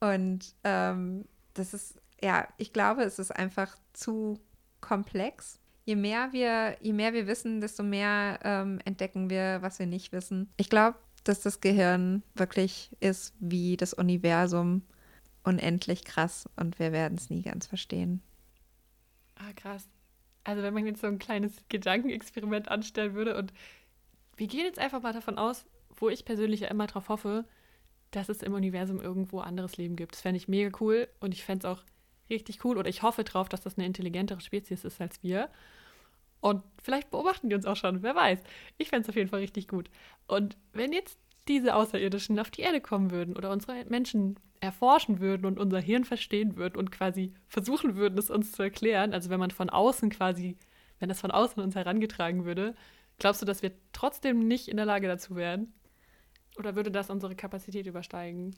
Und 0.00 0.54
ähm, 0.64 1.24
das 1.54 1.74
ist, 1.74 2.00
ja, 2.22 2.48
ich 2.56 2.72
glaube, 2.72 3.02
es 3.02 3.18
ist 3.18 3.30
einfach 3.30 3.76
zu 3.92 4.38
komplex. 4.80 5.60
Je 5.84 5.96
mehr 5.96 6.32
wir, 6.32 6.76
je 6.80 6.92
mehr 6.92 7.12
wir 7.12 7.26
wissen, 7.26 7.60
desto 7.60 7.82
mehr 7.82 8.38
ähm, 8.44 8.80
entdecken 8.84 9.30
wir, 9.30 9.58
was 9.62 9.78
wir 9.78 9.86
nicht 9.86 10.12
wissen. 10.12 10.48
Ich 10.56 10.70
glaube, 10.70 10.98
dass 11.24 11.40
das 11.40 11.60
Gehirn 11.60 12.22
wirklich 12.34 12.90
ist 13.00 13.34
wie 13.38 13.76
das 13.76 13.94
Universum 13.94 14.82
unendlich 15.44 16.04
krass 16.04 16.48
und 16.56 16.78
wir 16.78 16.92
werden 16.92 17.18
es 17.18 17.30
nie 17.30 17.42
ganz 17.42 17.66
verstehen. 17.66 18.22
Ah, 19.36 19.52
krass. 19.54 19.88
Also 20.44 20.62
wenn 20.62 20.74
man 20.74 20.86
jetzt 20.86 21.00
so 21.00 21.06
ein 21.06 21.18
kleines 21.18 21.52
Gedankenexperiment 21.68 22.68
anstellen 22.68 23.14
würde 23.14 23.36
und 23.36 23.52
wir 24.36 24.46
gehen 24.46 24.64
jetzt 24.64 24.78
einfach 24.78 25.02
mal 25.02 25.12
davon 25.12 25.38
aus, 25.38 25.66
wo 25.96 26.08
ich 26.08 26.24
persönlich 26.24 26.60
ja 26.60 26.68
immer 26.68 26.86
drauf 26.86 27.08
hoffe, 27.08 27.44
dass 28.10 28.28
es 28.28 28.42
im 28.42 28.54
Universum 28.54 29.00
irgendwo 29.00 29.40
anderes 29.40 29.76
Leben 29.76 29.96
gibt. 29.96 30.12
Das 30.12 30.20
fände 30.20 30.36
ich 30.36 30.48
mega 30.48 30.76
cool 30.80 31.08
und 31.20 31.34
ich 31.34 31.44
fände 31.44 31.66
es 31.66 31.72
auch 31.72 31.82
richtig 32.30 32.64
cool 32.64 32.78
oder 32.78 32.88
ich 32.88 33.02
hoffe 33.02 33.24
drauf, 33.24 33.48
dass 33.48 33.62
das 33.62 33.76
eine 33.76 33.86
intelligentere 33.86 34.40
Spezies 34.40 34.84
ist 34.84 35.00
als 35.00 35.22
wir. 35.22 35.48
Und 36.40 36.62
vielleicht 36.82 37.10
beobachten 37.10 37.48
die 37.48 37.54
uns 37.54 37.66
auch 37.66 37.76
schon, 37.76 38.02
wer 38.02 38.14
weiß. 38.14 38.40
Ich 38.78 38.88
fände 38.88 39.02
es 39.02 39.08
auf 39.08 39.16
jeden 39.16 39.28
Fall 39.28 39.40
richtig 39.40 39.68
gut. 39.68 39.90
Und 40.26 40.56
wenn 40.72 40.92
jetzt 40.92 41.18
diese 41.48 41.74
Außerirdischen 41.74 42.38
auf 42.38 42.50
die 42.50 42.62
Erde 42.62 42.80
kommen 42.80 43.10
würden 43.10 43.36
oder 43.36 43.50
unsere 43.50 43.84
Menschen 43.86 44.38
erforschen 44.60 45.20
würden 45.20 45.46
und 45.46 45.58
unser 45.58 45.80
Hirn 45.80 46.04
verstehen 46.04 46.56
würden 46.56 46.76
und 46.76 46.92
quasi 46.92 47.34
versuchen 47.48 47.96
würden, 47.96 48.18
es 48.18 48.30
uns 48.30 48.52
zu 48.52 48.62
erklären, 48.62 49.12
also 49.12 49.30
wenn 49.30 49.40
man 49.40 49.50
von 49.50 49.70
außen 49.70 50.10
quasi, 50.10 50.56
wenn 51.00 51.08
das 51.08 51.20
von 51.20 51.30
außen 51.30 51.62
uns 51.62 51.74
herangetragen 51.74 52.44
würde, 52.44 52.74
Glaubst 53.18 53.42
du, 53.42 53.46
dass 53.46 53.62
wir 53.62 53.72
trotzdem 53.92 54.46
nicht 54.46 54.68
in 54.68 54.76
der 54.76 54.86
Lage 54.86 55.08
dazu 55.08 55.36
wären? 55.36 55.72
Oder 56.56 56.76
würde 56.76 56.90
das 56.90 57.10
unsere 57.10 57.34
Kapazität 57.34 57.86
übersteigen? 57.86 58.54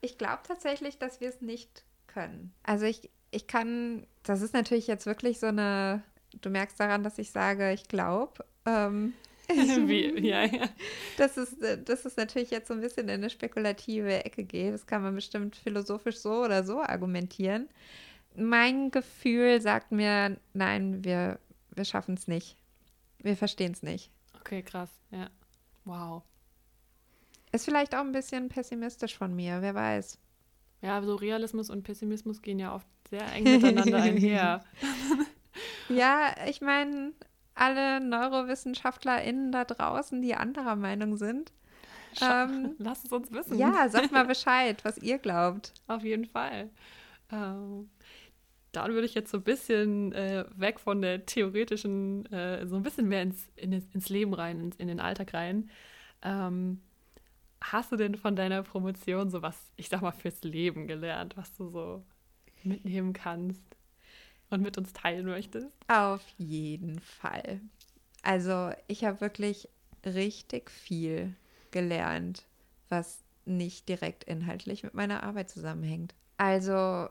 ich 0.00 0.18
glaube 0.18 0.42
tatsächlich, 0.46 0.98
dass 0.98 1.20
wir 1.20 1.28
es 1.28 1.40
nicht 1.40 1.84
können. 2.06 2.52
Also 2.62 2.84
ich, 2.84 3.10
ich 3.30 3.46
kann, 3.46 4.06
das 4.22 4.42
ist 4.42 4.54
natürlich 4.54 4.86
jetzt 4.86 5.06
wirklich 5.06 5.40
so 5.40 5.46
eine, 5.46 6.02
du 6.40 6.50
merkst 6.50 6.78
daran, 6.78 7.02
dass 7.02 7.18
ich 7.18 7.30
sage, 7.30 7.72
ich 7.72 7.88
glaube. 7.88 8.44
Ähm, 8.66 9.14
Wie, 9.48 10.26
ja, 10.26 10.44
ja. 10.44 10.68
Dass 11.18 11.36
es, 11.36 11.54
dass 11.84 12.06
es 12.06 12.16
natürlich 12.16 12.50
jetzt 12.50 12.68
so 12.68 12.72
ein 12.72 12.80
bisschen 12.80 13.08
in 13.08 13.16
eine 13.16 13.28
spekulative 13.28 14.24
Ecke 14.24 14.42
geht. 14.42 14.72
Das 14.72 14.86
kann 14.86 15.02
man 15.02 15.14
bestimmt 15.14 15.56
philosophisch 15.56 16.16
so 16.16 16.44
oder 16.44 16.64
so 16.64 16.80
argumentieren. 16.80 17.68
Mein 18.34 18.90
Gefühl 18.90 19.60
sagt 19.60 19.92
mir, 19.92 20.38
nein, 20.54 21.04
wir, 21.04 21.38
wir 21.76 21.84
schaffen 21.84 22.14
es 22.14 22.28
nicht. 22.28 22.56
Wir 23.18 23.36
verstehen 23.36 23.72
es 23.72 23.82
nicht. 23.82 24.10
Okay, 24.40 24.62
krass. 24.62 24.90
Ja. 25.10 25.28
Wow. 25.84 26.22
Ist 27.52 27.64
vielleicht 27.64 27.94
auch 27.94 28.00
ein 28.00 28.12
bisschen 28.12 28.48
pessimistisch 28.48 29.16
von 29.16 29.34
mir, 29.34 29.62
wer 29.62 29.74
weiß. 29.74 30.18
Ja, 30.82 31.02
so 31.02 31.14
Realismus 31.14 31.70
und 31.70 31.82
Pessimismus 31.82 32.42
gehen 32.42 32.58
ja 32.58 32.74
oft 32.74 32.86
sehr 33.08 33.32
eng 33.32 33.44
miteinander 33.44 34.02
einher. 34.02 34.64
ja, 35.88 36.34
ich 36.46 36.60
meine, 36.60 37.12
alle 37.54 38.00
NeurowissenschaftlerInnen 38.00 39.52
da 39.52 39.64
draußen, 39.64 40.20
die 40.20 40.34
anderer 40.34 40.76
Meinung 40.76 41.16
sind. 41.16 41.52
Ähm, 42.20 42.74
Lass 42.78 43.04
es 43.04 43.12
uns 43.12 43.30
wissen. 43.32 43.58
Ja, 43.58 43.88
sagt 43.90 44.12
mal 44.12 44.26
Bescheid, 44.26 44.84
was 44.84 44.98
ihr 44.98 45.18
glaubt. 45.18 45.72
Auf 45.86 46.02
jeden 46.02 46.26
Fall. 46.26 46.70
Ähm, 47.32 47.88
dann 48.76 48.92
würde 48.92 49.06
ich 49.06 49.14
jetzt 49.14 49.30
so 49.30 49.38
ein 49.38 49.44
bisschen 49.44 50.12
äh, 50.12 50.44
weg 50.54 50.80
von 50.80 51.02
der 51.02 51.26
theoretischen, 51.26 52.26
äh, 52.32 52.66
so 52.66 52.76
ein 52.76 52.82
bisschen 52.82 53.08
mehr 53.08 53.22
ins, 53.22 53.48
in, 53.56 53.72
ins 53.72 54.08
Leben 54.08 54.34
rein, 54.34 54.60
in, 54.60 54.72
in 54.78 54.88
den 54.88 55.00
Alltag 55.00 55.34
rein. 55.34 55.70
Ähm, 56.22 56.80
hast 57.60 57.92
du 57.92 57.96
denn 57.96 58.14
von 58.14 58.36
deiner 58.36 58.62
Promotion 58.62 59.30
so 59.30 59.42
was, 59.42 59.72
ich 59.76 59.88
sag 59.88 60.02
mal, 60.02 60.12
fürs 60.12 60.42
Leben 60.42 60.86
gelernt, 60.86 61.36
was 61.36 61.54
du 61.54 61.68
so 61.68 62.04
mitnehmen 62.62 63.12
kannst 63.12 63.62
und 64.50 64.62
mit 64.62 64.78
uns 64.78 64.92
teilen 64.92 65.26
möchtest? 65.26 65.68
Auf 65.88 66.22
jeden 66.38 66.98
Fall. 67.00 67.60
Also 68.22 68.70
ich 68.86 69.04
habe 69.04 69.20
wirklich 69.20 69.68
richtig 70.04 70.70
viel 70.70 71.34
gelernt, 71.70 72.44
was 72.88 73.22
nicht 73.44 73.88
direkt 73.88 74.24
inhaltlich 74.24 74.82
mit 74.82 74.94
meiner 74.94 75.22
Arbeit 75.22 75.50
zusammenhängt. 75.50 76.14
Also 76.36 77.08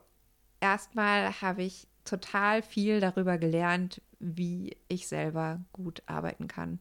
erstmal 0.64 1.42
habe 1.42 1.62
ich 1.62 1.88
total 2.06 2.62
viel 2.62 3.02
darüber 3.02 3.38
gelernt, 3.38 4.02
wie 4.20 4.78
ich 4.88 5.08
selber 5.08 5.60
gut 5.74 6.02
arbeiten 6.06 6.48
kann. 6.48 6.80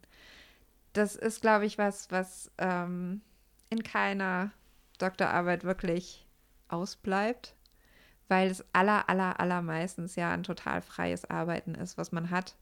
Das 0.93 1.17
ist, 1.17 1.41
glaube 1.41 1.67
ich, 1.67 1.79
was, 1.79 2.11
was 2.11 2.53
ähm, 2.59 3.23
in 3.71 3.83
keiner 3.83 4.53
Doktorarbeit 4.99 5.65
wirklich 5.65 6.27
ausbleibt, 6.69 7.57
weil 8.29 8.51
es 8.51 8.65
aller, 8.73 9.09
aller, 9.09 9.41
allermeistens 9.41 10.15
ja 10.15 10.31
ein 10.31 10.45
total 10.45 10.81
freies 10.81 11.29
Arbeiten 11.29 11.75
ist, 11.75 11.99
was 11.99 12.13
man 12.13 12.31
hat. 12.31 12.57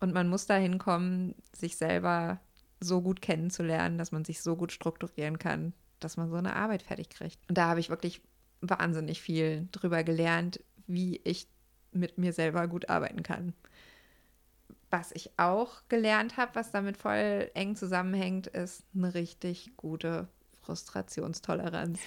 Und 0.00 0.12
man 0.12 0.28
muss 0.28 0.46
dahin 0.46 0.78
kommen, 0.78 1.36
sich 1.52 1.76
selber 1.76 2.40
so 2.80 3.02
gut 3.02 3.22
kennenzulernen, 3.22 3.98
dass 3.98 4.10
man 4.10 4.24
sich 4.24 4.42
so 4.42 4.56
gut 4.56 4.72
strukturieren 4.72 5.38
kann, 5.38 5.74
dass 6.00 6.16
man 6.16 6.28
so 6.28 6.36
eine 6.36 6.56
Arbeit 6.56 6.82
fertig 6.82 7.08
kriegt. 7.08 7.38
Und 7.48 7.56
da 7.56 7.68
habe 7.68 7.80
ich 7.80 7.88
wirklich 7.88 8.20
wahnsinnig 8.60 9.20
viel 9.20 9.68
drüber 9.72 10.04
gelernt, 10.04 10.60
wie 10.86 11.20
ich 11.24 11.48
mit 11.92 12.18
mir 12.18 12.32
selber 12.32 12.66
gut 12.68 12.88
arbeiten 12.88 13.22
kann. 13.22 13.54
Was 14.90 15.12
ich 15.12 15.30
auch 15.38 15.82
gelernt 15.88 16.36
habe, 16.36 16.54
was 16.54 16.70
damit 16.70 16.96
voll 16.96 17.50
eng 17.54 17.76
zusammenhängt, 17.76 18.46
ist 18.48 18.84
eine 18.94 19.14
richtig 19.14 19.72
gute 19.76 20.28
Frustrationstoleranz. 20.62 22.00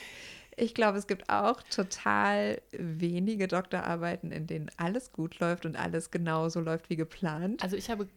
Ich 0.56 0.74
glaube, 0.74 0.98
es 0.98 1.06
gibt 1.06 1.30
auch 1.30 1.62
total 1.64 2.62
wenige 2.72 3.48
Doktorarbeiten, 3.48 4.32
in 4.32 4.48
denen 4.48 4.72
alles 4.78 5.12
gut 5.12 5.40
läuft 5.40 5.66
und 5.66 5.76
alles 5.76 6.10
genauso 6.10 6.62
läuft 6.62 6.90
wie 6.90 6.96
geplant. 6.96 7.62
Also 7.62 7.76
ich 7.76 7.92
habe 7.92 8.08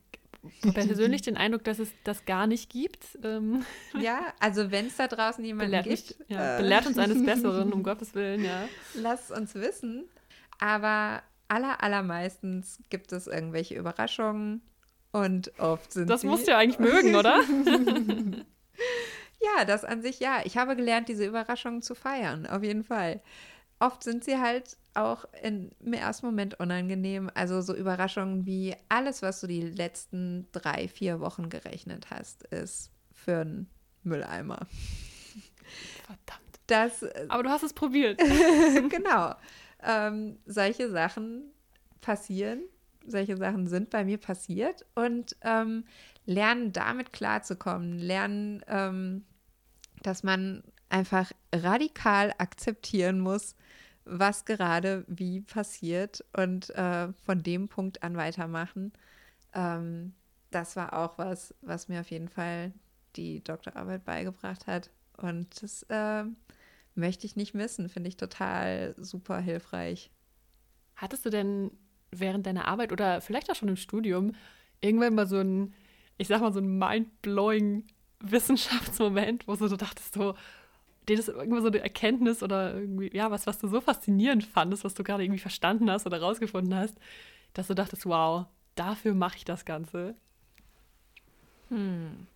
persönlich 0.72 1.22
den 1.22 1.36
Eindruck, 1.36 1.64
dass 1.64 1.78
es 1.78 1.90
das 2.04 2.24
gar 2.24 2.46
nicht 2.46 2.70
gibt. 2.70 3.18
Ähm, 3.22 3.64
ja, 4.00 4.20
also 4.40 4.70
wenn 4.70 4.86
es 4.86 4.96
da 4.96 5.08
draußen 5.08 5.44
jemanden 5.44 5.70
belehrt 5.70 5.86
gibt. 5.86 6.18
Mich, 6.18 6.28
ja, 6.28 6.56
äh, 6.58 6.62
belehrt 6.62 6.86
uns 6.86 6.98
eines 6.98 7.22
Besseren, 7.24 7.72
um 7.72 7.82
Gottes 7.82 8.14
Willen, 8.14 8.44
ja. 8.44 8.68
Lass 8.94 9.30
uns 9.30 9.54
wissen. 9.54 10.08
Aber 10.58 11.22
aller, 11.48 11.82
allermeistens 11.82 12.80
gibt 12.90 13.12
es 13.12 13.26
irgendwelche 13.26 13.76
Überraschungen 13.76 14.62
und 15.12 15.58
oft 15.58 15.92
sind 15.92 16.08
Das 16.08 16.22
musst 16.22 16.46
du 16.46 16.52
ja 16.52 16.58
eigentlich 16.58 16.78
mögen, 16.78 17.16
oder? 17.16 17.40
ja, 19.40 19.64
das 19.64 19.84
an 19.84 20.02
sich 20.02 20.20
ja. 20.20 20.40
Ich 20.44 20.56
habe 20.56 20.76
gelernt, 20.76 21.08
diese 21.08 21.26
Überraschungen 21.26 21.82
zu 21.82 21.94
feiern, 21.94 22.46
auf 22.46 22.62
jeden 22.62 22.84
Fall. 22.84 23.20
Oft 23.80 24.04
sind 24.04 24.22
sie 24.24 24.38
halt 24.38 24.76
auch 24.94 25.24
in, 25.42 25.70
im 25.80 25.92
ersten 25.92 26.26
Moment 26.26 26.58
unangenehm. 26.60 27.30
Also 27.34 27.60
so 27.60 27.74
Überraschungen 27.74 28.46
wie 28.46 28.74
alles, 28.88 29.22
was 29.22 29.40
du 29.40 29.46
die 29.46 29.62
letzten 29.62 30.46
drei, 30.52 30.88
vier 30.88 31.20
Wochen 31.20 31.48
gerechnet 31.48 32.10
hast, 32.10 32.42
ist 32.44 32.90
für 33.12 33.40
einen 33.40 33.70
Mülleimer. 34.02 34.66
Verdammt. 36.06 36.60
Das, 36.66 37.04
Aber 37.28 37.42
du 37.42 37.50
hast 37.50 37.62
es 37.62 37.72
probiert. 37.72 38.18
genau. 38.88 39.34
Ähm, 39.82 40.38
solche 40.46 40.90
Sachen 40.90 41.50
passieren, 42.00 42.62
solche 43.06 43.36
Sachen 43.36 43.66
sind 43.66 43.90
bei 43.90 44.04
mir 44.04 44.18
passiert 44.18 44.86
und 44.94 45.36
ähm, 45.42 45.84
lernen 46.26 46.72
damit 46.72 47.12
klarzukommen, 47.12 47.98
lernen, 47.98 48.62
ähm, 48.68 49.24
dass 50.02 50.22
man 50.22 50.62
einfach 50.88 51.32
radikal 51.54 52.32
akzeptieren 52.38 53.20
muss, 53.20 53.56
was 54.10 54.44
gerade 54.44 55.04
wie 55.06 55.40
passiert 55.40 56.24
und 56.36 56.70
äh, 56.70 57.12
von 57.24 57.42
dem 57.42 57.68
Punkt 57.68 58.02
an 58.02 58.16
weitermachen. 58.16 58.92
Ähm, 59.54 60.14
das 60.50 60.74
war 60.76 60.94
auch 60.94 61.16
was, 61.16 61.54
was 61.62 61.88
mir 61.88 62.00
auf 62.00 62.10
jeden 62.10 62.28
Fall 62.28 62.72
die 63.16 63.42
Doktorarbeit 63.42 64.04
beigebracht 64.04 64.66
hat. 64.66 64.90
Und 65.16 65.62
das 65.62 65.84
äh, 65.84 66.24
möchte 66.94 67.26
ich 67.26 67.36
nicht 67.36 67.54
missen, 67.54 67.88
finde 67.88 68.08
ich 68.08 68.16
total 68.16 68.94
super 68.98 69.38
hilfreich. 69.38 70.10
Hattest 70.96 71.24
du 71.24 71.30
denn 71.30 71.70
während 72.10 72.46
deiner 72.46 72.66
Arbeit 72.66 72.92
oder 72.92 73.20
vielleicht 73.20 73.50
auch 73.50 73.54
schon 73.54 73.68
im 73.68 73.76
Studium 73.76 74.34
irgendwann 74.80 75.14
mal 75.14 75.28
so 75.28 75.38
ein, 75.38 75.72
ich 76.18 76.26
sag 76.26 76.40
mal, 76.40 76.52
so 76.52 76.60
ein 76.60 76.78
mind-blowing 76.78 77.84
Wissenschaftsmoment, 78.20 79.46
wo 79.46 79.54
du 79.54 79.76
dachtest 79.76 80.14
so, 80.14 80.34
dir 81.08 81.16
das 81.16 81.28
irgendwie 81.28 81.60
so 81.60 81.68
eine 81.68 81.80
Erkenntnis 81.80 82.42
oder 82.42 82.74
irgendwie, 82.74 83.14
ja, 83.14 83.30
was, 83.30 83.46
was 83.46 83.58
du 83.58 83.68
so 83.68 83.80
faszinierend 83.80 84.44
fandest, 84.44 84.84
was 84.84 84.94
du 84.94 85.02
gerade 85.02 85.24
irgendwie 85.24 85.40
verstanden 85.40 85.90
hast 85.90 86.06
oder 86.06 86.20
rausgefunden 86.20 86.74
hast, 86.74 86.96
dass 87.54 87.66
du 87.66 87.74
dachtest, 87.74 88.06
wow, 88.06 88.46
dafür 88.74 89.14
mache 89.14 89.38
ich 89.38 89.44
das 89.44 89.64
Ganze? 89.64 90.14
Hm. 91.68 92.26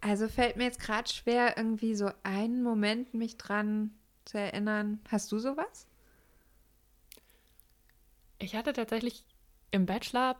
Also 0.00 0.28
fällt 0.28 0.56
mir 0.56 0.64
jetzt 0.64 0.80
gerade 0.80 1.08
schwer, 1.10 1.56
irgendwie 1.56 1.94
so 1.94 2.10
einen 2.22 2.62
Moment 2.62 3.14
mich 3.14 3.38
dran 3.38 3.90
zu 4.24 4.38
erinnern. 4.38 5.00
Hast 5.10 5.32
du 5.32 5.38
sowas? 5.38 5.86
Ich 8.38 8.54
hatte 8.54 8.72
tatsächlich 8.74 9.24
im 9.70 9.86
Bachelor, 9.86 10.36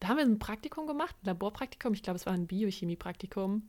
da 0.00 0.08
haben 0.08 0.16
wir 0.16 0.24
ein 0.24 0.38
Praktikum 0.38 0.86
gemacht, 0.86 1.14
ein 1.22 1.26
Laborpraktikum, 1.26 1.94
ich 1.94 2.02
glaube, 2.02 2.16
es 2.16 2.26
war 2.26 2.32
ein 2.32 2.46
Biochemie-Praktikum. 2.46 3.62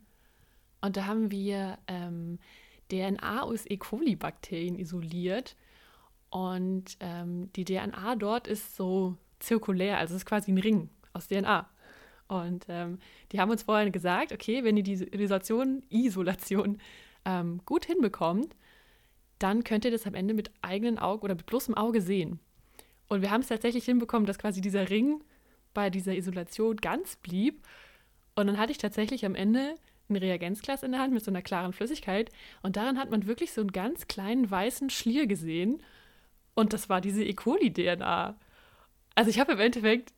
Und 0.80 0.96
da 0.96 1.06
haben 1.06 1.30
wir 1.30 1.78
ähm, 1.88 2.38
DNA 2.90 3.42
aus 3.42 3.64
E. 3.68 3.76
coli-Bakterien 3.76 4.78
isoliert. 4.78 5.56
Und 6.30 6.96
ähm, 7.00 7.52
die 7.54 7.64
DNA 7.64 8.16
dort 8.16 8.46
ist 8.46 8.76
so 8.76 9.16
zirkulär, 9.38 9.98
also 9.98 10.14
es 10.14 10.22
ist 10.22 10.26
quasi 10.26 10.52
ein 10.52 10.58
Ring 10.58 10.90
aus 11.12 11.28
DNA. 11.28 11.68
Und 12.28 12.66
ähm, 12.68 12.98
die 13.32 13.40
haben 13.40 13.50
uns 13.50 13.62
vorher 13.62 13.90
gesagt, 13.90 14.32
okay, 14.32 14.64
wenn 14.64 14.76
ihr 14.76 14.82
diese 14.82 15.06
Isolation, 15.06 15.82
Isolation 15.90 16.78
ähm, 17.24 17.60
gut 17.64 17.84
hinbekommt, 17.84 18.56
dann 19.38 19.64
könnt 19.64 19.84
ihr 19.84 19.90
das 19.90 20.06
am 20.06 20.14
Ende 20.14 20.34
mit 20.34 20.50
eigenen 20.62 20.98
Augen 20.98 21.22
oder 21.22 21.34
mit 21.34 21.46
bloßem 21.46 21.74
Auge 21.74 22.00
sehen. 22.00 22.40
Und 23.08 23.22
wir 23.22 23.30
haben 23.30 23.42
es 23.42 23.48
tatsächlich 23.48 23.84
hinbekommen, 23.84 24.26
dass 24.26 24.38
quasi 24.38 24.60
dieser 24.60 24.90
Ring 24.90 25.22
bei 25.74 25.90
dieser 25.90 26.16
Isolation 26.16 26.76
ganz 26.76 27.16
blieb. 27.16 27.62
Und 28.34 28.48
dann 28.48 28.58
hatte 28.58 28.72
ich 28.72 28.78
tatsächlich 28.78 29.24
am 29.24 29.34
Ende 29.34 29.76
ein 30.08 30.16
Reagenzglas 30.16 30.82
in 30.82 30.92
der 30.92 31.00
Hand 31.00 31.12
mit 31.12 31.24
so 31.24 31.30
einer 31.30 31.42
klaren 31.42 31.72
Flüssigkeit 31.72 32.30
und 32.62 32.76
darin 32.76 32.98
hat 32.98 33.10
man 33.10 33.26
wirklich 33.26 33.52
so 33.52 33.60
einen 33.60 33.72
ganz 33.72 34.06
kleinen 34.06 34.50
weißen 34.50 34.90
Schlier 34.90 35.26
gesehen 35.26 35.82
und 36.54 36.72
das 36.72 36.88
war 36.88 37.00
diese 37.00 37.24
E. 37.24 37.34
coli-DNA. 37.34 38.36
Also 39.14 39.30
ich 39.30 39.40
habe 39.40 39.52
im 39.52 39.60
Endeffekt 39.60 40.12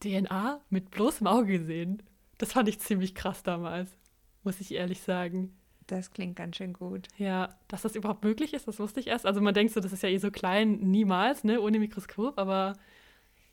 DNA 0.00 0.60
mit 0.70 0.90
bloßem 0.90 1.26
Auge 1.26 1.58
gesehen. 1.58 2.02
Das 2.38 2.52
fand 2.52 2.68
ich 2.68 2.80
ziemlich 2.80 3.14
krass 3.14 3.42
damals, 3.42 3.96
muss 4.42 4.60
ich 4.60 4.72
ehrlich 4.72 5.00
sagen. 5.00 5.54
Das 5.86 6.10
klingt 6.10 6.36
ganz 6.36 6.56
schön 6.56 6.72
gut. 6.72 7.08
Ja, 7.18 7.56
dass 7.68 7.82
das 7.82 7.96
überhaupt 7.96 8.24
möglich 8.24 8.54
ist, 8.54 8.68
das 8.68 8.78
wusste 8.78 9.00
ich 9.00 9.08
erst. 9.08 9.26
Also 9.26 9.40
man 9.40 9.54
denkt 9.54 9.72
so, 9.72 9.80
das 9.80 9.92
ist 9.92 10.02
ja 10.02 10.08
eh 10.08 10.18
so 10.18 10.30
klein, 10.30 10.78
niemals, 10.78 11.44
ne, 11.44 11.60
ohne 11.60 11.78
Mikroskop, 11.78 12.38
aber 12.38 12.74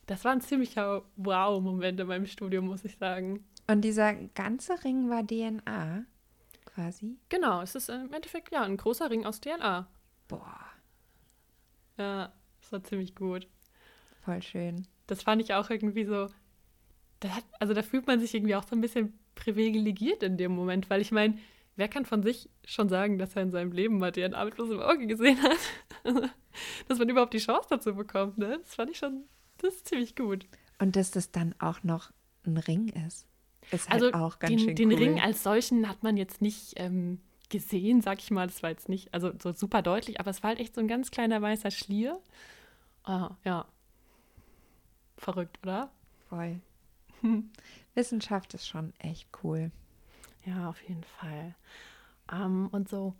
das 0.06 0.24
war 0.24 0.32
ein 0.32 0.40
ziemlicher 0.40 1.02
Wow-Moment 1.16 2.00
in 2.00 2.06
meinem 2.06 2.26
Studium, 2.26 2.66
muss 2.66 2.84
ich 2.84 2.96
sagen. 2.96 3.44
Und 3.70 3.82
dieser 3.82 4.14
ganze 4.14 4.82
Ring 4.84 5.10
war 5.10 5.24
DNA 5.24 6.04
quasi? 6.64 7.18
Genau, 7.28 7.62
es 7.62 7.74
ist 7.74 7.88
im 7.88 8.12
Endeffekt 8.12 8.52
ja 8.52 8.62
ein 8.62 8.76
großer 8.76 9.10
Ring 9.10 9.24
aus 9.24 9.40
DNA. 9.40 9.86
Boah. 10.28 10.66
Ja, 11.98 12.32
das 12.60 12.72
war 12.72 12.82
ziemlich 12.82 13.14
gut. 13.14 13.46
Voll 14.24 14.42
schön. 14.42 14.86
Das 15.06 15.22
fand 15.22 15.42
ich 15.42 15.54
auch 15.54 15.70
irgendwie 15.70 16.04
so. 16.04 16.28
Hat, 17.24 17.44
also 17.58 17.74
da 17.74 17.82
fühlt 17.82 18.06
man 18.06 18.18
sich 18.18 18.34
irgendwie 18.34 18.54
auch 18.54 18.64
so 18.64 18.74
ein 18.74 18.80
bisschen 18.80 19.18
privilegiert 19.34 20.22
in 20.22 20.36
dem 20.36 20.52
Moment, 20.52 20.88
weil 20.88 21.00
ich 21.00 21.12
meine, 21.12 21.38
wer 21.76 21.88
kann 21.88 22.06
von 22.06 22.22
sich 22.22 22.48
schon 22.64 22.88
sagen, 22.88 23.18
dass 23.18 23.36
er 23.36 23.42
in 23.42 23.50
seinem 23.50 23.72
Leben 23.72 23.98
mal 23.98 24.12
DNA 24.12 24.44
mit 24.44 24.54
bloßem 24.54 24.80
Auge 24.80 25.06
gesehen 25.06 25.38
hat? 25.42 25.58
dass 26.88 26.98
man 26.98 27.08
überhaupt 27.08 27.34
die 27.34 27.38
Chance 27.38 27.68
dazu 27.70 27.94
bekommt, 27.94 28.38
ne? 28.38 28.58
Das 28.62 28.74
fand 28.74 28.90
ich 28.90 28.98
schon, 28.98 29.24
das 29.58 29.74
ist 29.74 29.88
ziemlich 29.88 30.16
gut. 30.16 30.46
Und 30.78 30.96
dass 30.96 31.10
das 31.10 31.30
dann 31.30 31.54
auch 31.58 31.82
noch 31.82 32.10
ein 32.46 32.56
Ring 32.56 32.88
ist. 33.06 33.29
Ist 33.70 33.88
halt 33.88 34.02
also 34.02 34.18
auch 34.18 34.38
ganz 34.38 34.50
den, 34.50 34.58
schön 34.58 34.76
den 34.76 34.92
cool. 34.92 34.98
Ring 34.98 35.20
als 35.20 35.42
solchen 35.42 35.88
hat 35.88 36.02
man 36.02 36.16
jetzt 36.16 36.42
nicht 36.42 36.74
ähm, 36.76 37.20
gesehen, 37.48 38.00
sag 38.00 38.18
ich 38.18 38.30
mal. 38.30 38.46
Das 38.46 38.62
war 38.62 38.70
jetzt 38.70 38.88
nicht, 38.88 39.12
also 39.14 39.32
so 39.38 39.52
super 39.52 39.82
deutlich, 39.82 40.20
aber 40.20 40.30
es 40.30 40.42
war 40.42 40.48
halt 40.48 40.60
echt 40.60 40.74
so 40.74 40.80
ein 40.80 40.88
ganz 40.88 41.10
kleiner 41.10 41.40
weißer 41.40 41.70
Schlier. 41.70 42.20
Ah, 43.04 43.36
ja. 43.44 43.66
Verrückt, 45.16 45.58
oder? 45.62 45.90
Voll. 46.28 46.60
Wissenschaft 47.94 48.54
ist 48.54 48.66
schon 48.66 48.92
echt 48.98 49.28
cool. 49.42 49.70
Ja, 50.44 50.70
auf 50.70 50.80
jeden 50.82 51.04
Fall. 51.04 51.54
Ähm, 52.32 52.68
und 52.72 52.88
so 52.88 53.14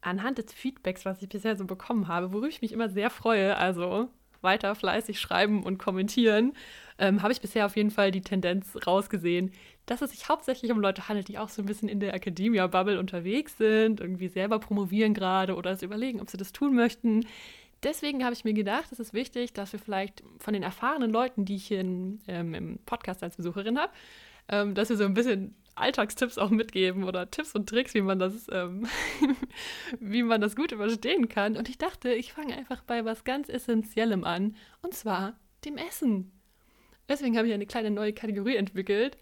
anhand 0.00 0.38
des 0.38 0.52
Feedbacks, 0.52 1.04
was 1.04 1.22
ich 1.22 1.28
bisher 1.28 1.56
so 1.56 1.64
bekommen 1.64 2.08
habe, 2.08 2.32
worüber 2.32 2.48
ich 2.48 2.62
mich 2.62 2.72
immer 2.72 2.88
sehr 2.88 3.10
freue, 3.10 3.56
also 3.56 4.08
weiter 4.40 4.74
fleißig 4.74 5.20
schreiben 5.20 5.62
und 5.62 5.78
kommentieren, 5.78 6.52
ähm, 6.98 7.22
habe 7.22 7.32
ich 7.32 7.40
bisher 7.40 7.66
auf 7.66 7.76
jeden 7.76 7.90
Fall 7.90 8.10
die 8.10 8.20
Tendenz 8.20 8.76
rausgesehen, 8.86 9.52
dass 9.86 10.02
es 10.02 10.10
sich 10.10 10.28
hauptsächlich 10.28 10.70
um 10.70 10.80
Leute 10.80 11.08
handelt, 11.08 11.28
die 11.28 11.38
auch 11.38 11.48
so 11.48 11.62
ein 11.62 11.66
bisschen 11.66 11.88
in 11.88 12.00
der 12.00 12.14
Academia-Bubble 12.14 12.98
unterwegs 12.98 13.56
sind, 13.56 14.00
irgendwie 14.00 14.28
selber 14.28 14.58
promovieren 14.58 15.14
gerade 15.14 15.54
oder 15.54 15.70
es 15.70 15.82
überlegen, 15.82 16.20
ob 16.20 16.28
sie 16.28 16.36
das 16.36 16.52
tun 16.52 16.74
möchten. 16.74 17.24
Deswegen 17.82 18.24
habe 18.24 18.34
ich 18.34 18.44
mir 18.44 18.54
gedacht, 18.54 18.90
es 18.90 18.98
ist 18.98 19.14
wichtig, 19.14 19.52
dass 19.52 19.72
wir 19.72 19.78
vielleicht 19.78 20.24
von 20.38 20.52
den 20.52 20.64
erfahrenen 20.64 21.12
Leuten, 21.12 21.44
die 21.44 21.56
ich 21.56 21.66
hier 21.66 21.80
in, 21.80 22.20
ähm, 22.26 22.54
im 22.54 22.78
Podcast 22.84 23.22
als 23.22 23.36
Besucherin 23.36 23.78
habe, 23.78 23.92
ähm, 24.48 24.74
dass 24.74 24.88
wir 24.88 24.96
so 24.96 25.04
ein 25.04 25.14
bisschen 25.14 25.54
Alltagstipps 25.80 26.38
auch 26.38 26.50
mitgeben 26.50 27.04
oder 27.04 27.30
Tipps 27.30 27.54
und 27.54 27.68
Tricks, 27.68 27.94
wie 27.94 28.02
man 28.02 28.18
das, 28.18 28.46
ähm, 28.50 28.86
wie 30.00 30.22
man 30.22 30.40
das 30.40 30.56
gut 30.56 30.72
überstehen 30.72 31.28
kann. 31.28 31.56
Und 31.56 31.68
ich 31.68 31.78
dachte, 31.78 32.12
ich 32.12 32.32
fange 32.32 32.56
einfach 32.56 32.82
bei 32.82 33.04
was 33.04 33.24
ganz 33.24 33.48
Essentiellem 33.48 34.24
an, 34.24 34.56
und 34.82 34.94
zwar 34.94 35.38
dem 35.64 35.76
Essen. 35.76 36.32
Deswegen 37.08 37.36
habe 37.36 37.48
ich 37.48 37.54
eine 37.54 37.66
kleine 37.66 37.90
neue 37.90 38.12
Kategorie 38.12 38.56
entwickelt, 38.56 39.16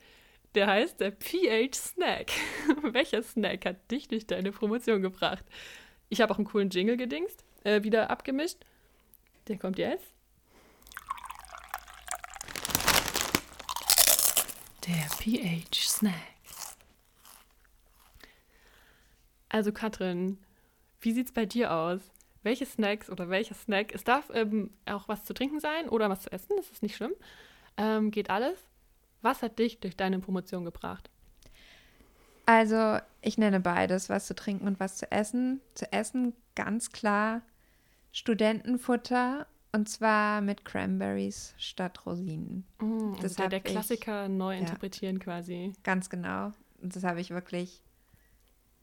der 0.54 0.66
heißt 0.66 1.00
der 1.00 1.12
PH 1.12 1.74
Snack. 1.74 2.32
Welcher 2.82 3.22
Snack 3.22 3.64
hat 3.66 3.90
dich 3.90 4.08
durch 4.08 4.26
deine 4.26 4.52
Promotion 4.52 5.02
gebracht? 5.02 5.44
Ich 6.08 6.20
habe 6.20 6.32
auch 6.32 6.38
einen 6.38 6.46
coolen 6.46 6.70
Jingle 6.70 6.96
gedingst, 6.96 7.44
äh, 7.64 7.82
wieder 7.82 8.10
abgemischt. 8.10 8.58
Der 9.48 9.58
kommt 9.58 9.78
jetzt. 9.78 10.12
Der 14.86 15.08
PH 15.18 15.74
Snack. 15.74 16.35
Also 19.56 19.72
Katrin, 19.72 20.36
wie 21.00 21.12
sieht's 21.12 21.32
bei 21.32 21.46
dir 21.46 21.72
aus? 21.72 22.02
Welche 22.42 22.66
Snacks 22.66 23.08
oder 23.08 23.30
welcher 23.30 23.54
Snack? 23.54 23.94
Es 23.94 24.04
darf 24.04 24.30
ähm, 24.34 24.68
auch 24.84 25.08
was 25.08 25.24
zu 25.24 25.32
trinken 25.32 25.60
sein 25.60 25.88
oder 25.88 26.10
was 26.10 26.20
zu 26.20 26.30
essen, 26.30 26.52
das 26.58 26.68
ist 26.68 26.82
nicht 26.82 26.94
schlimm. 26.94 27.14
Ähm, 27.78 28.10
geht 28.10 28.28
alles. 28.28 28.58
Was 29.22 29.40
hat 29.40 29.58
dich 29.58 29.80
durch 29.80 29.96
deine 29.96 30.18
Promotion 30.18 30.66
gebracht? 30.66 31.08
Also, 32.44 32.98
ich 33.22 33.38
nenne 33.38 33.60
beides, 33.60 34.10
was 34.10 34.26
zu 34.26 34.34
trinken 34.34 34.66
und 34.66 34.78
was 34.78 34.98
zu 34.98 35.10
essen. 35.10 35.62
Zu 35.72 35.90
essen 35.90 36.34
ganz 36.54 36.92
klar 36.92 37.40
Studentenfutter 38.12 39.46
und 39.72 39.88
zwar 39.88 40.42
mit 40.42 40.66
Cranberries 40.66 41.54
statt 41.56 42.04
Rosinen. 42.04 42.66
Mm, 42.78 43.12
also 43.12 43.22
das 43.22 43.36
der, 43.36 43.48
der 43.48 43.60
Klassiker 43.60 44.26
ich, 44.26 44.32
neu 44.32 44.52
ja, 44.52 44.60
interpretieren 44.60 45.18
quasi. 45.18 45.72
Ganz 45.82 46.10
genau. 46.10 46.52
Und 46.82 46.94
das 46.94 47.04
habe 47.04 47.22
ich 47.22 47.30
wirklich, 47.30 47.82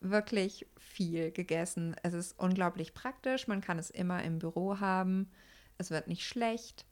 wirklich 0.04 0.68
viel 0.78 1.32
gegessen. 1.32 1.96
Es 2.04 2.14
ist 2.14 2.38
unglaublich 2.40 2.94
praktisch. 2.94 3.48
Man 3.48 3.62
kann 3.62 3.80
es 3.80 3.90
immer 3.90 4.24
im 4.24 4.40
Büro 4.40 4.80
haben. 4.80 5.30
Es 5.78 5.92
wird 5.92 6.08
nicht 6.08 6.26
schlecht 6.26 6.86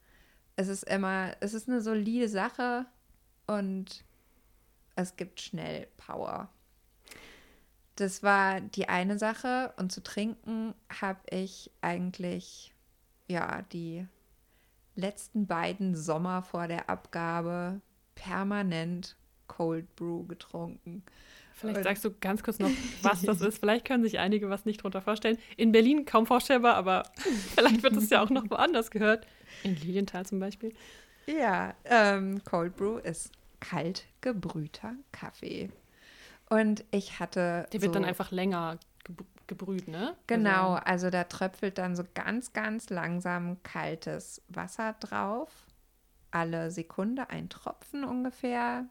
es 0.55 0.67
ist 0.67 0.83
immer, 0.83 1.35
es 1.39 1.53
ist 1.53 1.67
eine 1.67 1.81
solide 1.81 2.29
Sache 2.29 2.85
und 3.47 4.03
es 4.95 5.15
gibt 5.15 5.41
schnell 5.41 5.87
Power. 5.97 6.49
Das 7.95 8.23
war 8.23 8.61
die 8.61 8.89
eine 8.89 9.17
Sache 9.17 9.73
und 9.77 9.91
zu 9.91 10.01
trinken 10.01 10.73
habe 11.01 11.19
ich 11.29 11.71
eigentlich 11.81 12.73
ja 13.27 13.61
die 13.73 14.07
letzten 14.95 15.47
beiden 15.47 15.95
Sommer 15.95 16.41
vor 16.41 16.67
der 16.67 16.89
Abgabe 16.89 17.81
permanent 18.15 19.15
Cold 19.47 19.95
Brew 19.95 20.25
getrunken. 20.25 21.03
Vielleicht 21.61 21.83
sagst 21.83 22.05
du 22.05 22.11
ganz 22.19 22.43
kurz 22.43 22.59
noch, 22.59 22.71
was 23.01 23.21
das 23.21 23.41
ist. 23.41 23.59
Vielleicht 23.59 23.85
können 23.85 24.03
sich 24.03 24.19
einige 24.19 24.49
was 24.49 24.65
nicht 24.65 24.83
drunter 24.83 25.01
vorstellen. 25.01 25.37
In 25.57 25.71
Berlin 25.71 26.05
kaum 26.05 26.25
vorstellbar, 26.25 26.75
aber 26.75 27.03
vielleicht 27.55 27.83
wird 27.83 27.95
es 27.95 28.09
ja 28.09 28.21
auch 28.21 28.29
noch 28.29 28.49
woanders 28.49 28.91
gehört. 28.91 29.25
In 29.63 29.75
Lilienthal 29.75 30.25
zum 30.25 30.39
Beispiel. 30.39 30.73
Ja, 31.27 31.75
ähm, 31.85 32.43
Cold 32.43 32.75
Brew 32.75 32.97
ist 32.97 33.31
kalt 33.59 34.05
gebrühter 34.21 34.95
Kaffee. 35.11 35.69
Und 36.49 36.83
ich 36.91 37.19
hatte. 37.19 37.67
Der 37.71 37.81
wird 37.81 37.93
so, 37.93 37.99
dann 37.99 38.05
einfach 38.05 38.31
länger 38.31 38.77
gebrüht, 39.47 39.87
ne? 39.87 40.15
Genau, 40.27 40.73
also, 40.73 40.85
also 40.85 41.09
da 41.09 41.23
tröpfelt 41.25 41.77
dann 41.77 41.95
so 41.95 42.03
ganz, 42.13 42.53
ganz 42.53 42.89
langsam 42.89 43.61
kaltes 43.63 44.41
Wasser 44.47 44.95
drauf. 44.99 45.49
Alle 46.31 46.71
Sekunde 46.71 47.29
ein 47.29 47.49
Tropfen 47.49 48.03
ungefähr. 48.03 48.85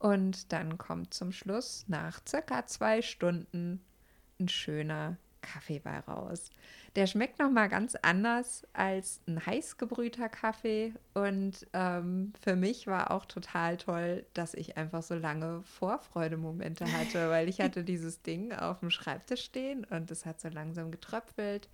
Und 0.00 0.52
dann 0.52 0.78
kommt 0.78 1.12
zum 1.12 1.30
Schluss 1.30 1.84
nach 1.86 2.20
circa 2.26 2.66
zwei 2.66 3.02
Stunden 3.02 3.80
ein 4.40 4.48
schöner 4.48 5.18
Kaffee 5.42 5.78
bei 5.78 5.98
raus. 6.00 6.50
Der 6.96 7.06
schmeckt 7.06 7.38
nochmal 7.38 7.68
ganz 7.68 7.96
anders 7.96 8.66
als 8.72 9.20
ein 9.26 9.44
heiß 9.44 9.76
gebrühter 9.76 10.30
Kaffee. 10.30 10.94
Und 11.12 11.66
ähm, 11.74 12.32
für 12.40 12.56
mich 12.56 12.86
war 12.86 13.10
auch 13.10 13.26
total 13.26 13.76
toll, 13.76 14.24
dass 14.32 14.54
ich 14.54 14.78
einfach 14.78 15.02
so 15.02 15.14
lange 15.14 15.62
Vorfreudemomente 15.64 16.90
hatte, 16.90 17.28
weil 17.28 17.48
ich 17.48 17.60
hatte 17.60 17.84
dieses 17.84 18.22
Ding 18.22 18.52
auf 18.52 18.80
dem 18.80 18.90
Schreibtisch 18.90 19.44
stehen 19.44 19.84
und 19.84 20.10
es 20.10 20.24
hat 20.24 20.40
so 20.40 20.48
langsam 20.48 20.90
getröpfelt. 20.90 21.68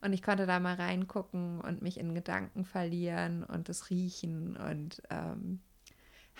Und 0.00 0.14
ich 0.14 0.22
konnte 0.22 0.46
da 0.46 0.58
mal 0.58 0.76
reingucken 0.76 1.60
und 1.60 1.82
mich 1.82 1.98
in 1.98 2.14
Gedanken 2.14 2.64
verlieren 2.64 3.44
und 3.44 3.68
es 3.68 3.90
riechen 3.90 4.56
und 4.56 5.02
ähm, 5.10 5.60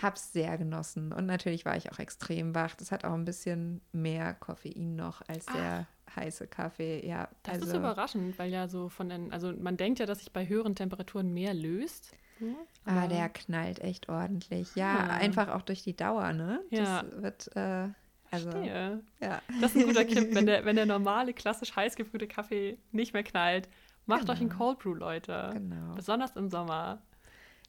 habe 0.02 0.16
es 0.16 0.32
sehr 0.32 0.56
genossen. 0.58 1.12
Und 1.12 1.26
natürlich 1.26 1.64
war 1.64 1.76
ich 1.76 1.90
auch 1.90 1.98
extrem 1.98 2.54
wach. 2.54 2.74
Das 2.76 2.92
hat 2.92 3.04
auch 3.04 3.14
ein 3.14 3.24
bisschen 3.24 3.80
mehr 3.92 4.34
Koffein 4.34 4.96
noch 4.96 5.22
als 5.28 5.46
der 5.46 5.86
heiße 6.14 6.46
Kaffee, 6.46 7.06
ja. 7.06 7.28
Das 7.42 7.54
also, 7.54 7.66
ist 7.66 7.74
überraschend, 7.74 8.38
weil 8.38 8.50
ja 8.50 8.68
so 8.68 8.88
von 8.88 9.08
den, 9.08 9.32
also 9.32 9.52
man 9.52 9.76
denkt 9.76 9.98
ja, 9.98 10.06
dass 10.06 10.20
sich 10.20 10.32
bei 10.32 10.48
höheren 10.48 10.74
Temperaturen 10.74 11.32
mehr 11.32 11.54
löst. 11.54 12.12
Hm, 12.38 12.54
ah, 12.84 13.06
der 13.08 13.28
knallt 13.28 13.80
echt 13.80 14.08
ordentlich. 14.08 14.74
Ja, 14.74 14.94
ja, 14.94 15.06
einfach 15.08 15.48
auch 15.48 15.62
durch 15.62 15.82
die 15.82 15.96
Dauer, 15.96 16.32
ne? 16.32 16.60
Ja. 16.70 17.02
Das 17.02 17.22
wird, 17.22 17.56
äh, 17.56 17.88
also, 18.30 18.50
Verstehe. 18.50 19.02
ja. 19.20 19.42
Das 19.60 19.74
ist 19.74 19.82
ein 19.82 19.86
guter 19.88 20.06
Tipp, 20.06 20.34
wenn 20.34 20.46
der, 20.46 20.64
wenn 20.64 20.76
der 20.76 20.86
normale, 20.86 21.32
klassisch 21.32 21.74
heiß 21.74 21.96
gebrühte 21.96 22.28
Kaffee 22.28 22.78
nicht 22.92 23.12
mehr 23.12 23.24
knallt. 23.24 23.68
Macht 24.06 24.22
genau. 24.22 24.32
euch 24.32 24.40
einen 24.40 24.50
Cold 24.50 24.78
Brew, 24.78 24.94
Leute. 24.94 25.50
Genau. 25.52 25.94
Besonders 25.94 26.36
im 26.36 26.48
Sommer. 26.48 27.02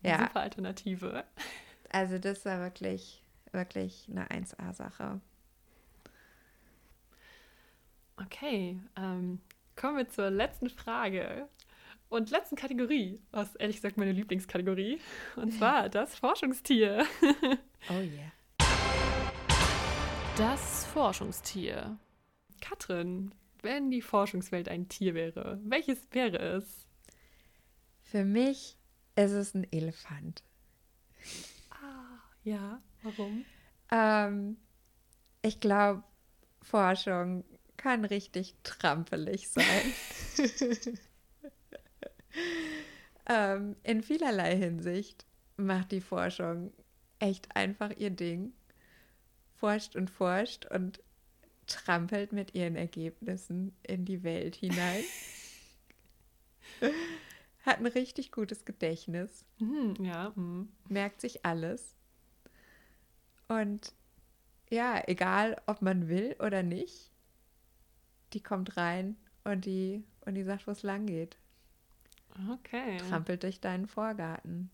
Ja. 0.02 0.20
Super 0.20 0.42
Alternative. 0.42 1.26
Also 1.92 2.20
das 2.20 2.46
war 2.46 2.60
wirklich, 2.60 3.24
wirklich 3.52 4.08
eine 4.10 4.28
1A-Sache. 4.28 5.22
Okay, 8.18 8.80
ähm, 8.98 9.40
kommen 9.76 9.98
wir 9.98 10.10
zur 10.10 10.30
letzten 10.30 10.70
Frage 10.70 11.48
und 12.10 12.32
letzten 12.32 12.56
Kategorie. 12.56 13.22
Was 13.32 13.56
ehrlich 13.56 13.78
gesagt 13.78 13.98
meine 13.98 14.12
Lieblingskategorie. 14.12 15.00
Und 15.36 15.54
zwar 15.58 15.90
das 15.90 16.16
Forschungstier. 16.16 17.06
oh 17.90 17.94
yeah. 17.94 18.32
Das 20.38 20.86
Forschungstier. 20.88 21.98
Katrin, 22.62 23.34
wenn 23.62 23.90
die 23.90 24.02
Forschungswelt 24.02 24.70
ein 24.70 24.90
Tier 24.90 25.14
wäre, 25.14 25.60
welches 25.64 26.08
wäre 26.12 26.38
es? 26.38 26.88
Für 28.04 28.26
mich 28.26 28.78
ist 29.16 29.32
es 29.32 29.54
ein 29.54 29.72
Elefant. 29.72 30.44
Ja, 32.50 32.82
warum? 33.04 33.46
Ähm, 33.92 34.58
ich 35.44 35.60
glaube, 35.60 36.04
Forschung 36.64 37.44
kann 37.78 38.06
richtig 38.06 38.56
trampelig 38.64 39.50
sein. 39.50 39.94
ähm, 43.30 43.76
in 43.84 44.02
vielerlei 44.02 44.58
Hinsicht 44.58 45.28
macht 45.58 45.92
die 45.92 46.02
Forschung 46.02 46.74
echt 47.20 47.56
einfach 47.56 47.92
ihr 47.98 48.10
Ding, 48.10 48.54
forscht 49.58 49.96
und 49.96 50.10
forscht 50.10 50.66
und 50.66 51.04
trampelt 51.68 52.34
mit 52.34 52.56
ihren 52.56 52.76
Ergebnissen 52.76 53.76
in 53.84 54.06
die 54.06 54.24
Welt 54.24 54.56
hinein. 54.56 55.04
Hat 57.62 57.78
ein 57.78 57.86
richtig 57.86 58.32
gutes 58.32 58.66
Gedächtnis. 58.66 59.46
Mhm, 59.60 59.94
ja. 60.04 60.34
Mhm. 60.36 60.70
Merkt 60.88 61.22
sich 61.22 61.46
alles. 61.46 61.96
Und 63.50 63.94
ja, 64.70 65.02
egal 65.08 65.62
ob 65.66 65.82
man 65.82 66.08
will 66.08 66.36
oder 66.40 66.64
nicht, 66.64 67.12
die 68.34 68.42
kommt 68.42 68.78
rein 68.78 69.18
und 69.44 69.66
die, 69.66 70.04
und 70.26 70.36
die 70.36 70.44
sagt, 70.44 70.68
wo 70.68 70.72
es 70.72 70.84
lang 70.84 71.08
geht. 71.08 71.38
Okay. 72.52 72.98
Trampelt 73.10 73.44
durch 73.44 73.60
deinen 73.60 73.88
Vorgarten. 73.88 74.70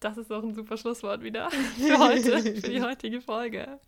Das 0.00 0.16
ist 0.16 0.32
auch 0.32 0.42
ein 0.42 0.54
super 0.54 0.76
Schlusswort 0.76 1.22
wieder 1.22 1.50
für 1.78 1.98
heute, 1.98 2.42
für 2.42 2.68
die 2.68 2.82
heutige 2.82 3.20
Folge. 3.20 3.78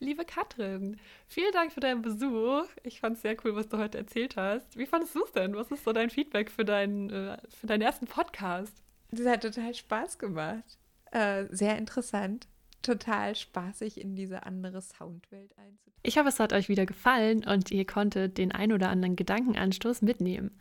Liebe 0.00 0.24
Katrin, 0.24 1.00
vielen 1.26 1.52
Dank 1.52 1.72
für 1.72 1.80
deinen 1.80 2.02
Besuch. 2.02 2.66
Ich 2.84 3.00
fand 3.00 3.16
es 3.16 3.22
sehr 3.22 3.36
cool, 3.44 3.56
was 3.56 3.68
du 3.68 3.78
heute 3.78 3.98
erzählt 3.98 4.36
hast. 4.36 4.76
Wie 4.76 4.86
fandest 4.86 5.14
du 5.16 5.24
es 5.24 5.32
denn? 5.32 5.56
Was 5.56 5.70
ist 5.70 5.82
so 5.84 5.92
dein 5.92 6.10
Feedback 6.10 6.50
für, 6.50 6.64
dein, 6.64 7.10
äh, 7.10 7.38
für 7.48 7.66
deinen 7.66 7.82
ersten 7.82 8.06
Podcast? 8.06 8.80
Das 9.10 9.26
hat 9.26 9.42
total 9.42 9.74
Spaß 9.74 10.18
gemacht. 10.18 10.77
Äh, 11.12 11.44
sehr 11.50 11.78
interessant 11.78 12.46
total 12.82 13.34
spaßig, 13.34 14.00
in 14.00 14.14
diese 14.14 14.44
andere 14.44 14.80
Soundwelt 14.80 15.56
einzutauchen. 15.58 16.00
Ich 16.02 16.16
hoffe, 16.18 16.28
es 16.28 16.40
hat 16.40 16.52
euch 16.52 16.68
wieder 16.68 16.86
gefallen 16.86 17.44
und 17.44 17.70
ihr 17.70 17.84
konntet 17.84 18.38
den 18.38 18.52
ein 18.52 18.72
oder 18.72 18.88
anderen 18.88 19.16
Gedankenanstoß 19.16 20.02
mitnehmen. 20.02 20.58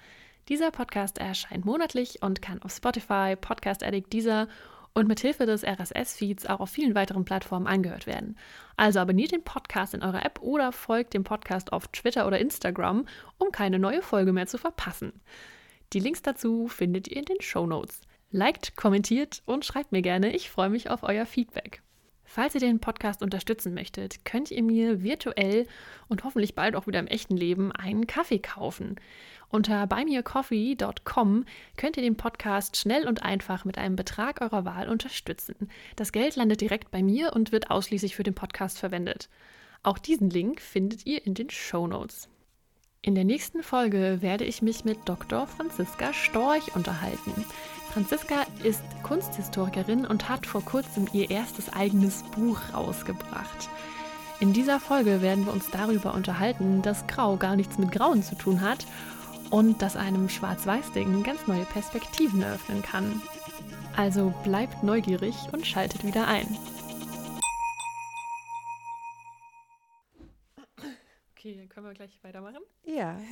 Dieser 0.49 0.71
Podcast 0.71 1.17
erscheint 1.17 1.65
monatlich 1.65 2.21
und 2.21 2.41
kann 2.41 2.61
auf 2.61 2.71
Spotify, 2.71 3.35
Podcast 3.39 3.83
Addict, 3.83 4.11
Deezer 4.13 4.47
und 4.93 5.07
mithilfe 5.07 5.45
des 5.45 5.63
RSS-Feeds 5.63 6.47
auch 6.47 6.59
auf 6.59 6.69
vielen 6.69 6.95
weiteren 6.95 7.25
Plattformen 7.25 7.67
angehört 7.67 8.07
werden. 8.07 8.35
Also 8.77 8.99
abonniert 8.99 9.31
den 9.31 9.43
Podcast 9.43 9.93
in 9.93 10.01
eurer 10.01 10.25
App 10.25 10.41
oder 10.41 10.71
folgt 10.71 11.13
dem 11.13 11.23
Podcast 11.23 11.71
auf 11.71 11.87
Twitter 11.89 12.25
oder 12.25 12.39
Instagram, 12.39 13.05
um 13.37 13.51
keine 13.51 13.77
neue 13.77 14.01
Folge 14.01 14.33
mehr 14.33 14.47
zu 14.47 14.57
verpassen. 14.57 15.13
Die 15.93 15.99
Links 15.99 16.23
dazu 16.23 16.67
findet 16.67 17.07
ihr 17.07 17.17
in 17.17 17.25
den 17.25 17.41
Show 17.41 17.67
Notes. 17.67 18.01
Liked, 18.37 18.75
kommentiert 18.75 19.41
und 19.47 19.65
schreibt 19.65 19.91
mir 19.91 20.03
gerne. 20.03 20.35
Ich 20.35 20.51
freue 20.51 20.69
mich 20.69 20.91
auf 20.91 21.01
euer 21.01 21.25
Feedback. 21.25 21.81
Falls 22.23 22.53
ihr 22.53 22.61
den 22.61 22.79
Podcast 22.79 23.23
unterstützen 23.23 23.73
möchtet, 23.73 24.25
könnt 24.25 24.51
ihr 24.51 24.61
mir 24.61 25.01
virtuell 25.01 25.65
und 26.07 26.23
hoffentlich 26.23 26.53
bald 26.53 26.75
auch 26.75 26.85
wieder 26.85 26.99
im 26.99 27.07
echten 27.07 27.35
Leben 27.35 27.71
einen 27.71 28.05
Kaffee 28.05 28.37
kaufen. 28.37 28.97
Unter 29.49 29.87
buymeacoffee.com 29.87 31.45
könnt 31.77 31.97
ihr 31.97 32.03
den 32.03 32.15
Podcast 32.15 32.77
schnell 32.77 33.07
und 33.07 33.23
einfach 33.23 33.65
mit 33.65 33.79
einem 33.79 33.95
Betrag 33.95 34.39
eurer 34.41 34.65
Wahl 34.65 34.87
unterstützen. 34.87 35.55
Das 35.95 36.11
Geld 36.11 36.35
landet 36.35 36.61
direkt 36.61 36.91
bei 36.91 37.01
mir 37.01 37.33
und 37.33 37.51
wird 37.51 37.71
ausschließlich 37.71 38.15
für 38.15 38.23
den 38.23 38.35
Podcast 38.35 38.77
verwendet. 38.77 39.29
Auch 39.81 39.97
diesen 39.97 40.29
Link 40.29 40.61
findet 40.61 41.07
ihr 41.07 41.25
in 41.25 41.33
den 41.33 41.49
Show 41.49 41.87
Notes. 41.87 42.29
In 43.07 43.15
der 43.15 43.23
nächsten 43.23 43.63
Folge 43.63 44.17
werde 44.19 44.43
ich 44.43 44.61
mich 44.61 44.83
mit 44.83 44.99
Dr. 45.05 45.47
Franziska 45.47 46.11
Storch 46.11 46.75
unterhalten. 46.75 47.45
Franziska 47.93 48.43
ist 48.65 48.83
Kunsthistorikerin 49.01 50.05
und 50.05 50.27
hat 50.27 50.45
vor 50.45 50.61
kurzem 50.61 51.07
ihr 51.13 51.29
erstes 51.31 51.71
eigenes 51.71 52.23
Buch 52.35 52.59
rausgebracht. 52.73 53.69
In 54.41 54.51
dieser 54.51 54.81
Folge 54.81 55.21
werden 55.21 55.45
wir 55.45 55.53
uns 55.53 55.69
darüber 55.71 56.13
unterhalten, 56.15 56.81
dass 56.81 57.07
Grau 57.07 57.37
gar 57.37 57.55
nichts 57.55 57.77
mit 57.77 57.93
Grauen 57.93 58.23
zu 58.23 58.35
tun 58.35 58.59
hat 58.59 58.85
und 59.51 59.81
dass 59.81 59.95
einem 59.95 60.27
Schwarz-Weiß-Ding 60.27 61.23
ganz 61.23 61.47
neue 61.47 61.63
Perspektiven 61.63 62.41
eröffnen 62.41 62.81
kann. 62.81 63.21
Also 63.95 64.33
bleibt 64.43 64.83
neugierig 64.83 65.33
und 65.53 65.65
schaltet 65.65 66.03
wieder 66.03 66.27
ein. 66.27 66.57
Okay, 71.47 71.55
dann 71.57 71.69
können 71.69 71.85
wir 71.85 71.93
gleich 71.93 72.21
weitermachen. 72.23 72.59
Ja. 72.83 73.19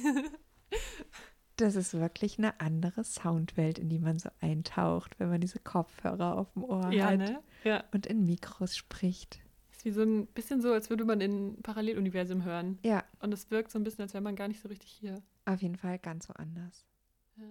Das 1.57 1.77
ist 1.77 1.93
wirklich 1.93 2.37
eine 2.37 2.59
andere 2.59 3.05
Soundwelt, 3.05 3.79
in 3.79 3.87
die 3.87 3.99
man 3.99 4.19
so 4.19 4.29
eintaucht, 4.41 5.17
wenn 5.21 5.29
man 5.29 5.39
diese 5.39 5.57
Kopfhörer 5.59 6.37
auf 6.37 6.51
dem 6.51 6.65
Ohr 6.65 6.91
Ja, 6.91 7.05
hat 7.11 7.17
ne? 7.19 7.41
Ja. 7.63 7.81
und 7.93 8.05
in 8.07 8.25
Mikros 8.25 8.75
spricht. 8.75 9.39
Ist 9.71 9.85
wie 9.85 9.91
so 9.91 10.01
ein 10.01 10.27
bisschen 10.27 10.61
so, 10.61 10.73
als 10.73 10.89
würde 10.89 11.05
man 11.05 11.21
in 11.21 11.61
Paralleluniversum 11.61 12.43
hören. 12.43 12.77
Ja, 12.83 13.05
Und 13.21 13.33
es 13.33 13.49
wirkt 13.51 13.71
so 13.71 13.79
ein 13.79 13.85
bisschen, 13.85 14.01
als 14.01 14.13
wäre 14.13 14.21
man 14.21 14.35
gar 14.35 14.49
nicht 14.49 14.59
so 14.59 14.67
richtig 14.67 14.91
hier. 14.91 15.21
auf 15.45 15.61
jeden 15.61 15.77
Fall 15.77 15.97
ganz 15.97 16.27
so 16.27 16.33
anders. 16.33 16.85
Ja. 17.37 17.45